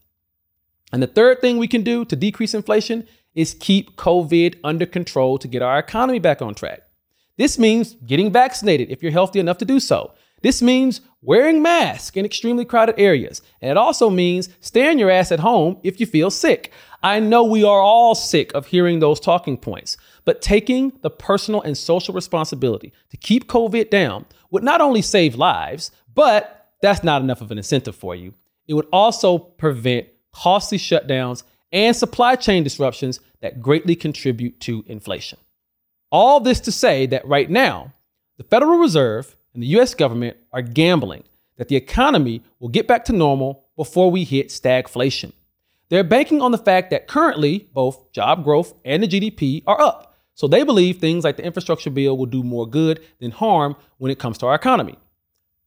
And 0.92 1.04
the 1.04 1.08
third 1.08 1.42
thing 1.42 1.58
we 1.58 1.68
can 1.68 1.84
do 1.84 2.06
to 2.06 2.16
decrease 2.16 2.54
inflation 2.56 3.08
is 3.36 3.56
keep 3.60 3.98
COVID 3.98 4.58
under 4.64 4.86
control 4.86 5.38
to 5.38 5.48
get 5.48 5.62
our 5.62 5.78
economy 5.78 6.20
back 6.20 6.42
on 6.42 6.56
track. 6.56 6.82
This 7.38 7.60
means 7.60 7.96
getting 8.06 8.32
vaccinated 8.32 8.90
if 8.90 9.04
you're 9.04 9.12
healthy 9.12 9.40
enough 9.40 9.58
to 9.60 9.66
do 9.66 9.80
so. 9.80 10.14
This 10.42 10.62
means 10.62 11.02
wearing 11.22 11.62
masks 11.62 12.16
in 12.16 12.24
extremely 12.24 12.66
crowded 12.66 12.96
areas. 13.00 13.42
And 13.62 13.72
it 13.72 13.78
also 13.78 14.10
means 14.10 14.50
staying 14.60 15.00
your 15.00 15.10
ass 15.10 15.32
at 15.32 15.40
home 15.40 15.80
if 15.84 16.00
you 16.00 16.06
feel 16.06 16.30
sick. 16.30 16.72
I 17.02 17.20
know 17.20 17.44
we 17.44 17.64
are 17.64 17.82
all 17.82 18.16
sick 18.16 18.54
of 18.54 18.68
hearing 18.68 19.00
those 19.00 19.20
talking 19.20 19.58
points, 19.58 19.98
but 20.26 20.42
taking 20.42 20.92
the 21.02 21.10
personal 21.10 21.62
and 21.62 21.78
social 21.78 22.14
responsibility 22.14 22.92
to 23.12 23.18
keep 23.18 23.48
COVID 23.48 23.90
down 23.90 24.26
would 24.52 24.64
not 24.64 24.82
only 24.82 25.02
save 25.02 25.36
lives, 25.36 25.92
but 26.14 26.72
that's 26.82 27.04
not 27.04 27.22
enough 27.22 27.42
of 27.42 27.52
an 27.52 27.58
incentive 27.58 27.96
for 27.96 28.16
you. 28.16 28.34
It 28.68 28.74
would 28.74 28.88
also 28.92 29.38
prevent 29.38 30.08
costly 30.34 30.78
shutdowns 30.78 31.44
and 31.72 31.96
supply 31.96 32.36
chain 32.36 32.64
disruptions 32.64 33.20
that 33.42 33.62
greatly 33.62 33.96
contribute 33.96 34.60
to 34.62 34.84
inflation. 34.88 35.40
All 36.12 36.40
this 36.40 36.60
to 36.62 36.72
say 36.72 37.06
that 37.08 37.28
right 37.28 37.50
now, 37.50 37.94
the 38.38 38.44
Federal 38.44 38.80
Reserve 38.80 39.36
and 39.54 39.62
the 39.62 39.68
US 39.80 39.94
government 39.94 40.38
are 40.52 40.62
gambling 40.62 41.24
that 41.58 41.70
the 41.70 41.76
economy 41.76 42.42
will 42.60 42.70
get 42.70 42.88
back 42.88 43.06
to 43.06 43.14
normal 43.14 43.66
before 43.76 44.12
we 44.12 44.24
hit 44.24 44.50
stagflation. 44.50 45.32
They're 45.90 46.04
banking 46.04 46.42
on 46.42 46.52
the 46.52 46.58
fact 46.58 46.90
that 46.90 47.08
currently 47.08 47.70
both 47.74 48.12
job 48.12 48.44
growth 48.44 48.74
and 48.84 49.04
the 49.04 49.08
GDP 49.08 49.64
are 49.68 49.80
up. 49.80 50.15
So 50.36 50.48
they 50.48 50.64
believe 50.64 50.98
things 50.98 51.24
like 51.24 51.38
the 51.38 51.46
infrastructure 51.46 51.90
bill 51.90 52.18
will 52.18 52.26
do 52.26 52.44
more 52.44 52.68
good 52.68 53.02
than 53.20 53.32
harm 53.32 53.76
when 53.98 54.12
it 54.12 54.20
comes 54.20 54.38
to 54.40 54.48
our 54.48 54.56
economy. 54.56 54.98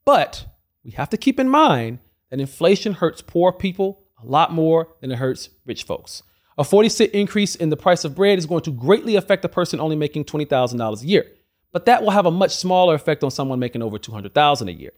But 0.05 0.47
we 0.85 0.91
have 0.93 1.11
to 1.11 1.17
keep 1.17 1.41
in 1.41 1.49
mind 1.49 1.99
that 2.31 2.39
inflation 2.39 2.93
hurts 2.93 3.23
poor 3.23 3.51
people 3.51 4.05
a 4.23 4.27
lot 4.27 4.53
more 4.53 4.89
than 5.01 5.11
it 5.11 5.19
hurts 5.19 5.49
rich 5.65 5.85
folks. 5.85 6.23
A 6.59 6.65
40 6.65 6.89
cent 6.89 7.11
increase 7.13 7.55
in 7.55 7.71
the 7.71 7.77
price 7.77 8.05
of 8.05 8.15
bread 8.15 8.39
is 8.39 8.45
going 8.45 8.63
to 8.63 8.71
greatly 8.71 9.17
affect 9.17 9.45
a 9.45 9.49
person 9.49 9.81
only 9.81 9.97
making 9.97 10.25
$20,000 10.25 11.03
a 11.03 11.07
year, 11.07 11.25
but 11.73 11.87
that 11.87 12.03
will 12.03 12.11
have 12.11 12.27
a 12.27 12.31
much 12.31 12.55
smaller 12.55 12.95
effect 12.95 13.25
on 13.25 13.31
someone 13.31 13.59
making 13.59 13.83
over 13.83 13.99
$200,000 13.99 14.69
a 14.69 14.73
year. 14.73 14.93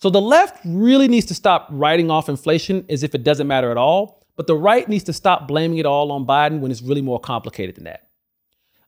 So 0.00 0.10
the 0.10 0.20
left 0.20 0.60
really 0.64 1.08
needs 1.08 1.26
to 1.26 1.34
stop 1.34 1.66
writing 1.70 2.10
off 2.10 2.28
inflation 2.28 2.84
as 2.88 3.02
if 3.02 3.14
it 3.16 3.24
doesn't 3.24 3.48
matter 3.48 3.70
at 3.70 3.76
all, 3.76 4.22
but 4.36 4.46
the 4.46 4.54
right 4.54 4.88
needs 4.88 5.04
to 5.04 5.12
stop 5.12 5.48
blaming 5.48 5.78
it 5.78 5.86
all 5.86 6.12
on 6.12 6.24
Biden 6.24 6.60
when 6.60 6.70
it's 6.70 6.82
really 6.82 7.02
more 7.02 7.18
complicated 7.18 7.74
than 7.74 7.84
that. 7.84 8.07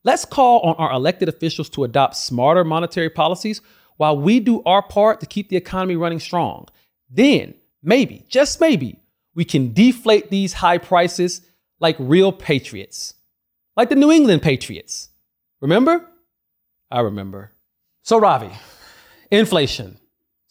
Let's 0.02 0.24
call 0.24 0.60
on 0.60 0.76
our 0.76 0.92
elected 0.92 1.28
officials 1.28 1.68
to 1.70 1.84
adopt 1.84 2.16
smarter 2.16 2.64
monetary 2.64 3.10
policies 3.10 3.60
while 3.98 4.16
we 4.18 4.40
do 4.40 4.62
our 4.64 4.82
part 4.82 5.20
to 5.20 5.26
keep 5.26 5.50
the 5.50 5.56
economy 5.56 5.96
running 5.96 6.20
strong. 6.20 6.68
Then, 7.10 7.54
maybe, 7.82 8.24
just 8.28 8.60
maybe, 8.60 8.98
we 9.34 9.44
can 9.44 9.74
deflate 9.74 10.30
these 10.30 10.54
high 10.54 10.78
prices 10.78 11.42
like 11.80 11.96
real 11.98 12.32
patriots, 12.32 13.14
like 13.76 13.90
the 13.90 13.96
New 13.96 14.10
England 14.10 14.42
Patriots. 14.42 15.10
Remember? 15.60 16.06
I 16.90 17.00
remember. 17.00 17.52
So, 18.02 18.18
Ravi, 18.18 18.50
inflation. 19.30 19.98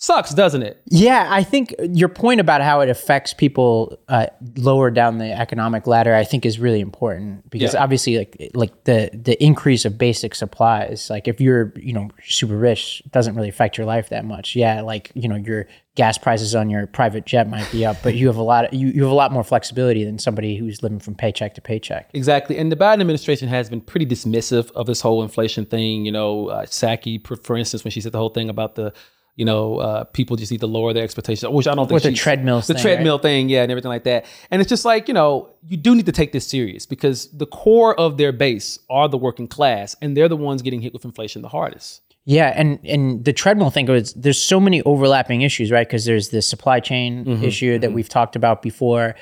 Sucks, 0.02 0.34
doesn't 0.34 0.64
it? 0.64 0.82
Yeah, 0.86 1.28
I 1.30 1.44
think 1.44 1.76
your 1.92 2.08
point 2.08 2.40
about 2.40 2.62
how 2.62 2.80
it 2.80 2.88
affects 2.88 3.34
people 3.34 4.00
uh, 4.08 4.28
lower 4.56 4.92
down 4.92 5.18
the 5.18 5.30
economic 5.30 5.88
ladder, 5.88 6.16
I 6.16 6.24
think, 6.24 6.46
is 6.46 6.58
really 6.58 6.80
important 6.80 7.50
because 7.50 7.74
Yeah. 7.74 7.84
obviously, 7.84 8.18
like 8.18 8.52
like 8.54 8.84
the 8.86 9.10
the 9.14 9.42
increase 9.44 9.84
of 9.84 9.98
basic 9.98 10.36
supplies, 10.36 11.10
like 11.10 11.28
if 11.28 11.42
you're 11.42 11.74
you 11.76 11.92
know 11.92 12.08
super 12.24 12.56
rich, 12.58 13.04
doesn't 13.12 13.36
really 13.36 13.50
affect 13.50 13.78
your 13.78 13.86
life 13.86 14.08
that 14.08 14.24
much. 14.24 14.56
Yeah, 14.56 14.80
like 14.80 15.12
you 15.16 15.28
know 15.28 15.36
your 15.36 15.68
gas 15.96 16.18
prices 16.18 16.56
on 16.56 16.70
your 16.70 16.88
private 16.88 17.26
jet 17.26 17.50
might 17.50 17.70
be 17.70 17.86
up, 17.86 17.98
but 18.02 18.16
you 18.16 18.28
have 18.28 18.38
a 18.38 18.42
lot 18.42 18.64
of, 18.64 18.74
you 18.74 18.88
you 18.88 19.04
have 19.04 19.12
a 19.12 19.16
lot 19.16 19.34
more 19.34 19.44
flexibility 19.44 20.06
than 20.06 20.18
somebody 20.18 20.56
who's 20.56 20.82
living 20.82 21.00
from 21.00 21.14
paycheck 21.14 21.56
to 21.56 21.62
paycheck. 21.62 22.10
Exactly. 22.14 22.58
And 22.58 22.72
the 22.72 22.78
Biden 22.78 23.02
administration 23.02 23.50
has 23.50 23.70
been 23.70 23.82
pretty 23.82 24.06
dismissive 24.06 24.72
of 24.72 24.86
this 24.88 25.02
whole 25.02 25.22
inflation 25.24 25.66
thing. 25.66 26.06
You 26.06 26.14
know, 26.14 26.48
uh, 26.48 26.66
Psaki, 26.68 27.28
for, 27.28 27.36
for 27.36 27.58
instance, 27.58 27.84
when 27.84 27.92
she 27.92 28.00
said 28.00 28.14
the 28.14 28.18
whole 28.18 28.30
thing 28.30 28.48
about 28.50 28.76
the, 28.76 28.94
you 29.40 29.46
know, 29.46 29.78
uh, 29.78 30.04
people 30.04 30.36
just 30.36 30.52
need 30.52 30.60
to 30.60 30.68
lower 30.68 30.92
their 30.92 31.06
expectations, 31.06 31.50
which 31.50 31.66
I 31.66 31.74
don't 31.74 31.88
think 31.88 31.94
With 31.94 32.04
the 32.04 32.12
treadmills 32.12 32.68
the 32.68 32.74
thing, 32.74 32.82
treadmill 32.84 33.20
thing, 33.20 33.48
yeah, 33.48 33.64
and 33.64 33.72
everything 33.72 33.88
like 33.88 34.04
that. 34.04 34.26
And 34.52 34.62
it's 34.62 34.68
just 34.68 34.84
like, 34.84 35.08
you 35.08 35.14
know, 35.14 35.48
you 35.66 35.78
do 35.78 35.96
need 35.96 36.08
to 36.08 36.12
take 36.12 36.34
this 36.34 36.46
serious 36.46 36.86
because 36.86 37.30
the 37.32 37.46
core 37.46 37.98
of 37.98 38.18
their 38.18 38.34
base 38.34 38.80
are 38.90 39.08
the 39.08 39.18
working 39.18 39.48
class, 39.48 39.96
and 40.02 40.18
they're 40.18 40.28
the 40.28 40.36
ones 40.36 40.62
getting 40.62 40.82
hit 40.82 40.92
with 40.92 41.06
inflation 41.06 41.42
the 41.42 41.48
hardest. 41.48 42.02
Yeah, 42.26 42.54
and 42.54 42.80
and 42.84 43.24
the 43.24 43.32
treadmill 43.32 43.70
thing 43.70 43.86
was 43.86 44.14
there's 44.14 44.42
so 44.42 44.60
many 44.60 44.82
overlapping 44.82 45.42
issues, 45.42 45.72
right? 45.72 45.88
Because 45.88 46.04
there's 46.04 46.30
the 46.30 46.42
supply 46.42 46.82
chain 46.82 47.24
Mm-hmm, 47.24 47.44
issue 47.46 47.80
that 47.80 47.94
we've 47.94 48.10
talked 48.10 48.36
about 48.36 48.62
before, 48.62 49.16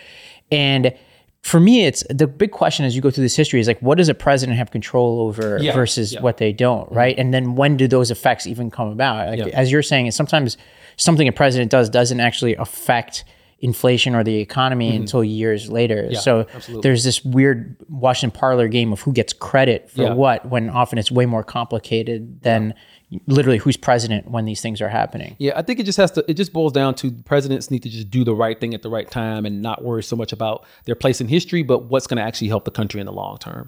and 0.52 0.96
for 1.48 1.60
me, 1.60 1.86
it's 1.86 2.04
the 2.10 2.28
big 2.28 2.52
question 2.52 2.84
as 2.86 2.96
you 2.96 3.02
go 3.02 3.10
through 3.10 3.24
this 3.24 3.36
history 3.36 3.60
is 3.60 3.68
like, 3.68 3.82
what 3.82 3.98
does 3.98 4.10
a 4.10 4.14
president 4.14 4.58
have 4.58 4.70
control 4.72 5.22
over 5.22 5.58
Yeah, 5.62 5.74
versus 5.74 6.14
yeah. 6.14 6.22
what 6.22 6.38
they 6.38 6.52
don't, 6.52 6.92
right? 6.92 7.18
And 7.18 7.34
then 7.34 7.56
when 7.56 7.78
do 7.78 7.88
those 7.88 8.12
effects 8.12 8.46
even 8.48 8.70
come 8.70 8.90
about? 8.90 9.30
Like, 9.30 9.40
Yeah. 9.40 9.46
As 9.62 9.72
you're 9.72 9.82
saying, 9.84 10.08
it's 10.08 10.18
sometimes 10.18 10.58
something 10.98 11.28
a 11.28 11.32
president 11.32 11.72
does 11.72 11.90
doesn't 11.90 12.20
actually 12.20 12.56
affect 12.56 13.24
inflation 13.60 14.14
or 14.14 14.24
the 14.24 14.36
economy 14.40 14.96
until 14.96 15.24
years 15.24 15.72
later. 15.72 16.14
so 16.16 16.44
Mm-hmm. 16.44 16.56
absolutely. 16.58 16.82
there's 16.84 17.04
this 17.04 17.24
weird 17.26 17.76
Washington 17.90 18.38
parlor 18.40 18.68
game 18.68 18.92
of 18.94 19.02
who 19.02 19.14
gets 19.14 19.34
credit 19.34 19.90
for 19.90 20.04
Yeah. 20.04 20.14
what 20.14 20.48
when 20.50 20.70
often 20.70 21.00
it's 21.00 21.12
way 21.12 21.26
more 21.26 21.44
complicated 21.44 22.42
than 22.44 22.74
literally 23.26 23.58
who's 23.58 23.78
president 23.78 24.30
when 24.30 24.46
these 24.46 24.62
things 24.62 24.82
are 24.82 24.90
happening. 24.90 25.36
Yeah, 25.40 25.54
I 25.56 25.62
think 25.62 25.80
it 25.80 25.84
just 25.84 25.98
has 25.98 26.12
to. 26.12 26.26
It 26.30 26.34
just 26.34 26.52
boils 26.52 26.74
down 26.74 26.96
to 26.96 27.12
presidents 27.12 27.72
need 27.72 27.84
to 27.84 27.90
just 27.90 28.10
do 28.10 28.24
the 28.24 28.36
right 28.36 28.60
thing 28.60 28.74
at 28.74 28.82
the 28.82 28.90
right 28.90 29.10
time 29.10 29.46
and 29.46 29.62
not 29.62 29.84
worry 29.84 30.04
so 30.04 30.16
much 30.16 30.34
about 30.34 30.66
their 30.86 30.96
place 30.96 31.22
in 31.22 31.28
history, 31.28 31.64
but 31.64 31.86
what's 31.86 32.08
going 32.08 32.18
to 32.18 32.24
actually 32.24 32.50
help 32.50 32.66
the 32.66 32.72
country 32.72 33.00
in 33.00 33.06
the 33.06 33.14
long 33.14 33.38
term. 33.38 33.68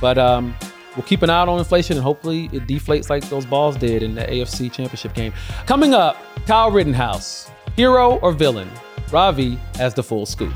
But 0.00 0.18
um, 0.18 0.54
we'll 0.96 1.06
keep 1.06 1.22
an 1.22 1.30
eye 1.30 1.40
on 1.40 1.58
inflation 1.58 1.96
and 1.96 2.04
hopefully 2.04 2.44
it 2.52 2.66
deflates 2.66 3.10
like 3.10 3.28
those 3.28 3.46
balls 3.46 3.76
did 3.76 4.02
in 4.02 4.14
the 4.14 4.22
AFC 4.22 4.72
Championship 4.72 5.14
game. 5.14 5.32
Coming 5.66 5.94
up, 5.94 6.16
Kyle 6.46 6.70
Rittenhouse, 6.70 7.50
hero 7.76 8.18
or 8.20 8.32
villain? 8.32 8.70
Ravi 9.10 9.56
has 9.74 9.94
the 9.94 10.02
full 10.04 10.26
scoop. 10.26 10.54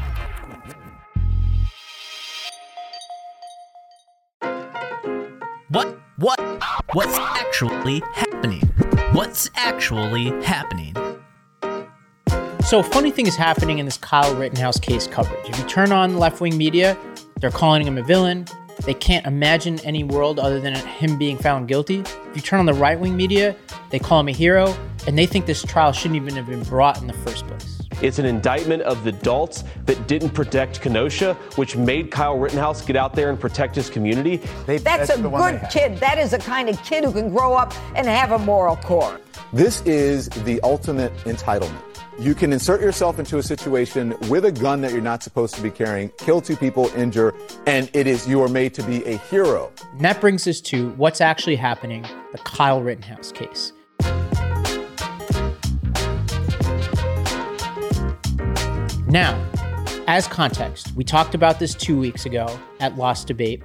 What's 6.94 7.18
actually 7.18 8.04
happening? 8.12 8.60
What's 9.14 9.50
actually 9.56 10.26
happening? 10.44 10.94
So 12.66 12.84
funny 12.84 13.10
thing 13.10 13.26
is 13.26 13.34
happening 13.34 13.80
in 13.80 13.84
this 13.84 13.96
Kyle 13.96 14.32
Rittenhouse 14.36 14.78
case 14.78 15.08
coverage. 15.08 15.48
If 15.48 15.58
you 15.58 15.64
turn 15.64 15.90
on 15.90 16.18
left 16.18 16.40
wing 16.40 16.56
media, 16.56 16.96
they're 17.40 17.50
calling 17.50 17.84
him 17.84 17.98
a 17.98 18.04
villain. 18.04 18.46
They 18.84 18.94
can't 18.94 19.26
imagine 19.26 19.80
any 19.80 20.04
world 20.04 20.38
other 20.38 20.60
than 20.60 20.76
him 20.76 21.18
being 21.18 21.36
found 21.36 21.66
guilty. 21.66 21.98
If 21.98 22.36
you 22.36 22.42
turn 22.42 22.60
on 22.60 22.66
the 22.66 22.74
right 22.74 22.98
wing 22.98 23.16
media, 23.16 23.56
they 23.90 23.98
call 23.98 24.20
him 24.20 24.28
a 24.28 24.32
hero, 24.32 24.72
and 25.08 25.18
they 25.18 25.26
think 25.26 25.46
this 25.46 25.64
trial 25.64 25.90
shouldn't 25.90 26.14
even 26.14 26.36
have 26.36 26.46
been 26.46 26.62
brought 26.62 27.00
in 27.00 27.08
the 27.08 27.12
first 27.12 27.44
place. 27.48 27.83
It's 28.04 28.18
an 28.18 28.26
indictment 28.26 28.82
of 28.82 29.02
the 29.02 29.08
adults 29.08 29.64
that 29.86 30.06
didn't 30.06 30.34
protect 30.34 30.82
Kenosha, 30.82 31.32
which 31.56 31.74
made 31.74 32.10
Kyle 32.10 32.38
Rittenhouse 32.38 32.82
get 32.82 32.96
out 32.96 33.14
there 33.14 33.30
and 33.30 33.40
protect 33.40 33.74
his 33.74 33.88
community. 33.88 34.42
That's 34.66 35.08
a 35.08 35.22
good 35.22 35.62
kid. 35.70 35.96
That 36.00 36.18
is 36.18 36.32
the 36.32 36.38
kind 36.38 36.68
of 36.68 36.76
kid 36.84 37.04
who 37.04 37.12
can 37.12 37.30
grow 37.30 37.54
up 37.54 37.72
and 37.96 38.06
have 38.06 38.32
a 38.32 38.38
moral 38.38 38.76
core. 38.76 39.22
This 39.54 39.80
is 39.86 40.28
the 40.28 40.60
ultimate 40.60 41.16
entitlement. 41.20 41.80
You 42.18 42.34
can 42.34 42.52
insert 42.52 42.82
yourself 42.82 43.18
into 43.18 43.38
a 43.38 43.42
situation 43.42 44.14
with 44.28 44.44
a 44.44 44.52
gun 44.52 44.82
that 44.82 44.92
you're 44.92 45.00
not 45.00 45.22
supposed 45.22 45.54
to 45.54 45.62
be 45.62 45.70
carrying, 45.70 46.10
kill 46.18 46.42
two 46.42 46.56
people, 46.56 46.88
injure, 46.94 47.32
and 47.66 47.90
it 47.94 48.06
is 48.06 48.28
you 48.28 48.42
are 48.42 48.48
made 48.48 48.74
to 48.74 48.82
be 48.82 49.02
a 49.06 49.16
hero. 49.16 49.72
And 49.92 50.02
that 50.02 50.20
brings 50.20 50.46
us 50.46 50.60
to 50.60 50.90
what's 50.90 51.22
actually 51.22 51.56
happening 51.56 52.02
the 52.32 52.38
Kyle 52.38 52.82
Rittenhouse 52.82 53.32
case. 53.32 53.72
Now, 59.14 59.40
as 60.08 60.26
context, 60.26 60.90
we 60.96 61.04
talked 61.04 61.36
about 61.36 61.60
this 61.60 61.72
two 61.72 61.96
weeks 61.96 62.26
ago 62.26 62.48
at 62.80 62.96
Lost 62.96 63.28
Debate, 63.28 63.62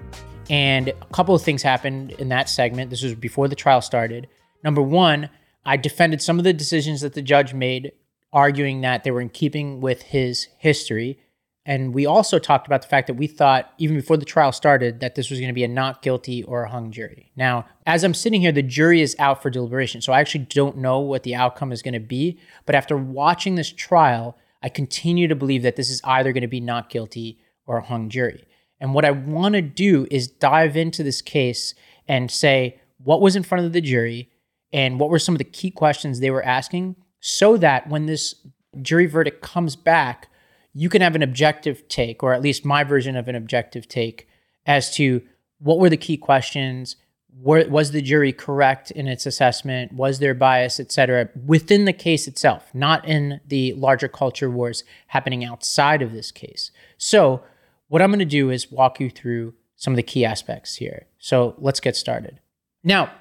and 0.48 0.90
a 0.90 0.94
couple 1.12 1.34
of 1.34 1.42
things 1.42 1.64
happened 1.64 2.12
in 2.12 2.30
that 2.30 2.50
segment. 2.50 2.92
This 2.92 3.02
was 3.02 3.16
before 3.16 3.48
the 3.48 3.56
trial 3.56 3.82
started. 3.82 4.28
Number 4.64 4.84
one, 4.84 5.32
I 5.66 5.76
defended 5.76 6.22
some 6.22 6.38
of 6.38 6.44
the 6.44 6.54
decisions 6.54 7.02
that 7.02 7.16
the 7.16 7.24
judge 7.24 7.56
made, 7.56 7.94
arguing 8.32 8.82
that 8.82 9.04
they 9.04 9.10
were 9.10 9.22
in 9.22 9.30
keeping 9.30 9.82
with 9.82 10.04
his 10.04 10.50
history. 10.60 11.18
And 11.66 11.96
we 11.96 12.06
also 12.06 12.38
talked 12.38 12.68
about 12.68 12.84
the 12.84 12.88
fact 12.88 13.08
that 13.08 13.16
we 13.16 13.26
thought, 13.26 13.74
even 13.80 13.96
before 13.96 14.18
the 14.18 14.26
trial 14.26 14.52
started, 14.52 15.00
that 15.00 15.16
this 15.16 15.32
was 15.32 15.40
going 15.40 15.50
to 15.50 15.54
be 15.54 15.64
a 15.64 15.68
not 15.68 16.04
guilty 16.04 16.44
or 16.44 16.66
a 16.66 16.70
hung 16.70 16.92
jury. 16.92 17.32
Now, 17.36 17.66
as 17.88 18.04
I'm 18.04 18.14
sitting 18.14 18.42
here, 18.42 18.52
the 18.52 18.62
jury 18.62 19.02
is 19.02 19.16
out 19.18 19.42
for 19.42 19.50
deliberation. 19.50 20.02
So 20.02 20.14
I 20.14 20.20
actually 20.20 20.46
don't 20.46 20.78
know 20.78 21.00
what 21.00 21.24
the 21.24 21.34
outcome 21.34 21.72
is 21.72 21.82
going 21.82 21.96
to 21.96 22.00
be. 22.00 22.38
But 22.68 22.76
after 22.76 22.96
watching 22.96 23.56
this 23.56 23.72
trial, 23.72 24.38
I 24.62 24.70
continue 24.70 25.28
to 25.28 25.36
believe 25.36 25.64
that 25.64 25.76
this 25.76 25.90
is 25.90 26.02
either 26.04 26.34
going 26.34 26.42
to 26.42 26.48
be 26.48 26.60
not 26.60 26.90
guilty 26.90 27.40
or 27.66 27.78
a 27.78 27.86
hung 27.86 28.10
jury. 28.10 28.46
And 28.80 28.94
what 28.94 29.06
I 29.06 29.12
want 29.12 29.56
to 29.56 29.62
do 29.62 30.08
is 30.10 30.28
dive 30.28 30.78
into 30.78 31.04
this 31.04 31.22
case 31.22 31.74
and 32.08 32.32
say 32.32 32.80
what 32.98 33.22
was 33.22 33.36
in 33.36 33.44
front 33.44 33.66
of 33.66 33.74
the 33.74 33.82
jury 33.82 34.30
and 34.72 35.00
what 35.00 35.10
were 35.10 35.20
some 35.20 35.36
of 35.36 35.40
the 35.40 35.44
key 35.44 35.72
questions 35.72 36.20
they 36.20 36.32
were 36.32 36.44
asking 36.44 36.96
so 37.20 37.58
that 37.58 37.90
when 37.90 38.06
this 38.06 38.36
jury 38.82 39.06
verdict 39.06 39.42
comes 39.42 39.76
back, 39.76 40.30
you 40.74 40.90
can 40.90 41.02
have 41.02 41.16
an 41.16 41.24
objective 41.24 41.88
take, 41.88 42.24
or 42.24 42.34
at 42.34 42.42
least 42.42 42.66
my 42.66 42.84
version 42.84 43.16
of 43.16 43.28
an 43.28 43.36
objective 43.36 43.88
take, 43.88 44.28
as 44.66 44.94
to 44.96 45.22
what 45.60 45.80
were 45.80 45.90
the 45.90 45.98
key 45.98 46.18
questions. 46.18 46.96
Were, 47.42 47.68
was 47.70 47.92
the 47.92 48.02
jury 48.02 48.34
correct 48.34 48.92
in 48.92 49.08
its 49.08 49.26
assessment? 49.26 49.94
Was 49.94 50.20
there 50.20 50.34
bias, 50.34 50.80
et 50.80 50.92
cetera, 50.92 51.30
within 51.46 51.86
the 51.86 51.94
case 51.94 52.28
itself, 52.28 52.70
not 52.74 53.08
in 53.08 53.40
the 53.48 53.74
larger 53.74 54.10
culture 54.10 54.50
wars 54.50 54.84
happening 55.08 55.46
outside 55.46 56.02
of 56.02 56.12
this 56.12 56.32
case? 56.32 56.72
So, 56.98 57.42
what 57.88 58.02
I'm 58.02 58.10
going 58.10 58.20
to 58.20 58.26
do 58.26 58.50
is 58.50 58.72
walk 58.72 59.00
you 59.00 59.10
through 59.10 59.54
some 59.76 59.94
of 59.94 59.98
the 59.98 60.04
key 60.04 60.26
aspects 60.26 60.76
here. 60.76 61.08
So, 61.18 61.56
let's 61.60 61.80
get 61.80 61.96
started. 61.96 62.40
Now, 62.84 63.12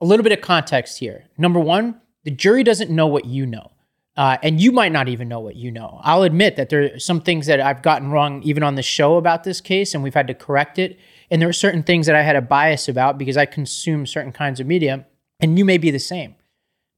a 0.00 0.04
little 0.04 0.24
bit 0.24 0.32
of 0.32 0.42
context 0.42 0.98
here. 0.98 1.24
Number 1.38 1.60
one, 1.60 2.00
the 2.24 2.30
jury 2.30 2.64
doesn't 2.64 2.90
know 2.90 3.06
what 3.06 3.24
you 3.24 3.46
know. 3.46 3.70
Uh, 4.16 4.36
and 4.42 4.60
you 4.60 4.70
might 4.70 4.92
not 4.92 5.08
even 5.08 5.28
know 5.28 5.40
what 5.40 5.56
you 5.56 5.70
know. 5.70 6.00
I'll 6.02 6.22
admit 6.22 6.56
that 6.56 6.68
there 6.68 6.94
are 6.94 6.98
some 6.98 7.20
things 7.20 7.46
that 7.46 7.60
I've 7.60 7.82
gotten 7.82 8.10
wrong 8.10 8.42
even 8.44 8.62
on 8.62 8.76
the 8.76 8.82
show 8.82 9.16
about 9.16 9.42
this 9.42 9.60
case, 9.60 9.92
and 9.92 10.02
we've 10.04 10.14
had 10.14 10.28
to 10.28 10.34
correct 10.34 10.78
it. 10.78 10.98
And 11.30 11.40
there 11.40 11.48
are 11.48 11.52
certain 11.54 11.82
things 11.82 12.06
that 12.06 12.16
I 12.16 12.22
had 12.22 12.36
a 12.36 12.42
bias 12.42 12.88
about 12.88 13.18
because 13.18 13.36
I 13.36 13.46
consume 13.46 14.06
certain 14.06 14.32
kinds 14.32 14.60
of 14.60 14.66
media, 14.66 15.06
and 15.40 15.58
you 15.58 15.64
may 15.64 15.78
be 15.78 15.90
the 15.90 15.98
same. 15.98 16.34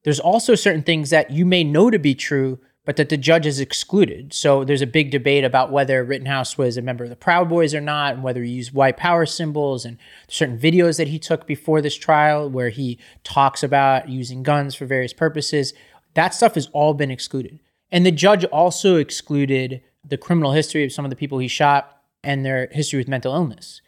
There's 0.03 0.19
also 0.19 0.55
certain 0.55 0.83
things 0.83 1.09
that 1.09 1.31
you 1.31 1.45
may 1.45 1.63
know 1.63 1.89
to 1.89 1.99
be 1.99 2.15
true, 2.15 2.59
but 2.85 2.95
that 2.95 3.09
the 3.09 3.17
judge 3.17 3.43
has 3.43 3.59
excluded. 3.59 4.33
So 4.33 4.63
there's 4.63 4.81
a 4.81 4.87
big 4.87 5.11
debate 5.11 5.43
about 5.43 5.71
whether 5.71 6.03
Rittenhouse 6.05 6.57
was 6.57 6.77
a 6.77 6.81
member 6.81 7.03
of 7.03 7.09
the 7.09 7.17
Proud 7.17 7.49
Boys 7.49 7.75
or 7.75 7.81
not, 7.81 8.13
and 8.13 8.23
whether 8.23 8.41
he 8.43 8.51
used 8.51 8.73
white 8.73 8.95
power 8.95 9.25
symbols, 9.25 9.83
and 9.83 9.97
certain 10.29 10.57
videos 10.57 10.97
that 10.97 11.09
he 11.09 11.19
took 11.19 11.45
before 11.45 11.81
this 11.81 11.95
trial 11.95 12.49
where 12.49 12.69
he 12.69 12.97
talks 13.25 13.61
about 13.61 14.07
using 14.07 14.43
guns 14.43 14.73
for 14.73 14.85
various 14.85 15.11
purposes. 15.11 15.73
That 16.13 16.33
stuff 16.33 16.55
has 16.55 16.67
all 16.67 16.93
been 16.93 17.11
excluded. 17.11 17.59
And 17.91 18.05
the 18.05 18.11
judge 18.11 18.45
also 18.45 18.95
excluded 18.95 19.81
the 20.05 20.17
criminal 20.17 20.53
history 20.53 20.85
of 20.85 20.93
some 20.93 21.05
of 21.05 21.09
the 21.09 21.17
people 21.17 21.39
he 21.39 21.49
shot 21.49 22.01
and 22.23 22.45
their 22.45 22.69
history 22.71 22.99
with 22.99 23.09
mental 23.09 23.33
illness. 23.33 23.81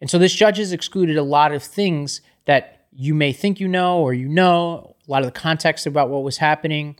And 0.00 0.10
so 0.10 0.18
this 0.18 0.34
judge 0.34 0.58
has 0.58 0.72
excluded 0.72 1.16
a 1.16 1.22
lot 1.22 1.52
of 1.52 1.62
things 1.62 2.20
that 2.44 2.86
you 2.92 3.14
may 3.14 3.32
think 3.32 3.60
you 3.60 3.68
know 3.68 3.98
or 3.98 4.14
you 4.14 4.28
know, 4.28 4.96
a 5.06 5.10
lot 5.10 5.22
of 5.22 5.26
the 5.26 5.38
context 5.38 5.86
about 5.86 6.10
what 6.10 6.22
was 6.22 6.38
happening. 6.38 6.96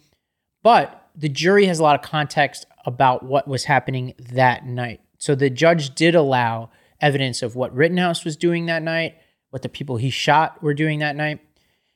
But 0.62 1.08
the 1.14 1.28
jury 1.28 1.66
has 1.66 1.78
a 1.78 1.82
lot 1.82 1.98
of 1.98 2.02
context 2.02 2.66
about 2.84 3.22
what 3.22 3.48
was 3.48 3.64
happening 3.64 4.14
that 4.18 4.66
night. 4.66 5.00
So 5.18 5.34
the 5.34 5.50
judge 5.50 5.94
did 5.94 6.14
allow 6.14 6.70
evidence 7.00 7.42
of 7.42 7.56
what 7.56 7.74
Rittenhouse 7.74 8.24
was 8.24 8.36
doing 8.36 8.66
that 8.66 8.82
night, 8.82 9.16
what 9.50 9.62
the 9.62 9.68
people 9.68 9.96
he 9.96 10.10
shot 10.10 10.62
were 10.62 10.74
doing 10.74 10.98
that 11.00 11.16
night. 11.16 11.40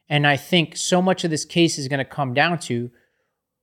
And 0.08 0.26
I 0.26 0.36
think 0.36 0.76
so 0.76 1.00
much 1.00 1.24
of 1.24 1.30
this 1.30 1.44
case 1.44 1.78
is 1.78 1.88
going 1.88 1.98
to 1.98 2.04
come 2.04 2.34
down 2.34 2.58
to 2.60 2.90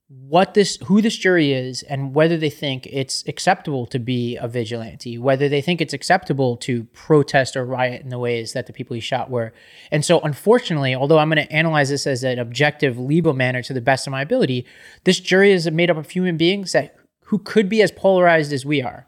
what 0.09 0.53
this 0.53 0.77
who 0.85 1.01
this 1.01 1.17
jury 1.17 1.51
is 1.51 1.83
and 1.83 2.15
whether 2.15 2.37
they 2.37 2.49
think 2.49 2.87
it's 2.87 3.27
acceptable 3.27 3.85
to 3.85 3.99
be 3.99 4.37
a 4.37 4.47
vigilante 4.47 5.17
whether 5.17 5.49
they 5.49 5.59
think 5.59 5.81
it's 5.81 5.93
acceptable 5.93 6.55
to 6.55 6.85
protest 6.85 7.57
or 7.57 7.65
riot 7.65 8.01
in 8.03 8.09
the 8.09 8.17
ways 8.17 8.53
that 8.53 8.67
the 8.67 8.73
people 8.73 8.93
he 8.93 9.01
shot 9.01 9.29
were. 9.29 9.51
And 9.91 10.05
so 10.05 10.21
unfortunately 10.21 10.95
although 10.95 11.17
i'm 11.17 11.29
going 11.29 11.45
to 11.45 11.51
analyze 11.51 11.89
this 11.89 12.07
as 12.07 12.23
an 12.23 12.39
objective 12.39 12.97
legal 12.97 13.33
manner 13.33 13.61
to 13.63 13.73
the 13.73 13.81
best 13.81 14.07
of 14.07 14.11
my 14.11 14.21
ability 14.21 14.65
this 15.03 15.19
jury 15.19 15.51
is 15.51 15.69
made 15.69 15.91
up 15.91 15.97
of 15.97 16.09
human 16.09 16.37
beings 16.37 16.71
that 16.71 16.95
who 17.27 17.39
could 17.39 17.67
be 17.67 17.81
as 17.81 17.91
polarized 17.91 18.53
as 18.53 18.65
we 18.65 18.81
are. 18.81 19.05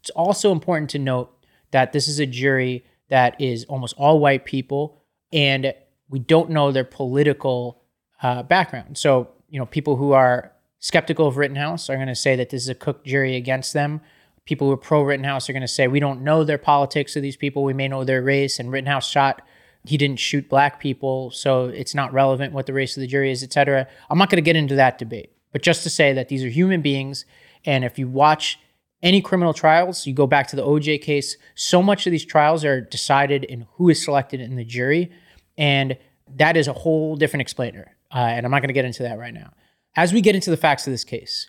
It's 0.00 0.10
also 0.10 0.52
important 0.52 0.90
to 0.90 0.98
note 0.98 1.34
that 1.70 1.92
this 1.92 2.06
is 2.06 2.18
a 2.18 2.26
jury 2.26 2.84
that 3.08 3.40
is 3.40 3.64
almost 3.64 3.94
all 3.96 4.20
white 4.20 4.44
people 4.44 5.02
and 5.32 5.72
we 6.10 6.18
don't 6.18 6.50
know 6.50 6.70
their 6.70 6.84
political 6.84 7.82
uh, 8.22 8.42
background. 8.42 8.98
So 8.98 9.30
you 9.52 9.58
know, 9.58 9.66
people 9.66 9.96
who 9.96 10.12
are 10.12 10.50
skeptical 10.78 11.28
of 11.28 11.36
Rittenhouse 11.36 11.90
are 11.90 11.96
going 11.96 12.08
to 12.08 12.14
say 12.14 12.34
that 12.36 12.48
this 12.48 12.62
is 12.62 12.70
a 12.70 12.74
cooked 12.74 13.06
jury 13.06 13.36
against 13.36 13.74
them. 13.74 14.00
People 14.46 14.66
who 14.66 14.72
are 14.72 14.78
pro 14.78 15.02
Rittenhouse 15.02 15.48
are 15.48 15.52
going 15.52 15.60
to 15.60 15.68
say 15.68 15.86
we 15.86 16.00
don't 16.00 16.22
know 16.22 16.42
their 16.42 16.56
politics 16.56 17.16
of 17.16 17.22
these 17.22 17.36
people. 17.36 17.62
We 17.62 17.74
may 17.74 17.86
know 17.86 18.02
their 18.02 18.22
race. 18.22 18.58
And 18.58 18.72
Rittenhouse 18.72 19.06
shot, 19.06 19.42
he 19.84 19.98
didn't 19.98 20.18
shoot 20.18 20.48
black 20.48 20.80
people, 20.80 21.30
so 21.32 21.66
it's 21.66 21.94
not 21.94 22.14
relevant 22.14 22.54
what 22.54 22.64
the 22.64 22.72
race 22.72 22.96
of 22.96 23.02
the 23.02 23.06
jury 23.06 23.30
is, 23.30 23.42
etc. 23.42 23.86
I'm 24.08 24.18
not 24.18 24.30
going 24.30 24.42
to 24.42 24.42
get 24.42 24.56
into 24.56 24.74
that 24.76 24.96
debate, 24.96 25.36
but 25.52 25.62
just 25.62 25.82
to 25.82 25.90
say 25.90 26.14
that 26.14 26.28
these 26.28 26.42
are 26.42 26.48
human 26.48 26.80
beings, 26.80 27.26
and 27.66 27.84
if 27.84 27.98
you 27.98 28.08
watch 28.08 28.58
any 29.02 29.20
criminal 29.20 29.52
trials, 29.52 30.06
you 30.06 30.14
go 30.14 30.26
back 30.26 30.46
to 30.48 30.56
the 30.56 30.64
OJ 30.64 31.02
case. 31.02 31.36
So 31.54 31.82
much 31.82 32.06
of 32.06 32.10
these 32.10 32.24
trials 32.24 32.64
are 32.64 32.80
decided 32.80 33.44
in 33.44 33.66
who 33.74 33.90
is 33.90 34.02
selected 34.02 34.40
in 34.40 34.56
the 34.56 34.64
jury, 34.64 35.12
and 35.58 35.98
that 36.36 36.56
is 36.56 36.68
a 36.68 36.72
whole 36.72 37.16
different 37.16 37.42
explainer. 37.42 37.91
Uh, 38.14 38.18
and 38.18 38.44
I'm 38.44 38.50
not 38.50 38.60
going 38.60 38.68
to 38.68 38.74
get 38.74 38.84
into 38.84 39.04
that 39.04 39.18
right 39.18 39.32
now. 39.32 39.52
As 39.96 40.12
we 40.12 40.20
get 40.20 40.34
into 40.34 40.50
the 40.50 40.56
facts 40.56 40.86
of 40.86 40.92
this 40.92 41.04
case, 41.04 41.48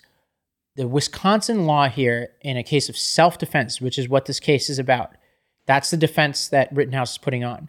the 0.76 0.88
Wisconsin 0.88 1.66
law 1.66 1.88
here 1.88 2.30
in 2.40 2.56
a 2.56 2.62
case 2.62 2.88
of 2.88 2.96
self 2.96 3.38
defense, 3.38 3.80
which 3.80 3.98
is 3.98 4.08
what 4.08 4.26
this 4.26 4.40
case 4.40 4.68
is 4.68 4.78
about, 4.78 5.12
that's 5.66 5.90
the 5.90 5.96
defense 5.96 6.48
that 6.48 6.74
Rittenhouse 6.74 7.12
is 7.12 7.18
putting 7.18 7.44
on. 7.44 7.68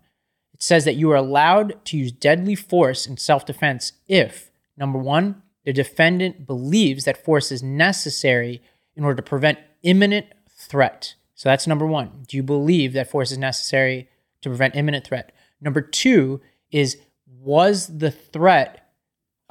It 0.54 0.64
says 0.64 0.86
that 0.86 0.96
you 0.96 1.12
are 1.12 1.18
allowed 1.18 1.84
to 1.86 1.98
use 1.98 2.12
deadly 2.12 2.56
force 2.56 3.06
in 3.06 3.18
self 3.18 3.46
defense 3.46 3.94
if, 4.08 4.52
number 4.78 4.98
one, 4.98 5.44
the 5.66 5.74
defendant 5.74 6.48
believes 6.48 7.06
that 7.06 7.24
force 7.24 7.52
is 7.52 7.64
necessary 7.64 8.62
in 8.96 9.04
order 9.04 9.18
to 9.18 9.22
prevent 9.30 9.60
imminent 9.84 10.28
threat. 10.50 11.16
So 11.36 11.50
that's 11.50 11.68
number 11.68 11.86
one. 11.86 12.24
Do 12.28 12.38
you 12.38 12.44
believe 12.44 12.94
that 12.94 13.10
force 13.10 13.32
is 13.32 13.38
necessary 13.38 14.10
to 14.42 14.50
prevent 14.50 14.76
imminent 14.76 15.06
threat? 15.06 15.34
Number 15.60 15.82
two 15.82 16.42
is 16.72 16.98
was 17.28 18.00
the 18.00 18.12
threat 18.12 18.85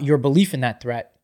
your 0.00 0.18
belief 0.18 0.54
in 0.54 0.60
that 0.60 0.80
threat 0.80 1.14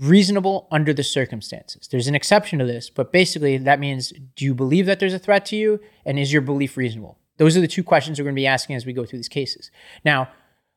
reasonable 0.00 0.66
under 0.72 0.92
the 0.92 1.04
circumstances. 1.04 1.86
There's 1.88 2.08
an 2.08 2.14
exception 2.14 2.58
to 2.58 2.64
this, 2.64 2.90
but 2.90 3.12
basically 3.12 3.56
that 3.58 3.78
means 3.78 4.12
do 4.34 4.44
you 4.44 4.54
believe 4.54 4.86
that 4.86 4.98
there's 4.98 5.14
a 5.14 5.18
threat 5.18 5.46
to 5.46 5.56
you 5.56 5.80
and 6.04 6.18
is 6.18 6.32
your 6.32 6.42
belief 6.42 6.76
reasonable? 6.76 7.18
Those 7.36 7.56
are 7.56 7.60
the 7.60 7.68
two 7.68 7.84
questions 7.84 8.18
we're 8.18 8.24
going 8.24 8.34
to 8.34 8.40
be 8.40 8.46
asking 8.46 8.76
as 8.76 8.86
we 8.86 8.92
go 8.92 9.04
through 9.04 9.18
these 9.18 9.28
cases. 9.28 9.70
Now, 10.04 10.30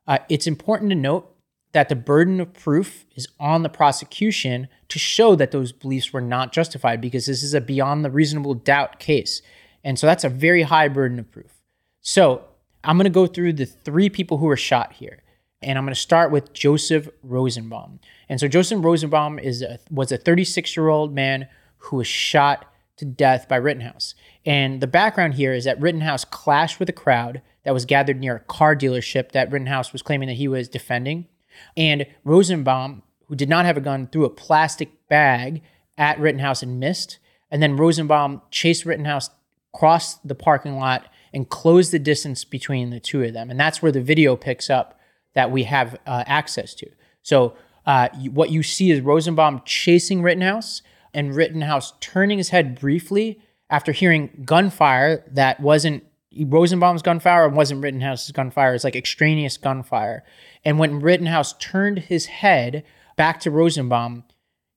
uh, 0.07 0.19
it's 0.29 0.47
important 0.47 0.89
to 0.91 0.95
note 0.95 1.33
that 1.73 1.89
the 1.89 1.95
burden 1.95 2.39
of 2.39 2.53
proof 2.53 3.05
is 3.15 3.27
on 3.39 3.63
the 3.63 3.69
prosecution 3.69 4.67
to 4.89 4.99
show 4.99 5.35
that 5.35 5.51
those 5.51 5.71
beliefs 5.71 6.13
were 6.13 6.21
not 6.21 6.53
justified 6.53 7.01
because 7.01 7.25
this 7.25 7.43
is 7.43 7.53
a 7.53 7.61
beyond 7.61 8.05
the 8.05 8.09
reasonable 8.09 8.53
doubt 8.53 8.99
case. 8.99 9.41
And 9.83 9.99
so 9.99 10.07
that's 10.07 10.23
a 10.23 10.29
very 10.29 10.63
high 10.63 10.87
burden 10.87 11.19
of 11.19 11.31
proof. 11.31 11.61
So 12.01 12.45
I'm 12.83 12.97
going 12.97 13.05
to 13.05 13.09
go 13.09 13.27
through 13.27 13.53
the 13.53 13.65
three 13.65 14.09
people 14.09 14.37
who 14.37 14.45
were 14.45 14.57
shot 14.57 14.93
here. 14.93 15.23
And 15.61 15.77
I'm 15.77 15.85
going 15.85 15.93
to 15.93 15.99
start 15.99 16.31
with 16.31 16.53
Joseph 16.53 17.09
Rosenbaum. 17.23 17.99
And 18.29 18.39
so 18.39 18.47
Joseph 18.47 18.83
Rosenbaum 18.83 19.39
is 19.39 19.61
a, 19.61 19.79
was 19.89 20.11
a 20.11 20.17
36 20.17 20.77
year 20.77 20.89
old 20.89 21.13
man 21.13 21.47
who 21.77 21.97
was 21.97 22.07
shot 22.07 22.71
to 22.97 23.05
death 23.05 23.47
by 23.47 23.55
Rittenhouse. 23.55 24.15
And 24.45 24.81
the 24.81 24.87
background 24.87 25.35
here 25.35 25.53
is 25.53 25.65
that 25.65 25.79
Rittenhouse 25.79 26.25
clashed 26.25 26.79
with 26.79 26.89
a 26.89 26.93
crowd 26.93 27.41
that 27.63 27.73
was 27.73 27.85
gathered 27.85 28.19
near 28.19 28.37
a 28.37 28.39
car 28.41 28.75
dealership 28.75 29.31
that 29.31 29.51
Rittenhouse 29.51 29.93
was 29.93 30.01
claiming 30.01 30.27
that 30.27 30.35
he 30.35 30.47
was 30.47 30.67
defending. 30.67 31.27
And 31.75 32.05
Rosenbaum, 32.23 33.03
who 33.27 33.35
did 33.35 33.49
not 33.49 33.65
have 33.65 33.77
a 33.77 33.81
gun, 33.81 34.07
threw 34.07 34.25
a 34.25 34.29
plastic 34.29 35.07
bag 35.07 35.61
at 35.97 36.19
Rittenhouse 36.19 36.63
and 36.63 36.79
missed. 36.79 37.19
And 37.49 37.61
then 37.61 37.77
Rosenbaum 37.77 38.41
chased 38.51 38.85
Rittenhouse, 38.85 39.29
crossed 39.73 40.27
the 40.27 40.35
parking 40.35 40.77
lot, 40.77 41.07
and 41.33 41.49
closed 41.49 41.91
the 41.91 41.99
distance 41.99 42.43
between 42.45 42.89
the 42.89 42.99
two 42.99 43.23
of 43.23 43.33
them. 43.33 43.49
And 43.49 43.59
that's 43.59 43.81
where 43.81 43.91
the 43.91 44.01
video 44.01 44.35
picks 44.35 44.69
up 44.69 44.96
that 45.37 45.51
we 45.51 45.65
have 45.65 45.99
uh, 46.07 46.23
access 46.25 46.73
to. 46.73 46.89
So 47.21 47.55
uh, 47.85 48.09
what 48.33 48.49
you 48.49 48.63
see 48.63 48.89
is 48.89 49.01
Rosenbaum 49.01 49.61
chasing 49.65 50.23
Rittenhouse 50.23 50.81
and 51.13 51.35
Rittenhouse 51.35 51.93
turning 51.99 52.39
his 52.39 52.49
head 52.49 52.79
briefly 52.79 53.39
after 53.69 53.91
hearing 53.91 54.41
gunfire 54.43 55.23
that 55.29 55.59
wasn't 55.59 56.03
Rosenbaum's 56.35 57.03
gunfire 57.03 57.45
and 57.45 57.55
wasn't 57.55 57.83
Rittenhouse's 57.83 58.31
gunfire. 58.31 58.73
It's 58.73 58.83
like 58.83 58.95
extraneous 58.95 59.57
gunfire. 59.57 60.23
And 60.65 60.79
when 60.79 61.01
Rittenhouse 61.01 61.53
turned 61.59 61.99
his 61.99 62.25
head 62.25 62.83
back 63.15 63.39
to 63.41 63.51
Rosenbaum, 63.51 64.23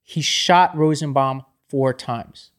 he 0.03 0.21
shot 0.21 0.77
Rosenbaum 0.77 1.47
four 1.71 1.95
times. 1.95 2.51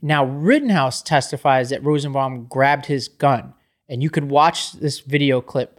Now, 0.00 0.24
Rittenhouse 0.24 1.02
testifies 1.02 1.68
that 1.68 1.84
Rosenbaum 1.84 2.46
grabbed 2.46 2.86
his 2.86 3.06
gun. 3.06 3.52
And 3.86 4.02
you 4.02 4.08
could 4.08 4.30
watch 4.30 4.72
this 4.72 5.00
video 5.00 5.42
clip 5.42 5.78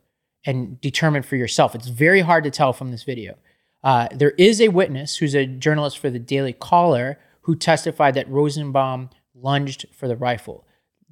and 0.50 0.82
determine 0.82 1.22
for 1.22 1.36
yourself. 1.36 1.76
It's 1.76 1.90
very 1.90 2.22
hard 2.22 2.44
to 2.44 2.50
tell 2.50 2.74
from 2.74 2.90
this 2.90 3.04
video. 3.04 3.36
Uh, 3.84 4.08
there 4.12 4.32
is 4.32 4.60
a 4.60 4.70
witness 4.70 5.18
who's 5.18 5.36
a 5.36 5.46
journalist 5.46 6.00
for 6.00 6.10
the 6.10 6.18
Daily 6.18 6.54
Caller 6.54 7.20
who 7.42 7.56
testified 7.56 8.16
that 8.16 8.28
Rosenbaum 8.28 9.12
lunged 9.36 9.86
for 9.94 10.08
the 10.08 10.16
rifle. 10.16 10.66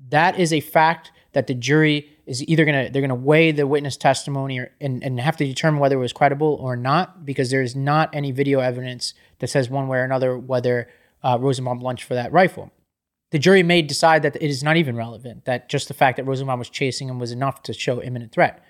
That 0.09 0.39
is 0.39 0.51
a 0.51 0.59
fact 0.59 1.11
that 1.33 1.45
the 1.45 1.53
jury 1.53 2.09
is 2.25 2.43
either 2.47 2.65
gonna 2.65 2.89
they're 2.89 3.03
gonna 3.03 3.13
weigh 3.13 3.51
the 3.51 3.67
witness 3.67 3.95
testimony 3.95 4.57
or, 4.57 4.71
and, 4.81 5.03
and 5.03 5.19
have 5.19 5.38
to 5.38 5.45
determine 5.45 5.79
whether 5.79 5.97
it 5.97 5.99
was 5.99 6.13
credible 6.13 6.57
or 6.59 6.75
not 6.75 7.23
because 7.23 7.51
there 7.51 7.61
is 7.61 7.75
not 7.75 8.09
any 8.13 8.31
video 8.31 8.59
evidence 8.59 9.13
that 9.38 9.51
says 9.51 9.69
one 9.69 9.88
way 9.88 9.99
or 9.99 10.03
another 10.03 10.35
whether 10.35 10.89
uh, 11.23 11.38
Rosenbaum 11.39 11.79
lunged 11.79 12.05
for 12.05 12.15
that 12.15 12.31
rifle. 12.31 12.71
The 13.29 13.39
jury 13.39 13.61
may 13.61 13.83
decide 13.83 14.23
that 14.23 14.35
it 14.35 14.49
is 14.49 14.63
not 14.63 14.77
even 14.77 14.95
relevant, 14.95 15.45
that 15.45 15.69
just 15.69 15.89
the 15.89 15.93
fact 15.93 16.17
that 16.17 16.25
Rosenbaum 16.25 16.57
was 16.57 16.71
chasing 16.71 17.07
him 17.07 17.19
was 17.19 17.31
enough 17.31 17.61
to 17.63 17.73
show 17.73 18.01
imminent 18.01 18.31
threat. 18.31 18.63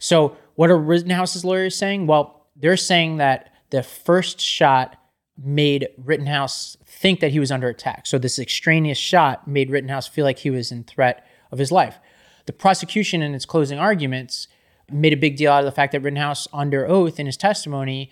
So, 0.00 0.36
what 0.56 0.70
are 0.70 0.78
Rittenhouse's 0.78 1.44
lawyers 1.44 1.76
saying? 1.76 2.06
Well, 2.06 2.48
they're 2.56 2.76
saying 2.76 3.18
that 3.18 3.52
the 3.68 3.82
first 3.82 4.40
shot 4.40 4.96
made 5.42 5.88
Rittenhouse 5.96 6.76
think 6.84 7.20
that 7.20 7.30
he 7.30 7.38
was 7.38 7.52
under 7.52 7.68
attack. 7.68 8.06
So, 8.06 8.18
this 8.18 8.38
extraneous 8.38 8.98
shot 8.98 9.46
made 9.46 9.70
Rittenhouse 9.70 10.08
feel 10.08 10.24
like 10.24 10.38
he 10.38 10.50
was 10.50 10.72
in 10.72 10.84
threat 10.84 11.24
of 11.52 11.58
his 11.58 11.70
life. 11.70 11.98
The 12.46 12.52
prosecution, 12.52 13.22
in 13.22 13.34
its 13.34 13.44
closing 13.44 13.78
arguments, 13.78 14.48
made 14.90 15.12
a 15.12 15.18
big 15.18 15.36
deal 15.36 15.52
out 15.52 15.60
of 15.60 15.66
the 15.66 15.72
fact 15.72 15.92
that 15.92 16.00
Rittenhouse, 16.00 16.48
under 16.52 16.88
oath 16.88 17.20
in 17.20 17.26
his 17.26 17.36
testimony, 17.36 18.10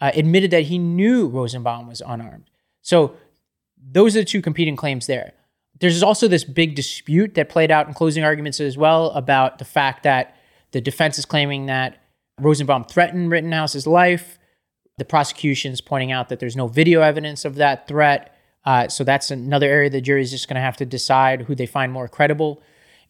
uh, 0.00 0.12
admitted 0.14 0.50
that 0.50 0.64
he 0.64 0.78
knew 0.78 1.26
Rosenbaum 1.26 1.88
was 1.88 2.02
unarmed. 2.06 2.50
So, 2.82 3.16
those 3.82 4.14
are 4.16 4.20
the 4.20 4.26
two 4.26 4.42
competing 4.42 4.76
claims 4.76 5.06
there. 5.06 5.32
There's 5.80 6.02
also 6.02 6.28
this 6.28 6.44
big 6.44 6.74
dispute 6.74 7.34
that 7.34 7.48
played 7.48 7.70
out 7.70 7.88
in 7.88 7.94
closing 7.94 8.22
arguments 8.22 8.60
as 8.60 8.76
well 8.76 9.10
about 9.12 9.58
the 9.58 9.64
fact 9.64 10.02
that 10.02 10.36
the 10.72 10.80
defense 10.80 11.18
is 11.18 11.24
claiming 11.24 11.66
that 11.66 12.02
Rosenbaum 12.40 12.84
threatened 12.84 13.30
Rittenhouse's 13.30 13.86
life. 13.86 14.38
The 14.98 15.04
prosecution 15.04 15.72
is 15.72 15.80
pointing 15.80 16.12
out 16.12 16.28
that 16.28 16.40
there's 16.40 16.56
no 16.56 16.66
video 16.66 17.02
evidence 17.02 17.44
of 17.44 17.56
that 17.56 17.86
threat. 17.86 18.36
Uh, 18.64 18.88
so 18.88 19.04
that's 19.04 19.30
another 19.30 19.68
area 19.68 19.90
the 19.90 20.00
jury 20.00 20.22
is 20.22 20.30
just 20.30 20.48
going 20.48 20.56
to 20.56 20.60
have 20.60 20.76
to 20.78 20.86
decide 20.86 21.42
who 21.42 21.54
they 21.54 21.66
find 21.66 21.92
more 21.92 22.08
credible. 22.08 22.62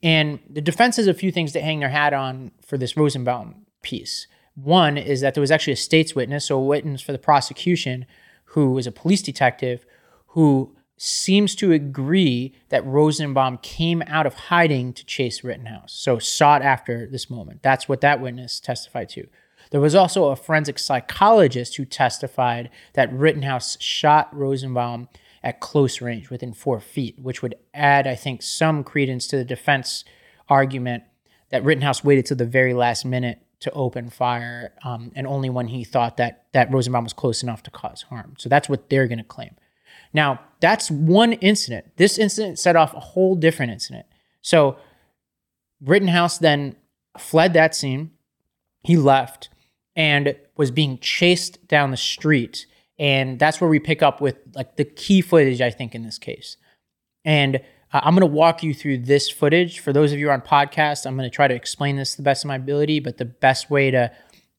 And 0.02 0.40
the 0.48 0.60
defense 0.60 0.96
has 0.96 1.06
a 1.06 1.14
few 1.14 1.30
things 1.30 1.52
to 1.52 1.60
hang 1.60 1.80
their 1.80 1.88
hat 1.88 2.12
on 2.12 2.50
for 2.64 2.76
this 2.76 2.96
Rosenbaum 2.96 3.66
piece. 3.82 4.26
One 4.54 4.98
is 4.98 5.20
that 5.20 5.34
there 5.34 5.40
was 5.40 5.50
actually 5.50 5.74
a 5.74 5.76
state's 5.76 6.14
witness, 6.14 6.46
so 6.46 6.58
a 6.58 6.64
witness 6.64 7.00
for 7.00 7.12
the 7.12 7.18
prosecution, 7.18 8.06
who 8.46 8.72
was 8.72 8.86
a 8.86 8.92
police 8.92 9.22
detective 9.22 9.86
who 10.28 10.74
seems 11.02 11.56
to 11.56 11.72
agree 11.72 12.52
that 12.68 12.86
Rosenbaum 12.86 13.58
came 13.58 14.04
out 14.06 14.24
of 14.24 14.34
hiding 14.34 14.92
to 14.92 15.04
chase 15.04 15.42
Rittenhouse, 15.42 15.92
so 15.92 16.20
sought 16.20 16.62
after 16.62 17.08
this 17.08 17.28
moment. 17.28 17.60
That's 17.60 17.88
what 17.88 18.00
that 18.02 18.20
witness 18.20 18.60
testified 18.60 19.08
to. 19.10 19.26
There 19.72 19.80
was 19.80 19.96
also 19.96 20.26
a 20.26 20.36
forensic 20.36 20.78
psychologist 20.78 21.74
who 21.74 21.84
testified 21.84 22.70
that 22.92 23.12
Rittenhouse 23.12 23.80
shot 23.80 24.32
Rosenbaum 24.32 25.08
at 25.42 25.58
close 25.58 26.00
range, 26.00 26.30
within 26.30 26.52
four 26.52 26.78
feet, 26.78 27.18
which 27.18 27.42
would 27.42 27.56
add, 27.74 28.06
I 28.06 28.14
think, 28.14 28.40
some 28.40 28.84
credence 28.84 29.26
to 29.26 29.36
the 29.36 29.44
defense 29.44 30.04
argument 30.48 31.02
that 31.50 31.64
Rittenhouse 31.64 32.04
waited 32.04 32.26
to 32.26 32.36
the 32.36 32.46
very 32.46 32.74
last 32.74 33.04
minute 33.04 33.40
to 33.58 33.72
open 33.72 34.08
fire, 34.08 34.72
um, 34.84 35.10
and 35.16 35.26
only 35.26 35.50
when 35.50 35.66
he 35.66 35.82
thought 35.82 36.16
that 36.18 36.44
that 36.52 36.72
Rosenbaum 36.72 37.02
was 37.02 37.12
close 37.12 37.42
enough 37.42 37.64
to 37.64 37.72
cause 37.72 38.02
harm. 38.02 38.34
So 38.38 38.48
that's 38.48 38.68
what 38.68 38.88
they're 38.88 39.08
going 39.08 39.18
to 39.18 39.24
claim. 39.24 39.56
Now, 40.12 40.40
that's 40.60 40.90
one 40.90 41.32
incident. 41.34 41.96
This 41.96 42.18
incident 42.18 42.58
set 42.58 42.76
off 42.76 42.94
a 42.94 43.00
whole 43.00 43.34
different 43.34 43.72
incident. 43.72 44.06
So, 44.40 44.76
Rittenhouse 45.80 46.38
then 46.38 46.76
fled 47.18 47.54
that 47.54 47.74
scene. 47.74 48.12
He 48.84 48.96
left 48.96 49.48
and 49.96 50.36
was 50.56 50.70
being 50.70 50.98
chased 50.98 51.66
down 51.68 51.90
the 51.90 51.96
street. 51.96 52.66
And 52.98 53.38
that's 53.38 53.60
where 53.60 53.70
we 53.70 53.80
pick 53.80 54.02
up 54.02 54.20
with 54.20 54.36
like 54.54 54.76
the 54.76 54.84
key 54.84 55.20
footage, 55.20 55.60
I 55.60 55.70
think, 55.70 55.94
in 55.94 56.04
this 56.04 56.18
case. 56.18 56.56
And 57.24 57.56
uh, 57.92 58.00
I'm 58.02 58.14
going 58.14 58.20
to 58.20 58.26
walk 58.26 58.62
you 58.62 58.74
through 58.74 58.98
this 58.98 59.28
footage. 59.28 59.80
For 59.80 59.92
those 59.92 60.12
of 60.12 60.18
you 60.18 60.30
on 60.30 60.40
podcast, 60.40 61.06
I'm 61.06 61.16
going 61.16 61.28
to 61.28 61.34
try 61.34 61.48
to 61.48 61.54
explain 61.54 61.96
this 61.96 62.12
to 62.12 62.16
the 62.18 62.22
best 62.22 62.44
of 62.44 62.48
my 62.48 62.56
ability. 62.56 63.00
But 63.00 63.18
the 63.18 63.24
best 63.24 63.70
way 63.70 63.90
to 63.90 64.12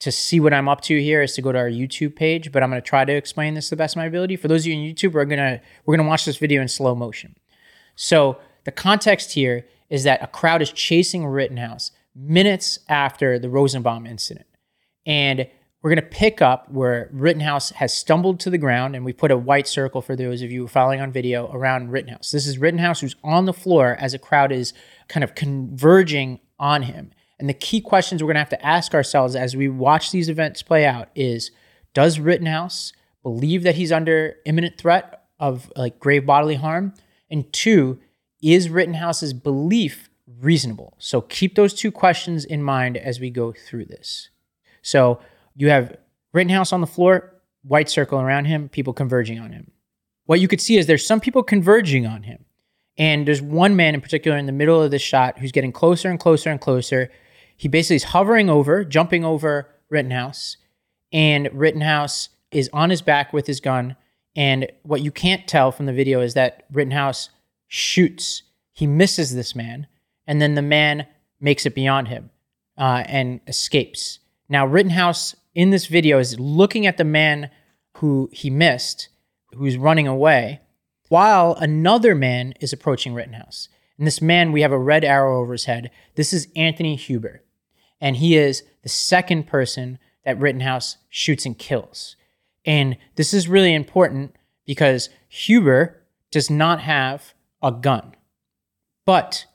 to 0.03 0.11
see 0.11 0.39
what 0.39 0.53
I'm 0.53 0.67
up 0.67 0.81
to 0.81 1.01
here 1.01 1.21
is 1.21 1.33
to 1.33 1.41
go 1.41 1.51
to 1.51 1.57
our 1.57 1.69
YouTube 1.69 2.15
page. 2.15 2.51
But 2.51 2.61
I'm 2.61 2.69
going 2.69 2.81
to 2.81 2.87
try 2.87 3.05
to 3.05 3.13
explain 3.13 3.53
this 3.53 3.69
to 3.69 3.75
the 3.75 3.77
best 3.77 3.95
of 3.95 3.97
my 3.97 4.05
ability. 4.05 4.35
For 4.35 4.47
those 4.47 4.63
of 4.63 4.67
you 4.67 4.77
on 4.77 4.83
YouTube, 4.83 5.13
we're 5.13 5.25
gonna 5.25 5.61
we're 5.85 5.95
gonna 5.95 6.07
watch 6.07 6.25
this 6.25 6.37
video 6.37 6.61
in 6.61 6.67
slow 6.67 6.93
motion. 6.93 7.35
So 7.95 8.37
the 8.65 8.71
context 8.71 9.33
here 9.33 9.65
is 9.89 10.03
that 10.03 10.21
a 10.21 10.27
crowd 10.27 10.61
is 10.61 10.71
chasing 10.71 11.25
Rittenhouse 11.25 11.91
minutes 12.15 12.79
after 12.89 13.39
the 13.39 13.49
Rosenbaum 13.49 14.05
incident, 14.05 14.47
and 15.05 15.47
we're 15.81 15.89
going 15.89 16.01
to 16.01 16.17
pick 16.17 16.41
up 16.41 16.71
where 16.71 17.09
Rittenhouse 17.11 17.71
has 17.71 17.93
stumbled 17.93 18.39
to 18.39 18.49
the 18.49 18.57
ground, 18.57 18.95
and 18.95 19.03
we 19.03 19.11
put 19.11 19.31
a 19.31 19.37
white 19.37 19.67
circle 19.67 20.01
for 20.01 20.15
those 20.15 20.41
of 20.41 20.49
you 20.49 20.65
following 20.65 21.01
on 21.01 21.11
video 21.11 21.51
around 21.51 21.91
Rittenhouse. 21.91 22.31
This 22.31 22.47
is 22.47 22.57
Rittenhouse 22.57 23.01
who's 23.01 23.17
on 23.21 23.43
the 23.45 23.53
floor 23.53 23.97
as 23.99 24.13
a 24.13 24.19
crowd 24.19 24.53
is 24.53 24.73
kind 25.09 25.25
of 25.25 25.35
converging 25.35 26.39
on 26.57 26.83
him. 26.83 27.11
And 27.43 27.49
the 27.49 27.53
key 27.53 27.81
questions 27.81 28.23
we're 28.23 28.27
going 28.27 28.35
to 28.35 28.39
have 28.39 28.47
to 28.51 28.65
ask 28.65 28.95
ourselves 28.95 29.35
as 29.35 29.53
we 29.53 29.67
watch 29.67 30.11
these 30.11 30.29
events 30.29 30.63
play 30.63 30.85
out 30.85 31.09
is 31.13 31.51
Does 31.93 32.17
Rittenhouse 32.17 32.93
believe 33.21 33.63
that 33.63 33.75
he's 33.75 33.91
under 33.91 34.37
imminent 34.45 34.77
threat 34.77 35.25
of 35.41 35.69
like 35.75 35.99
grave 35.99 36.25
bodily 36.25 36.55
harm? 36.55 36.93
And 37.29 37.51
two, 37.51 37.99
is 38.41 38.69
Rittenhouse's 38.69 39.33
belief 39.33 40.09
reasonable? 40.39 40.95
So 40.99 41.19
keep 41.19 41.55
those 41.55 41.73
two 41.73 41.91
questions 41.91 42.45
in 42.45 42.63
mind 42.63 42.95
as 42.95 43.19
we 43.19 43.29
go 43.29 43.51
through 43.51 43.87
this. 43.87 44.29
So, 44.81 45.19
you 45.53 45.67
have 45.67 45.97
Rittenhouse 46.31 46.71
on 46.71 46.79
the 46.79 46.87
floor, 46.87 47.41
white 47.63 47.89
circle 47.89 48.21
around 48.21 48.45
him, 48.45 48.69
people 48.69 48.93
converging 48.93 49.39
on 49.39 49.51
him. 49.51 49.69
What 50.27 50.39
you 50.39 50.47
could 50.47 50.61
see 50.61 50.77
is 50.77 50.87
there's 50.87 51.05
some 51.05 51.19
people 51.19 51.43
converging 51.43 52.07
on 52.07 52.23
him. 52.23 52.45
And 52.97 53.27
there's 53.27 53.41
one 53.41 53.75
man 53.75 53.95
in 53.95 53.99
particular 53.99 54.37
in 54.37 54.45
the 54.45 54.53
middle 54.53 54.81
of 54.81 54.91
the 54.91 54.99
shot 54.99 55.39
who's 55.39 55.51
getting 55.51 55.73
closer 55.73 56.09
and 56.09 56.17
closer 56.17 56.49
and 56.49 56.61
closer. 56.61 57.11
He 57.55 57.67
basically 57.67 57.97
is 57.97 58.03
hovering 58.05 58.49
over, 58.49 58.83
jumping 58.83 59.23
over 59.23 59.69
Rittenhouse. 59.89 60.57
And 61.11 61.49
Rittenhouse 61.53 62.29
is 62.51 62.69
on 62.73 62.89
his 62.89 63.01
back 63.01 63.33
with 63.33 63.47
his 63.47 63.59
gun. 63.59 63.95
And 64.35 64.71
what 64.83 65.01
you 65.01 65.11
can't 65.11 65.47
tell 65.47 65.71
from 65.71 65.85
the 65.85 65.93
video 65.93 66.21
is 66.21 66.33
that 66.33 66.65
Rittenhouse 66.71 67.29
shoots. 67.67 68.43
He 68.71 68.87
misses 68.87 69.35
this 69.35 69.55
man. 69.55 69.87
And 70.25 70.41
then 70.41 70.55
the 70.55 70.61
man 70.61 71.07
makes 71.39 71.65
it 71.65 71.75
beyond 71.75 72.07
him 72.07 72.29
uh, 72.77 73.03
and 73.05 73.41
escapes. 73.47 74.19
Now, 74.49 74.65
Rittenhouse 74.65 75.35
in 75.53 75.69
this 75.69 75.85
video 75.85 76.19
is 76.19 76.39
looking 76.39 76.85
at 76.87 76.97
the 76.97 77.03
man 77.03 77.49
who 77.97 78.29
he 78.31 78.49
missed, 78.49 79.09
who's 79.53 79.77
running 79.77 80.07
away, 80.07 80.61
while 81.09 81.53
another 81.59 82.15
man 82.15 82.53
is 82.59 82.73
approaching 82.73 83.13
Rittenhouse. 83.13 83.69
And 83.97 84.07
this 84.07 84.21
man, 84.21 84.51
we 84.51 84.61
have 84.61 84.71
a 84.71 84.77
red 84.77 85.03
arrow 85.03 85.39
over 85.39 85.53
his 85.53 85.65
head. 85.65 85.91
This 86.15 86.33
is 86.33 86.47
Anthony 86.55 86.95
Huber. 86.95 87.43
And 88.01 88.17
he 88.17 88.35
is 88.37 88.63
the 88.81 88.89
second 88.89 89.47
person 89.47 89.99
that 90.25 90.39
Rittenhouse 90.39 90.97
shoots 91.09 91.45
and 91.45 91.57
kills. 91.57 92.15
And 92.65 92.97
this 93.15 93.33
is 93.33 93.47
really 93.47 93.73
important 93.73 94.35
because 94.65 95.09
Huber 95.29 96.01
does 96.31 96.49
not 96.49 96.81
have 96.81 97.33
a 97.61 97.71
gun. 97.71 98.15
But 99.05 99.45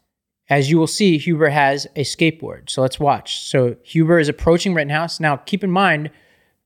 as 0.48 0.70
you 0.70 0.78
will 0.78 0.86
see, 0.86 1.18
Huber 1.18 1.50
has 1.50 1.86
a 1.96 2.04
skateboard. 2.04 2.70
So 2.70 2.80
let's 2.80 3.00
watch. 3.00 3.42
So 3.42 3.76
Huber 3.82 4.18
is 4.18 4.28
approaching 4.28 4.74
Rittenhouse. 4.74 5.20
Now, 5.20 5.36
keep 5.36 5.62
in 5.62 5.70
mind, 5.70 6.10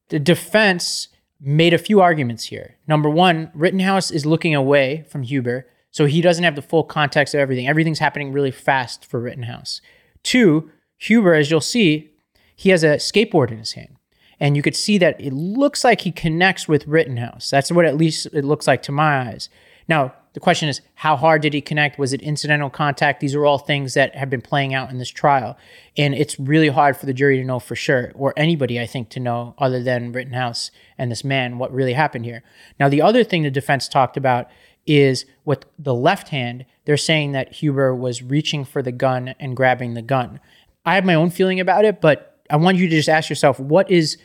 the 0.09 0.19
defense 0.19 1.09
made 1.41 1.75
a 1.75 1.79
few 1.79 2.01
arguments 2.01 2.45
here. 2.45 2.77
Number 2.87 3.11
one, 3.11 3.51
Rittenhouse 3.55 4.11
is 4.11 4.25
looking 4.25 4.55
away 4.55 5.05
from 5.09 5.23
Huber, 5.23 5.67
so 5.93 6.07
he 6.07 6.21
doesn't 6.21 6.43
have 6.43 6.57
the 6.57 6.63
full 6.63 6.83
context 6.83 7.35
of 7.35 7.41
everything. 7.41 7.69
Everything's 7.69 8.01
happening 8.01 8.33
really 8.33 8.51
fast 8.51 9.05
for 9.05 9.21
Rittenhouse. 9.21 9.81
Two, 10.25 10.71
Huber, 10.99 11.35
as 11.35 11.51
you'll 11.51 11.61
see, 11.61 12.11
he 12.57 12.71
has 12.71 12.83
a 12.83 12.97
skateboard 12.97 13.53
in 13.53 13.59
his 13.59 13.75
hand. 13.75 13.97
And 14.41 14.57
you 14.57 14.63
could 14.63 14.75
see 14.75 14.99
that 14.99 15.21
it 15.21 15.33
looks 15.33 15.85
like 15.85 16.01
he 16.01 16.11
connects 16.11 16.67
with 16.67 16.89
Rittenhouse. 16.89 17.49
That's 17.51 17.71
what 17.71 17.85
at 17.85 17.97
least 17.97 18.27
it 18.33 18.45
looks 18.45 18.67
like 18.67 18.83
to 18.83 18.93
my 18.93 19.29
eyes. 19.29 19.49
Now, 19.87 20.15
the 20.33 20.41
question 20.41 20.69
is, 20.69 20.81
how 20.95 21.17
hard 21.17 21.43
did 21.43 21.53
he 21.53 21.61
connect? 21.61 21.99
Was 21.99 22.13
it 22.13 22.23
incidental 22.23 22.71
contact? 22.71 23.21
These 23.21 23.35
are 23.35 23.45
all 23.45 23.59
things 23.59 23.95
that 23.95 24.17
have 24.17 24.31
been 24.31 24.41
playing 24.41 24.73
out 24.73 24.91
in 24.91 24.99
this 24.99 25.11
trial. 25.11 25.59
And 25.97 26.15
it's 26.15 26.41
really 26.41 26.69
hard 26.69 26.97
for 26.97 27.05
the 27.05 27.13
jury 27.13 27.37
to 27.37 27.45
know 27.45 27.59
for 27.59 27.77
sure, 27.77 28.13
or 28.15 28.33
anybody, 28.37 28.81
I 28.81 28.87
think, 28.87 29.11
to 29.11 29.21
know 29.21 29.55
other 29.59 29.83
than 29.83 30.13
Rittenhouse 30.13 30.71
and 30.97 31.11
this 31.11 31.23
man 31.23 31.59
what 31.59 31.73
really 31.73 31.93
happened 31.93 32.25
here. 32.25 32.43
Now, 32.81 32.89
the 32.89 33.03
other 33.03 33.25
thing 33.25 33.43
the 33.43 33.51
defense 33.51 33.89
talked 33.89 34.17
about 34.17 34.49
is 34.87 35.25
with 35.45 35.65
the 35.79 35.95
left 35.95 36.29
hand, 36.29 36.67
they're 36.85 36.97
saying 36.97 37.33
that 37.33 37.53
Huber 37.53 37.95
was 37.95 38.23
reaching 38.23 38.65
for 38.65 38.83
the 38.83 38.93
gun 38.93 39.35
and 39.39 39.57
grabbing 39.57 39.95
the 39.95 40.03
gun. 40.03 40.41
I 40.85 40.95
have 40.95 41.05
my 41.05 41.15
own 41.15 41.31
feeling 41.31 41.61
about 41.61 41.85
it, 41.85 42.01
but 42.01 42.41
I 42.51 42.57
want 42.57 42.77
you 42.77 42.89
to 42.89 42.97
just 42.97 43.09
ask 43.09 43.31
yourself 43.31 43.59
what 43.61 43.91
is 43.91 44.19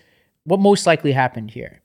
what 0.43 0.59
most 0.59 0.87
likely 0.87 1.11
happened 1.11 1.51
here. 1.51 1.81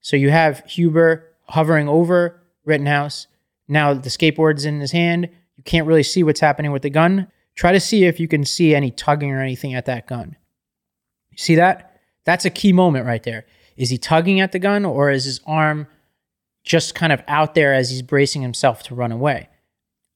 So 0.00 0.16
you 0.16 0.30
have 0.30 0.64
Huber 0.66 1.28
hovering 1.48 1.88
over 1.88 2.42
Rittenhouse. 2.64 3.26
Now 3.68 3.94
the 3.94 4.10
skateboard's 4.10 4.64
in 4.64 4.80
his 4.80 4.92
hand. 4.92 5.28
You 5.56 5.64
can't 5.64 5.86
really 5.86 6.02
see 6.02 6.22
what's 6.22 6.40
happening 6.40 6.72
with 6.72 6.82
the 6.82 6.90
gun. 6.90 7.28
Try 7.54 7.72
to 7.72 7.80
see 7.80 8.04
if 8.04 8.18
you 8.18 8.28
can 8.28 8.44
see 8.44 8.74
any 8.74 8.90
tugging 8.90 9.30
or 9.30 9.40
anything 9.40 9.74
at 9.74 9.86
that 9.86 10.06
gun. 10.06 10.36
You 11.30 11.38
see 11.38 11.54
that? 11.56 12.00
That's 12.24 12.44
a 12.44 12.50
key 12.50 12.72
moment 12.72 13.06
right 13.06 13.22
there. 13.22 13.44
Is 13.76 13.90
he 13.90 13.98
tugging 13.98 14.40
at 14.40 14.52
the 14.52 14.58
gun 14.58 14.84
or 14.84 15.10
is 15.10 15.24
his 15.24 15.40
arm 15.46 15.86
just 16.64 16.94
kind 16.94 17.12
of 17.12 17.22
out 17.28 17.54
there 17.54 17.72
as 17.72 17.90
he's 17.90 18.02
bracing 18.02 18.42
himself 18.42 18.82
to 18.84 18.94
run 18.94 19.12
away? 19.12 19.48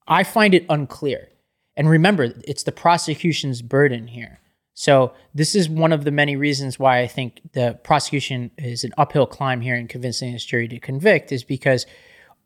I 0.07 0.25
find 0.25 0.55
it 0.55 0.67
unclear. 0.69 1.29
And 1.77 1.89
remember, 1.89 2.33
it's 2.45 2.65
the 2.65 2.73
prosecution's 2.73 3.63
burden 3.63 4.09
here. 4.09 4.41
So, 4.75 5.13
this 5.35 5.55
is 5.57 5.69
one 5.69 5.93
of 5.93 6.05
the 6.05 6.13
many 6.13 6.37
reasons 6.37 6.79
why 6.79 7.01
I 7.01 7.09
think 7.09 7.41
the 7.53 7.79
prosecution 7.83 8.53
is 8.59 8.85
an 8.85 8.93
uphill 8.97 9.27
climb 9.27 9.61
here 9.61 9.75
in 9.75 9.89
convincing 9.89 10.33
this 10.33 10.45
jury 10.45 10.69
to 10.69 10.79
convict, 10.79 11.33
is 11.33 11.43
because 11.43 11.85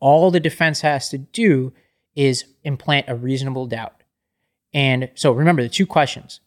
all 0.00 0.30
the 0.30 0.40
defense 0.40 0.80
has 0.80 1.10
to 1.10 1.18
do 1.18 1.72
is 2.16 2.44
implant 2.64 3.08
a 3.08 3.14
reasonable 3.14 3.66
doubt. 3.66 4.02
And 4.74 5.10
so 5.14 5.32
remember 5.32 5.62
the 5.62 5.68
two 5.68 5.86
questions. 5.86 6.40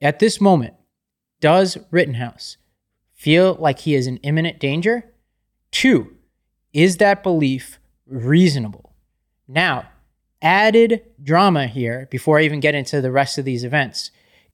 At 0.00 0.18
this 0.18 0.40
moment, 0.40 0.74
does 1.40 1.78
Rittenhouse 1.90 2.58
feel 3.14 3.54
like 3.54 3.80
he 3.80 3.94
is 3.94 4.06
in 4.06 4.18
imminent 4.18 4.58
danger? 4.58 5.10
Two, 5.70 6.13
is 6.74 6.98
that 6.98 7.22
belief 7.22 7.78
reasonable? 8.06 8.92
Now, 9.48 9.88
added 10.42 11.02
drama 11.22 11.66
here 11.66 12.06
before 12.10 12.38
I 12.38 12.42
even 12.42 12.60
get 12.60 12.74
into 12.74 13.00
the 13.00 13.10
rest 13.10 13.38
of 13.38 13.46
these 13.46 13.64
events. 13.64 14.10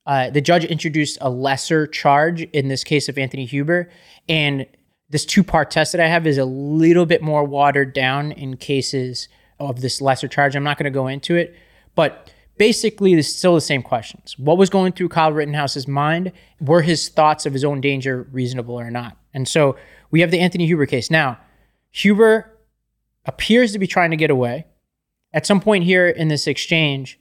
Uh, 0.07 0.31
the 0.31 0.41
judge 0.41 0.65
introduced 0.65 1.19
a 1.21 1.31
lesser 1.31 1.87
charge 1.87 2.43
in 2.43 2.69
this 2.69 2.85
case 2.85 3.09
of 3.09 3.19
Anthony 3.19 3.45
Huber, 3.45 3.91
and 4.29 4.67
this 5.09 5.25
two 5.25 5.43
part 5.43 5.71
test 5.71 5.93
that 5.93 6.01
I 6.01 6.07
have 6.07 6.27
is 6.27 6.39
a 6.39 6.45
little 6.45 7.07
bit 7.07 7.23
more 7.23 7.45
watered 7.45 7.93
down 7.93 8.33
in 8.33 8.57
cases 8.57 9.29
of 9.59 9.81
this 9.81 10.01
lesser 10.01 10.29
charge. 10.29 10.55
I'm 10.55 10.63
not 10.63 10.79
going 10.79 10.85
to 10.85 10.91
go 10.91 11.09
into 11.09 11.35
it, 11.35 11.55
but 11.95 12.33
basically, 12.57 13.13
it's 13.15 13.29
still 13.29 13.55
the 13.55 13.61
same 13.61 13.83
questions. 13.83 14.39
What 14.39 14.59
was 14.59 14.71
going 14.71 14.93
through 14.93 15.09
Kyle 15.09 15.33
Rittenhouse's 15.33 15.89
mind? 15.89 16.33
Were 16.61 16.83
his 16.83 17.09
thoughts 17.09 17.47
of 17.47 17.53
his 17.53 17.65
own 17.65 17.81
danger 17.81 18.29
reasonable 18.31 18.79
or 18.79 18.91
not? 18.91 19.17
And 19.35 19.47
so 19.49 19.77
we 20.11 20.21
have 20.21 20.31
the 20.31 20.41
Anthony 20.41 20.67
Huber 20.67 20.87
case. 20.87 21.11
Now, 21.11 21.39
Huber 21.91 22.59
appears 23.25 23.73
to 23.73 23.79
be 23.79 23.87
trying 23.87 24.11
to 24.11 24.17
get 24.17 24.31
away. 24.31 24.67
At 25.33 25.47
some 25.47 25.61
point 25.61 25.85
here 25.85 26.09
in 26.09 26.29
this 26.29 26.47
exchange, 26.47 27.19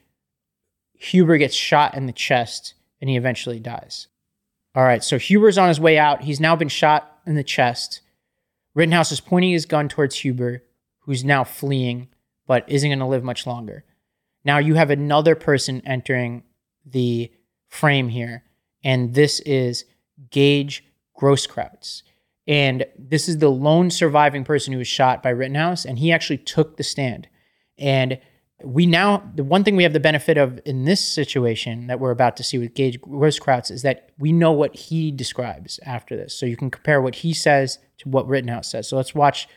Huber 0.93 1.37
gets 1.37 1.55
shot 1.55 1.95
in 1.95 2.05
the 2.05 2.13
chest 2.13 2.73
and 2.99 3.09
he 3.09 3.15
eventually 3.15 3.59
dies. 3.59 4.07
All 4.75 4.83
right, 4.83 5.03
so 5.03 5.17
Huber's 5.17 5.57
on 5.57 5.67
his 5.67 5.79
way 5.79 5.97
out. 5.97 6.23
He's 6.23 6.39
now 6.39 6.55
been 6.55 6.69
shot 6.69 7.19
in 7.25 7.35
the 7.35 7.43
chest. 7.43 8.01
Rittenhouse 8.75 9.11
is 9.11 9.19
pointing 9.19 9.51
his 9.51 9.65
gun 9.65 9.89
towards 9.89 10.17
Huber, 10.17 10.63
who's 10.99 11.23
now 11.23 11.43
fleeing, 11.43 12.07
but 12.45 12.69
isn't 12.69 12.89
going 12.89 12.99
to 12.99 13.05
live 13.05 13.23
much 13.23 13.47
longer. 13.47 13.83
Now 14.43 14.57
you 14.57 14.75
have 14.75 14.89
another 14.89 15.35
person 15.35 15.81
entering 15.85 16.43
the 16.85 17.31
frame 17.67 18.09
here, 18.09 18.43
and 18.83 19.13
this 19.13 19.39
is 19.41 19.85
Gage 20.29 20.83
Grosskreutz. 21.19 22.03
And 22.49 22.83
this 22.97 23.29
is 23.29 23.37
the 23.37 23.49
lone 23.49 23.91
surviving 23.91 24.43
person 24.43 24.73
who 24.73 24.79
was 24.79 24.87
shot 24.87 25.21
by 25.21 25.29
Rittenhouse, 25.29 25.85
and 25.85 25.99
he 25.99 26.11
actually 26.11 26.39
took 26.39 26.77
the 26.77 26.83
stand. 26.83 27.29
And 27.77 28.19
we 28.63 28.87
now 28.87 29.31
the 29.35 29.43
one 29.43 29.63
thing 29.63 29.75
we 29.75 29.83
have 29.83 29.93
the 29.93 29.99
benefit 29.99 30.35
of 30.35 30.59
in 30.65 30.83
this 30.83 30.99
situation 31.05 31.85
that 31.87 31.99
we're 31.99 32.11
about 32.11 32.35
to 32.37 32.43
see 32.43 32.57
with 32.57 32.73
Gage 32.73 32.99
Grosskreutz 33.01 33.69
is 33.69 33.83
that 33.83 34.09
we 34.17 34.31
know 34.31 34.51
what 34.51 34.75
he 34.75 35.11
describes 35.11 35.79
after 35.85 36.17
this. 36.17 36.33
So 36.33 36.47
you 36.47 36.57
can 36.57 36.71
compare 36.71 37.01
what 37.01 37.15
he 37.15 37.33
says 37.33 37.77
to 37.99 38.09
what 38.09 38.27
Rittenhouse 38.27 38.69
says. 38.71 38.89
So 38.89 38.97
let's 38.97 39.13
watch 39.13 39.47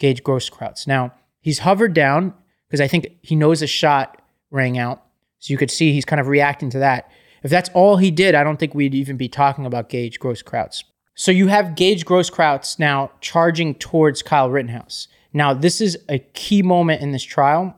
Gage 0.00 0.24
Grosskreutz. 0.24 0.88
Now 0.88 1.14
he's 1.40 1.60
hovered 1.60 1.94
down 1.94 2.34
because 2.66 2.80
I 2.80 2.88
think 2.88 3.16
he 3.22 3.36
knows 3.36 3.62
a 3.62 3.68
shot 3.68 4.20
rang 4.50 4.76
out. 4.76 5.04
So 5.38 5.52
you 5.52 5.56
could 5.56 5.70
see 5.70 5.92
he's 5.92 6.04
kind 6.04 6.20
of 6.20 6.26
reacting 6.26 6.70
to 6.70 6.80
that. 6.80 7.10
If 7.44 7.50
that's 7.50 7.70
all 7.70 7.98
he 7.98 8.10
did, 8.10 8.34
I 8.34 8.42
don't 8.42 8.58
think 8.58 8.74
we'd 8.74 8.94
even 8.94 9.16
be 9.16 9.28
talking 9.28 9.66
about 9.66 9.88
Gage 9.88 10.18
Grosskreutz. 10.18 10.82
So 11.16 11.30
you 11.30 11.46
have 11.46 11.76
Gage 11.76 12.04
Grosskreutz 12.04 12.78
now 12.78 13.12
charging 13.20 13.76
towards 13.76 14.22
Kyle 14.22 14.50
Rittenhouse. 14.50 15.06
Now, 15.32 15.54
this 15.54 15.80
is 15.80 15.96
a 16.08 16.18
key 16.18 16.62
moment 16.62 17.02
in 17.02 17.12
this 17.12 17.22
trial 17.22 17.76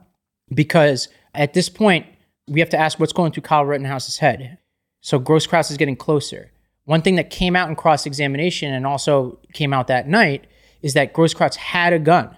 because 0.55 1.09
at 1.35 1.53
this 1.53 1.69
point, 1.69 2.07
we 2.49 2.61
have 2.61 2.71
to 2.71 2.79
ask 2.79 2.99
what's 2.99 3.13
going 3.13 3.33
through 3.33 3.43
Kyle 3.43 3.65
Rittenhouse's 3.65 4.19
head. 4.19 4.59
So 5.01 5.21
Grosskreutz 5.21 5.71
is 5.71 5.77
getting 5.77 5.97
closer. 5.97 6.51
One 6.85 7.03
thing 7.03 7.17
that 7.17 7.31
came 7.31 7.57
out 7.57 7.69
in 7.69 7.77
cross 7.77 8.07
examination 8.07 8.73
and 8.73 8.87
also 8.87 9.39
came 9.53 9.73
out 9.73 9.89
that 9.89 10.09
night 10.09 10.47
is 10.81 10.95
that 10.95 11.13
Grosskreutz 11.13 11.57
had 11.57 11.93
a 11.93 11.99
gun. 11.99 12.35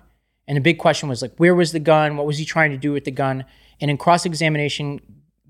And 0.47 0.57
the 0.57 0.63
big 0.63 0.79
question 0.79 1.09
was 1.09 1.21
like, 1.21 1.37
where 1.37 1.55
was 1.55 1.73
the 1.73 1.81
gun? 1.81 2.17
What 2.17 2.27
was 2.27 2.39
he 2.39 2.45
trying 2.45 2.71
to 2.71 2.79
do 2.79 2.93
with 2.93 3.05
the 3.05 3.11
gun? 3.11 3.45
And 3.81 3.91
in 3.91 3.99
cross 3.99 4.25
examination, 4.25 5.01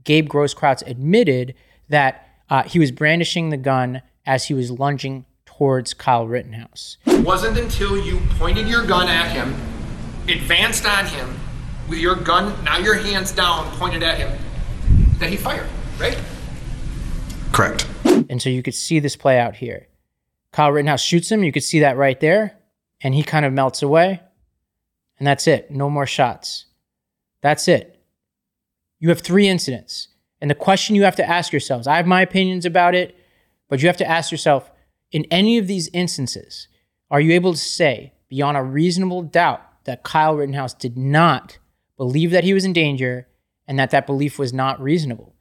Gabe 0.03 0.28
Grosskreutz 0.28 0.86
admitted 0.86 1.55
that 1.88 2.26
uh, 2.51 2.64
he 2.64 2.78
was 2.78 2.90
brandishing 2.90 3.51
the 3.51 3.57
gun 3.57 4.03
as 4.26 4.46
he 4.46 4.55
was 4.55 4.70
lunging 4.70 5.24
towards 5.59 5.92
Kyle 5.92 6.26
Rittenhouse. 6.26 6.98
It 7.04 7.24
wasn't 7.26 7.59
until 7.59 7.98
you 7.98 8.20
pointed 8.38 8.68
your 8.68 8.86
gun 8.86 9.09
at 9.09 9.32
him, 9.32 9.54
advanced 10.28 10.86
on 10.86 11.04
him, 11.06 11.34
with 11.88 11.98
your 11.98 12.14
gun, 12.14 12.64
now 12.64 12.78
your 12.78 12.94
hands 12.94 13.32
down, 13.32 13.68
pointed 13.72 14.04
at 14.04 14.18
him, 14.18 14.38
that 15.18 15.30
he 15.30 15.36
fired, 15.36 15.66
right? 15.98 16.16
Correct. 17.50 17.88
And 18.04 18.40
so 18.40 18.48
you 18.48 18.62
could 18.62 18.74
see 18.74 19.00
this 19.00 19.16
play 19.16 19.38
out 19.38 19.56
here. 19.56 19.88
Kyle 20.52 20.70
Rittenhouse 20.70 21.02
shoots 21.02 21.30
him. 21.32 21.42
You 21.42 21.50
could 21.50 21.64
see 21.64 21.80
that 21.80 21.96
right 21.96 22.20
there. 22.20 22.56
And 23.00 23.14
he 23.14 23.22
kind 23.22 23.44
of 23.44 23.52
melts 23.52 23.82
away. 23.82 24.20
And 25.18 25.26
that's 25.26 25.46
it. 25.46 25.70
No 25.70 25.90
more 25.90 26.06
shots. 26.06 26.66
That's 27.40 27.66
it. 27.66 28.00
You 29.00 29.09
have 29.09 29.20
three 29.20 29.48
incidents. 29.48 30.09
And 30.40 30.50
the 30.50 30.54
question 30.54 30.94
you 30.94 31.02
have 31.02 31.16
to 31.16 31.28
ask 31.28 31.52
yourselves 31.52 31.86
I 31.86 31.96
have 31.96 32.06
my 32.06 32.22
opinions 32.22 32.64
about 32.64 32.94
it, 32.94 33.16
but 33.68 33.82
you 33.82 33.88
have 33.88 33.96
to 33.96 34.09
ask 34.09 34.30
yourself 34.30 34.70
in 35.11 35.24
any 35.30 35.59
of 35.59 35.66
these 35.66 35.88
instances, 35.92 36.68
are 37.11 37.20
you 37.20 37.32
able 37.32 37.52
to 37.52 37.59
say 37.59 38.12
beyond 38.28 38.56
a 38.56 38.62
reasonable 38.62 39.22
doubt 39.22 39.62
that 39.84 40.02
Kyle 40.02 40.36
Rittenhouse 40.36 40.74
did 40.74 40.96
not 40.98 41.59
believe 41.96 42.30
that 42.30 42.44
he 42.44 42.54
was 42.54 42.64
in 42.64 42.72
danger 42.72 43.26
and 43.66 43.78
that 43.78 43.90
that 43.90 44.06
belief 44.06 44.38
was 44.38 44.52
not 44.52 44.80
reasonable? 44.80 45.34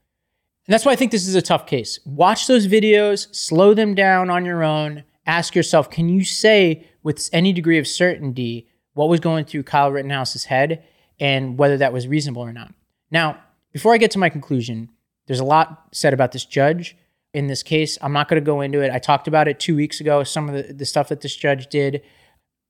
And 0.66 0.74
that's 0.74 0.86
why 0.86 0.92
I 0.92 0.96
think 0.96 1.12
this 1.12 1.28
is 1.28 1.36
a 1.36 1.42
tough 1.42 1.66
case. 1.66 2.00
Watch 2.06 2.48
those 2.48 2.68
videos, 2.68 3.34
slow 3.34 3.74
them 3.74 3.96
down 3.96 4.30
on 4.30 4.46
your 4.46 4.64
own. 4.64 5.04
Ask 5.26 5.56
yourself, 5.56 5.90
can 5.90 6.10
you 6.10 6.24
say 6.24 6.86
with 7.04 7.30
any 7.34 7.54
degree 7.54 7.78
of 7.78 7.88
certainty 7.88 8.68
what 8.94 9.10
was 9.10 9.20
going 9.20 9.46
through 9.46 9.64
Kyle 9.64 9.92
Rittenhouse's 9.92 10.46
head 10.46 10.84
and 11.20 11.58
whether 11.58 11.78
that 11.78 11.94
was 11.94 12.08
reasonable 12.08 12.42
or 12.42 12.54
not? 12.54 12.74
Now, 13.12 13.40
before 13.72 13.94
I 13.94 13.98
get 13.98 14.12
to 14.12 14.20
my 14.20 14.30
conclusion, 14.30 14.90
there's 15.26 15.40
a 15.40 15.46
lot 15.46 15.88
said 15.92 16.14
about 16.14 16.32
this 16.32 16.46
judge 16.46 16.98
in 17.38 17.46
this 17.46 17.62
case. 17.62 18.00
I'm 18.02 18.14
not 18.14 18.28
going 18.28 18.42
to 18.42 18.46
go 18.46 18.62
into 18.62 18.82
it. 18.82 18.92
I 18.92 18.98
talked 18.98 19.28
about 19.28 19.48
it 19.48 19.60
two 19.60 19.76
weeks 19.76 20.02
ago, 20.02 20.24
some 20.24 20.50
of 20.50 20.56
the, 20.56 20.74
the 20.74 20.86
stuff 20.86 21.10
that 21.10 21.22
this 21.22 21.36
judge 21.36 21.68
did. 21.68 22.02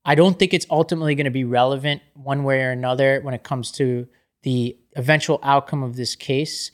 I 0.04 0.14
don't 0.14 0.38
think 0.38 0.54
it's 0.54 0.66
ultimately 0.70 1.16
going 1.16 1.26
to 1.26 1.32
be 1.32 1.46
relevant 1.46 2.02
one 2.14 2.44
way 2.44 2.62
or 2.64 2.72
another 2.72 3.22
when 3.22 3.34
it 3.34 3.44
comes 3.44 3.72
to 3.74 4.08
the 4.44 4.78
eventual 4.98 5.40
outcome 5.42 5.84
of 5.84 5.96
this 5.96 6.16
case 6.16 6.72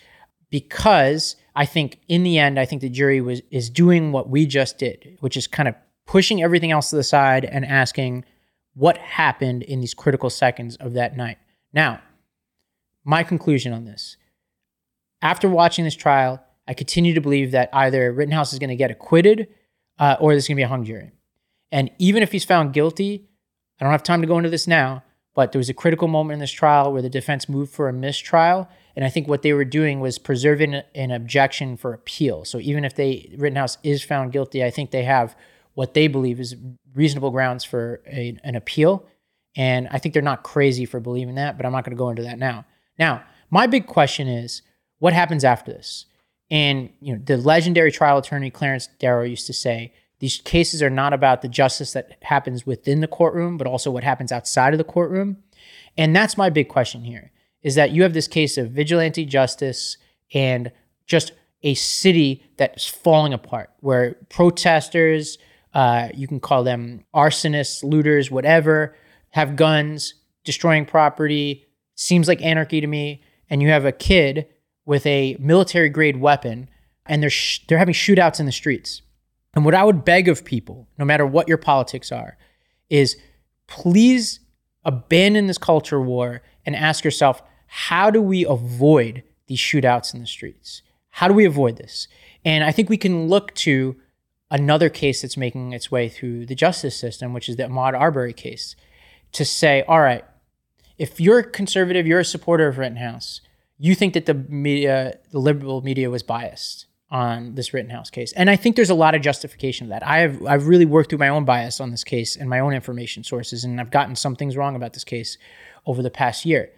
because 0.49 1.35
I 1.55 1.65
think 1.65 1.99
in 2.07 2.23
the 2.23 2.39
end, 2.39 2.59
I 2.59 2.65
think 2.65 2.81
the 2.81 2.89
jury 2.89 3.21
was 3.21 3.41
is 3.51 3.69
doing 3.69 4.11
what 4.11 4.27
we 4.27 4.47
just 4.47 4.79
did, 4.79 5.17
which 5.19 5.37
is 5.37 5.45
kind 5.45 5.69
of 5.69 5.75
pushing 6.07 6.41
everything 6.41 6.71
else 6.71 6.89
to 6.89 6.95
the 6.95 7.03
side 7.03 7.45
and 7.45 7.63
asking 7.63 8.25
what 8.73 8.97
happened 8.97 9.61
in 9.63 9.81
these 9.81 9.93
critical 9.93 10.31
seconds 10.31 10.75
of 10.77 10.93
that 10.93 11.15
night. 11.15 11.37
Now, 11.73 12.01
my 13.03 13.23
conclusion 13.23 13.71
on 13.71 13.85
this. 13.85 14.17
After 15.21 15.47
watching 15.47 15.85
this 15.85 15.95
trial, 15.95 16.43
I 16.67 16.73
continue 16.73 17.13
to 17.13 17.21
believe 17.21 17.51
that 17.51 17.69
either 17.73 18.11
Rittenhouse 18.11 18.53
is 18.53 18.59
going 18.59 18.69
to 18.69 18.75
get 18.75 18.91
acquitted 18.91 19.47
uh, 19.99 20.15
or 20.19 20.31
there's 20.31 20.47
going 20.47 20.55
to 20.55 20.59
be 20.59 20.63
a 20.63 20.67
hung 20.67 20.85
jury. 20.85 21.11
And 21.71 21.91
even 21.99 22.23
if 22.23 22.31
he's 22.31 22.45
found 22.45 22.73
guilty, 22.73 23.27
I 23.79 23.83
don't 23.83 23.91
have 23.91 24.03
time 24.03 24.21
to 24.21 24.27
go 24.27 24.37
into 24.37 24.49
this 24.49 24.67
now, 24.67 25.03
but 25.33 25.51
there 25.51 25.59
was 25.59 25.69
a 25.69 25.73
critical 25.73 26.07
moment 26.07 26.35
in 26.35 26.39
this 26.39 26.51
trial 26.51 26.93
where 26.93 27.01
the 27.01 27.09
defense 27.09 27.49
moved 27.49 27.73
for 27.73 27.89
a 27.89 27.93
mistrial 27.93 28.69
and 28.95 29.03
I 29.03 29.09
think 29.09 29.27
what 29.27 29.41
they 29.41 29.53
were 29.53 29.65
doing 29.65 29.99
was 29.99 30.17
preserving 30.17 30.75
an 30.93 31.11
objection 31.11 31.77
for 31.77 31.93
appeal. 31.93 32.45
So 32.45 32.59
even 32.59 32.85
if 32.85 32.95
they 32.95 33.33
Rittenhouse 33.37 33.77
is 33.83 34.03
found 34.03 34.31
guilty, 34.31 34.63
I 34.63 34.69
think 34.69 34.91
they 34.91 35.03
have 35.03 35.35
what 35.73 35.95
they 35.95 36.07
believe 36.07 36.39
is 36.39 36.55
reasonable 36.93 37.31
grounds 37.31 37.63
for 37.63 38.01
a, 38.07 38.37
an 38.43 38.55
appeal. 38.55 39.05
And 39.55 39.87
I 39.91 39.97
think 39.97 40.13
they're 40.13 40.21
not 40.21 40.43
crazy 40.43 40.85
for 40.85 40.99
believing 40.99 41.35
that, 41.35 41.57
but 41.57 41.65
I'm 41.65 41.71
not 41.71 41.83
going 41.83 41.95
to 41.95 41.99
go 41.99 42.09
into 42.09 42.23
that 42.23 42.37
now. 42.37 42.65
Now, 42.99 43.23
my 43.49 43.65
big 43.65 43.87
question 43.87 44.27
is 44.27 44.61
what 44.99 45.13
happens 45.13 45.43
after 45.43 45.71
this? 45.71 46.05
And 46.51 46.89
you 47.01 47.13
know, 47.13 47.21
the 47.23 47.37
legendary 47.37 47.91
trial 47.91 48.17
attorney 48.17 48.51
Clarence 48.51 48.87
Darrow 48.99 49.23
used 49.23 49.47
to 49.47 49.53
say, 49.53 49.93
these 50.19 50.39
cases 50.39 50.81
are 50.81 50.89
not 50.89 51.11
about 51.11 51.41
the 51.41 51.47
justice 51.47 51.93
that 51.93 52.17
happens 52.21 52.65
within 52.65 53.01
the 53.01 53.07
courtroom, 53.07 53.57
but 53.57 53.67
also 53.67 53.91
what 53.91 54.03
happens 54.03 54.31
outside 54.31 54.73
of 54.73 54.77
the 54.77 54.83
courtroom. 54.83 55.37
And 55.97 56.15
that's 56.15 56.37
my 56.37 56.49
big 56.49 56.69
question 56.69 57.03
here 57.03 57.31
is 57.61 57.75
that 57.75 57.91
you 57.91 58.03
have 58.03 58.13
this 58.13 58.27
case 58.27 58.57
of 58.57 58.71
vigilante 58.71 59.25
justice 59.25 59.97
and 60.33 60.71
just 61.05 61.31
a 61.63 61.73
city 61.73 62.43
that's 62.57 62.87
falling 62.87 63.33
apart 63.33 63.71
where 63.79 64.15
protesters, 64.29 65.37
uh, 65.73 66.09
you 66.13 66.27
can 66.27 66.39
call 66.39 66.63
them 66.63 67.03
arsonists, 67.15 67.83
looters, 67.83 68.29
whatever, 68.29 68.95
have 69.31 69.55
guns, 69.55 70.13
destroying 70.43 70.85
property. 70.85 71.65
Seems 71.95 72.27
like 72.27 72.41
anarchy 72.41 72.81
to 72.81 72.87
me. 72.87 73.23
And 73.49 73.61
you 73.61 73.69
have 73.69 73.85
a 73.85 73.91
kid 73.91 74.47
with 74.85 75.05
a 75.05 75.37
military 75.39 75.89
grade 75.89 76.17
weapon 76.17 76.69
and 77.05 77.21
they're, 77.21 77.29
sh- 77.29 77.59
they're 77.67 77.77
having 77.77 77.93
shootouts 77.93 78.39
in 78.39 78.45
the 78.45 78.51
streets. 78.51 79.01
And 79.53 79.65
what 79.65 79.75
I 79.75 79.83
would 79.83 80.03
beg 80.03 80.27
of 80.27 80.45
people, 80.45 80.87
no 80.97 81.05
matter 81.05 81.25
what 81.25 81.47
your 81.47 81.57
politics 81.57 82.11
are, 82.11 82.37
is 82.89 83.17
please 83.67 84.39
abandon 84.83 85.47
this 85.47 85.57
culture 85.57 86.01
war 86.01 86.41
and 86.65 86.75
ask 86.75 87.03
yourself, 87.03 87.41
how 87.67 88.09
do 88.09 88.21
we 88.21 88.45
avoid 88.45 89.23
these 89.47 89.59
shootouts 89.59 90.13
in 90.13 90.19
the 90.19 90.27
streets? 90.27 90.81
How 91.11 91.27
do 91.27 91.33
we 91.33 91.45
avoid 91.45 91.77
this? 91.77 92.07
And 92.43 92.63
I 92.63 92.71
think 92.71 92.89
we 92.89 92.97
can 92.97 93.27
look 93.27 93.53
to 93.55 93.95
another 94.49 94.89
case 94.89 95.21
that's 95.21 95.37
making 95.37 95.73
its 95.73 95.91
way 95.91 96.09
through 96.09 96.45
the 96.45 96.55
justice 96.55 96.97
system, 96.97 97.33
which 97.33 97.49
is 97.49 97.55
the 97.55 97.63
Ahmaud 97.63 97.93
Arbery 97.93 98.33
case, 98.33 98.75
to 99.31 99.45
say, 99.45 99.83
all 99.87 100.01
right, 100.01 100.23
if 100.97 101.19
you're 101.19 101.39
a 101.39 101.43
conservative, 101.43 102.05
you're 102.05 102.19
a 102.19 102.25
supporter 102.25 102.67
of 102.67 102.77
Rittenhouse, 102.77 103.41
you 103.83 103.95
think 103.95 104.13
that 104.13 104.25
the 104.27 104.33
media, 104.33 105.17
the 105.31 105.39
liberal 105.39 105.81
media 105.81 106.09
was 106.09 106.23
biased 106.23 106.85
on 107.11 107.55
this 107.55 107.73
Rittenhouse 107.73 108.09
case. 108.09 108.31
And 108.31 108.49
I 108.49 108.55
think 108.55 108.77
there's 108.77 108.89
a 108.89 108.95
lot 108.95 109.13
of 109.13 109.21
justification 109.21 109.87
of 109.87 109.89
that. 109.89 110.07
I 110.07 110.19
have 110.19 110.45
I've 110.45 110.67
really 110.67 110.85
worked 110.85 111.09
through 111.09 111.19
my 111.19 111.27
own 111.27 111.43
bias 111.43 111.81
on 111.81 111.91
this 111.91 112.05
case 112.05 112.37
and 112.37 112.49
my 112.49 112.59
own 112.59 112.73
information 112.73 113.25
sources, 113.25 113.65
and 113.65 113.81
I've 113.81 113.91
gotten 113.91 114.15
some 114.15 114.37
things 114.37 114.55
wrong 114.55 114.77
about 114.77 114.93
this 114.93 115.03
case 115.03 115.37
over 115.85 116.01
the 116.01 116.09
past 116.09 116.45
year. 116.45 116.71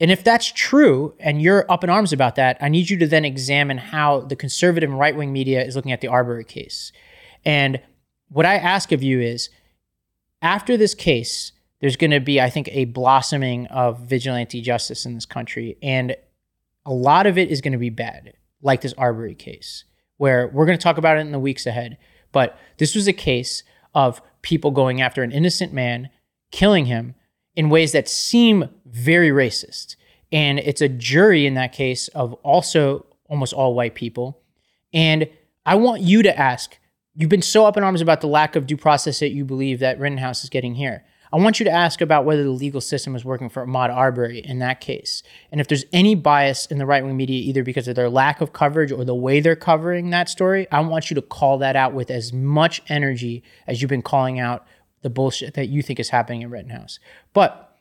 And 0.00 0.10
if 0.10 0.24
that's 0.24 0.50
true 0.50 1.14
and 1.20 1.42
you're 1.42 1.70
up 1.70 1.84
in 1.84 1.90
arms 1.90 2.14
about 2.14 2.36
that, 2.36 2.56
I 2.62 2.70
need 2.70 2.88
you 2.88 2.96
to 2.96 3.06
then 3.06 3.26
examine 3.26 3.76
how 3.76 4.20
the 4.20 4.34
conservative 4.34 4.90
right 4.90 5.14
wing 5.14 5.30
media 5.30 5.62
is 5.62 5.76
looking 5.76 5.92
at 5.92 6.00
the 6.00 6.08
Arbery 6.08 6.44
case. 6.44 6.90
And 7.44 7.82
what 8.30 8.46
I 8.46 8.54
ask 8.54 8.92
of 8.92 9.02
you 9.02 9.20
is 9.20 9.50
after 10.40 10.78
this 10.78 10.94
case, 10.94 11.52
there's 11.82 11.96
going 11.96 12.12
to 12.12 12.20
be, 12.20 12.40
I 12.40 12.48
think, 12.48 12.68
a 12.70 12.84
blossoming 12.86 13.66
of 13.66 13.98
vigilante 13.98 14.62
justice 14.62 15.04
in 15.04 15.14
this 15.14 15.26
country. 15.26 15.76
And 15.82 16.16
a 16.86 16.92
lot 16.92 17.26
of 17.26 17.36
it 17.36 17.50
is 17.50 17.60
going 17.60 17.72
to 17.72 17.78
be 17.78 17.90
bad, 17.90 18.34
like 18.62 18.82
this 18.82 18.94
Arbery 18.96 19.34
case, 19.34 19.82
where 20.16 20.46
we're 20.46 20.64
going 20.64 20.78
to 20.78 20.82
talk 20.82 20.96
about 20.96 21.16
it 21.16 21.22
in 21.22 21.32
the 21.32 21.40
weeks 21.40 21.66
ahead. 21.66 21.98
But 22.30 22.56
this 22.78 22.94
was 22.94 23.08
a 23.08 23.12
case 23.12 23.64
of 23.96 24.22
people 24.42 24.70
going 24.70 25.00
after 25.00 25.24
an 25.24 25.32
innocent 25.32 25.72
man, 25.72 26.08
killing 26.52 26.86
him, 26.86 27.16
in 27.56 27.68
ways 27.68 27.90
that 27.92 28.08
seem 28.08 28.68
very 28.86 29.30
racist. 29.30 29.96
And 30.30 30.60
it's 30.60 30.80
a 30.80 30.88
jury 30.88 31.46
in 31.46 31.54
that 31.54 31.72
case 31.72 32.06
of 32.08 32.32
also 32.44 33.06
almost 33.28 33.52
all 33.52 33.74
white 33.74 33.96
people. 33.96 34.40
And 34.94 35.28
I 35.66 35.74
want 35.74 36.02
you 36.02 36.22
to 36.22 36.38
ask 36.38 36.78
you've 37.14 37.28
been 37.28 37.42
so 37.42 37.66
up 37.66 37.76
in 37.76 37.82
arms 37.82 38.00
about 38.00 38.20
the 38.20 38.28
lack 38.28 38.54
of 38.54 38.68
due 38.68 38.76
process 38.76 39.18
that 39.18 39.32
you 39.32 39.44
believe 39.44 39.80
that 39.80 39.98
Rittenhouse 39.98 40.44
is 40.44 40.48
getting 40.48 40.76
here. 40.76 41.04
I 41.32 41.38
want 41.38 41.58
you 41.58 41.64
to 41.64 41.70
ask 41.70 42.02
about 42.02 42.26
whether 42.26 42.44
the 42.44 42.50
legal 42.50 42.82
system 42.82 43.16
is 43.16 43.24
working 43.24 43.48
for 43.48 43.66
Ahmaud 43.66 43.88
Arbery 43.88 44.40
in 44.40 44.58
that 44.58 44.82
case. 44.82 45.22
And 45.50 45.62
if 45.62 45.68
there's 45.68 45.86
any 45.90 46.14
bias 46.14 46.66
in 46.66 46.76
the 46.76 46.84
right 46.84 47.02
wing 47.02 47.16
media, 47.16 47.40
either 47.42 47.62
because 47.62 47.88
of 47.88 47.94
their 47.94 48.10
lack 48.10 48.42
of 48.42 48.52
coverage 48.52 48.92
or 48.92 49.04
the 49.04 49.14
way 49.14 49.40
they're 49.40 49.56
covering 49.56 50.10
that 50.10 50.28
story, 50.28 50.70
I 50.70 50.80
want 50.80 51.10
you 51.10 51.14
to 51.14 51.22
call 51.22 51.56
that 51.58 51.74
out 51.74 51.94
with 51.94 52.10
as 52.10 52.34
much 52.34 52.82
energy 52.88 53.42
as 53.66 53.80
you've 53.80 53.88
been 53.88 54.02
calling 54.02 54.38
out 54.38 54.66
the 55.00 55.08
bullshit 55.08 55.54
that 55.54 55.68
you 55.68 55.80
think 55.82 55.98
is 55.98 56.10
happening 56.10 56.42
in 56.42 56.50
Rittenhouse. 56.50 56.98
But 57.32 57.78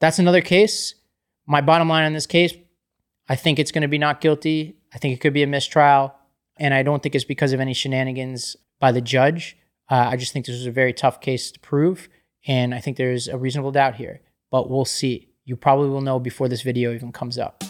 that's 0.00 0.18
another 0.18 0.40
case. 0.40 0.96
My 1.46 1.60
bottom 1.60 1.88
line 1.88 2.04
on 2.04 2.14
this 2.14 2.26
case, 2.26 2.52
I 3.28 3.36
think 3.36 3.60
it's 3.60 3.70
going 3.70 3.82
to 3.82 3.88
be 3.88 3.98
not 3.98 4.20
guilty. 4.20 4.76
I 4.92 4.98
think 4.98 5.14
it 5.14 5.20
could 5.20 5.32
be 5.32 5.44
a 5.44 5.46
mistrial. 5.46 6.14
And 6.56 6.74
I 6.74 6.82
don't 6.82 7.00
think 7.00 7.14
it's 7.14 7.24
because 7.24 7.52
of 7.52 7.60
any 7.60 7.74
shenanigans 7.74 8.56
by 8.80 8.90
the 8.90 9.00
judge. 9.00 9.56
Uh, 9.88 10.08
I 10.10 10.16
just 10.16 10.32
think 10.32 10.46
this 10.46 10.56
was 10.56 10.66
a 10.66 10.72
very 10.72 10.92
tough 10.92 11.20
case 11.20 11.52
to 11.52 11.60
prove. 11.60 12.08
And 12.46 12.74
I 12.74 12.80
think 12.80 12.96
there's 12.96 13.28
a 13.28 13.36
reasonable 13.36 13.72
doubt 13.72 13.96
here. 13.96 14.20
But 14.50 14.70
we'll 14.70 14.84
see. 14.84 15.28
You 15.44 15.56
probably 15.56 15.88
will 15.88 16.00
know 16.00 16.18
before 16.18 16.48
this 16.48 16.62
video 16.62 16.92
even 16.92 17.12
comes 17.12 17.38
up. 17.38 17.64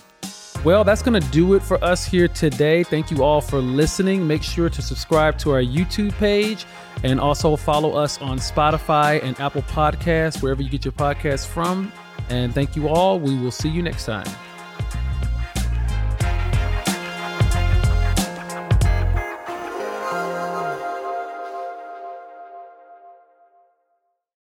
Well, 0.64 0.84
that's 0.84 1.00
going 1.00 1.20
to 1.20 1.26
do 1.30 1.54
it 1.54 1.62
for 1.62 1.82
us 1.82 2.04
here 2.04 2.28
today. 2.28 2.82
Thank 2.82 3.10
you 3.10 3.24
all 3.24 3.40
for 3.40 3.60
listening. 3.60 4.26
Make 4.26 4.42
sure 4.42 4.68
to 4.68 4.82
subscribe 4.82 5.38
to 5.38 5.52
our 5.52 5.62
YouTube 5.62 6.12
page 6.18 6.66
and 7.02 7.18
also 7.18 7.56
follow 7.56 7.92
us 7.92 8.20
on 8.20 8.38
Spotify 8.38 9.22
and 9.22 9.38
Apple 9.40 9.62
Podcasts, 9.62 10.42
wherever 10.42 10.60
you 10.60 10.68
get 10.68 10.84
your 10.84 10.92
podcasts 10.92 11.46
from. 11.46 11.90
And 12.28 12.54
thank 12.54 12.76
you 12.76 12.88
all. 12.88 13.18
We 13.18 13.38
will 13.38 13.50
see 13.50 13.70
you 13.70 13.82
next 13.82 14.04
time. 14.04 14.26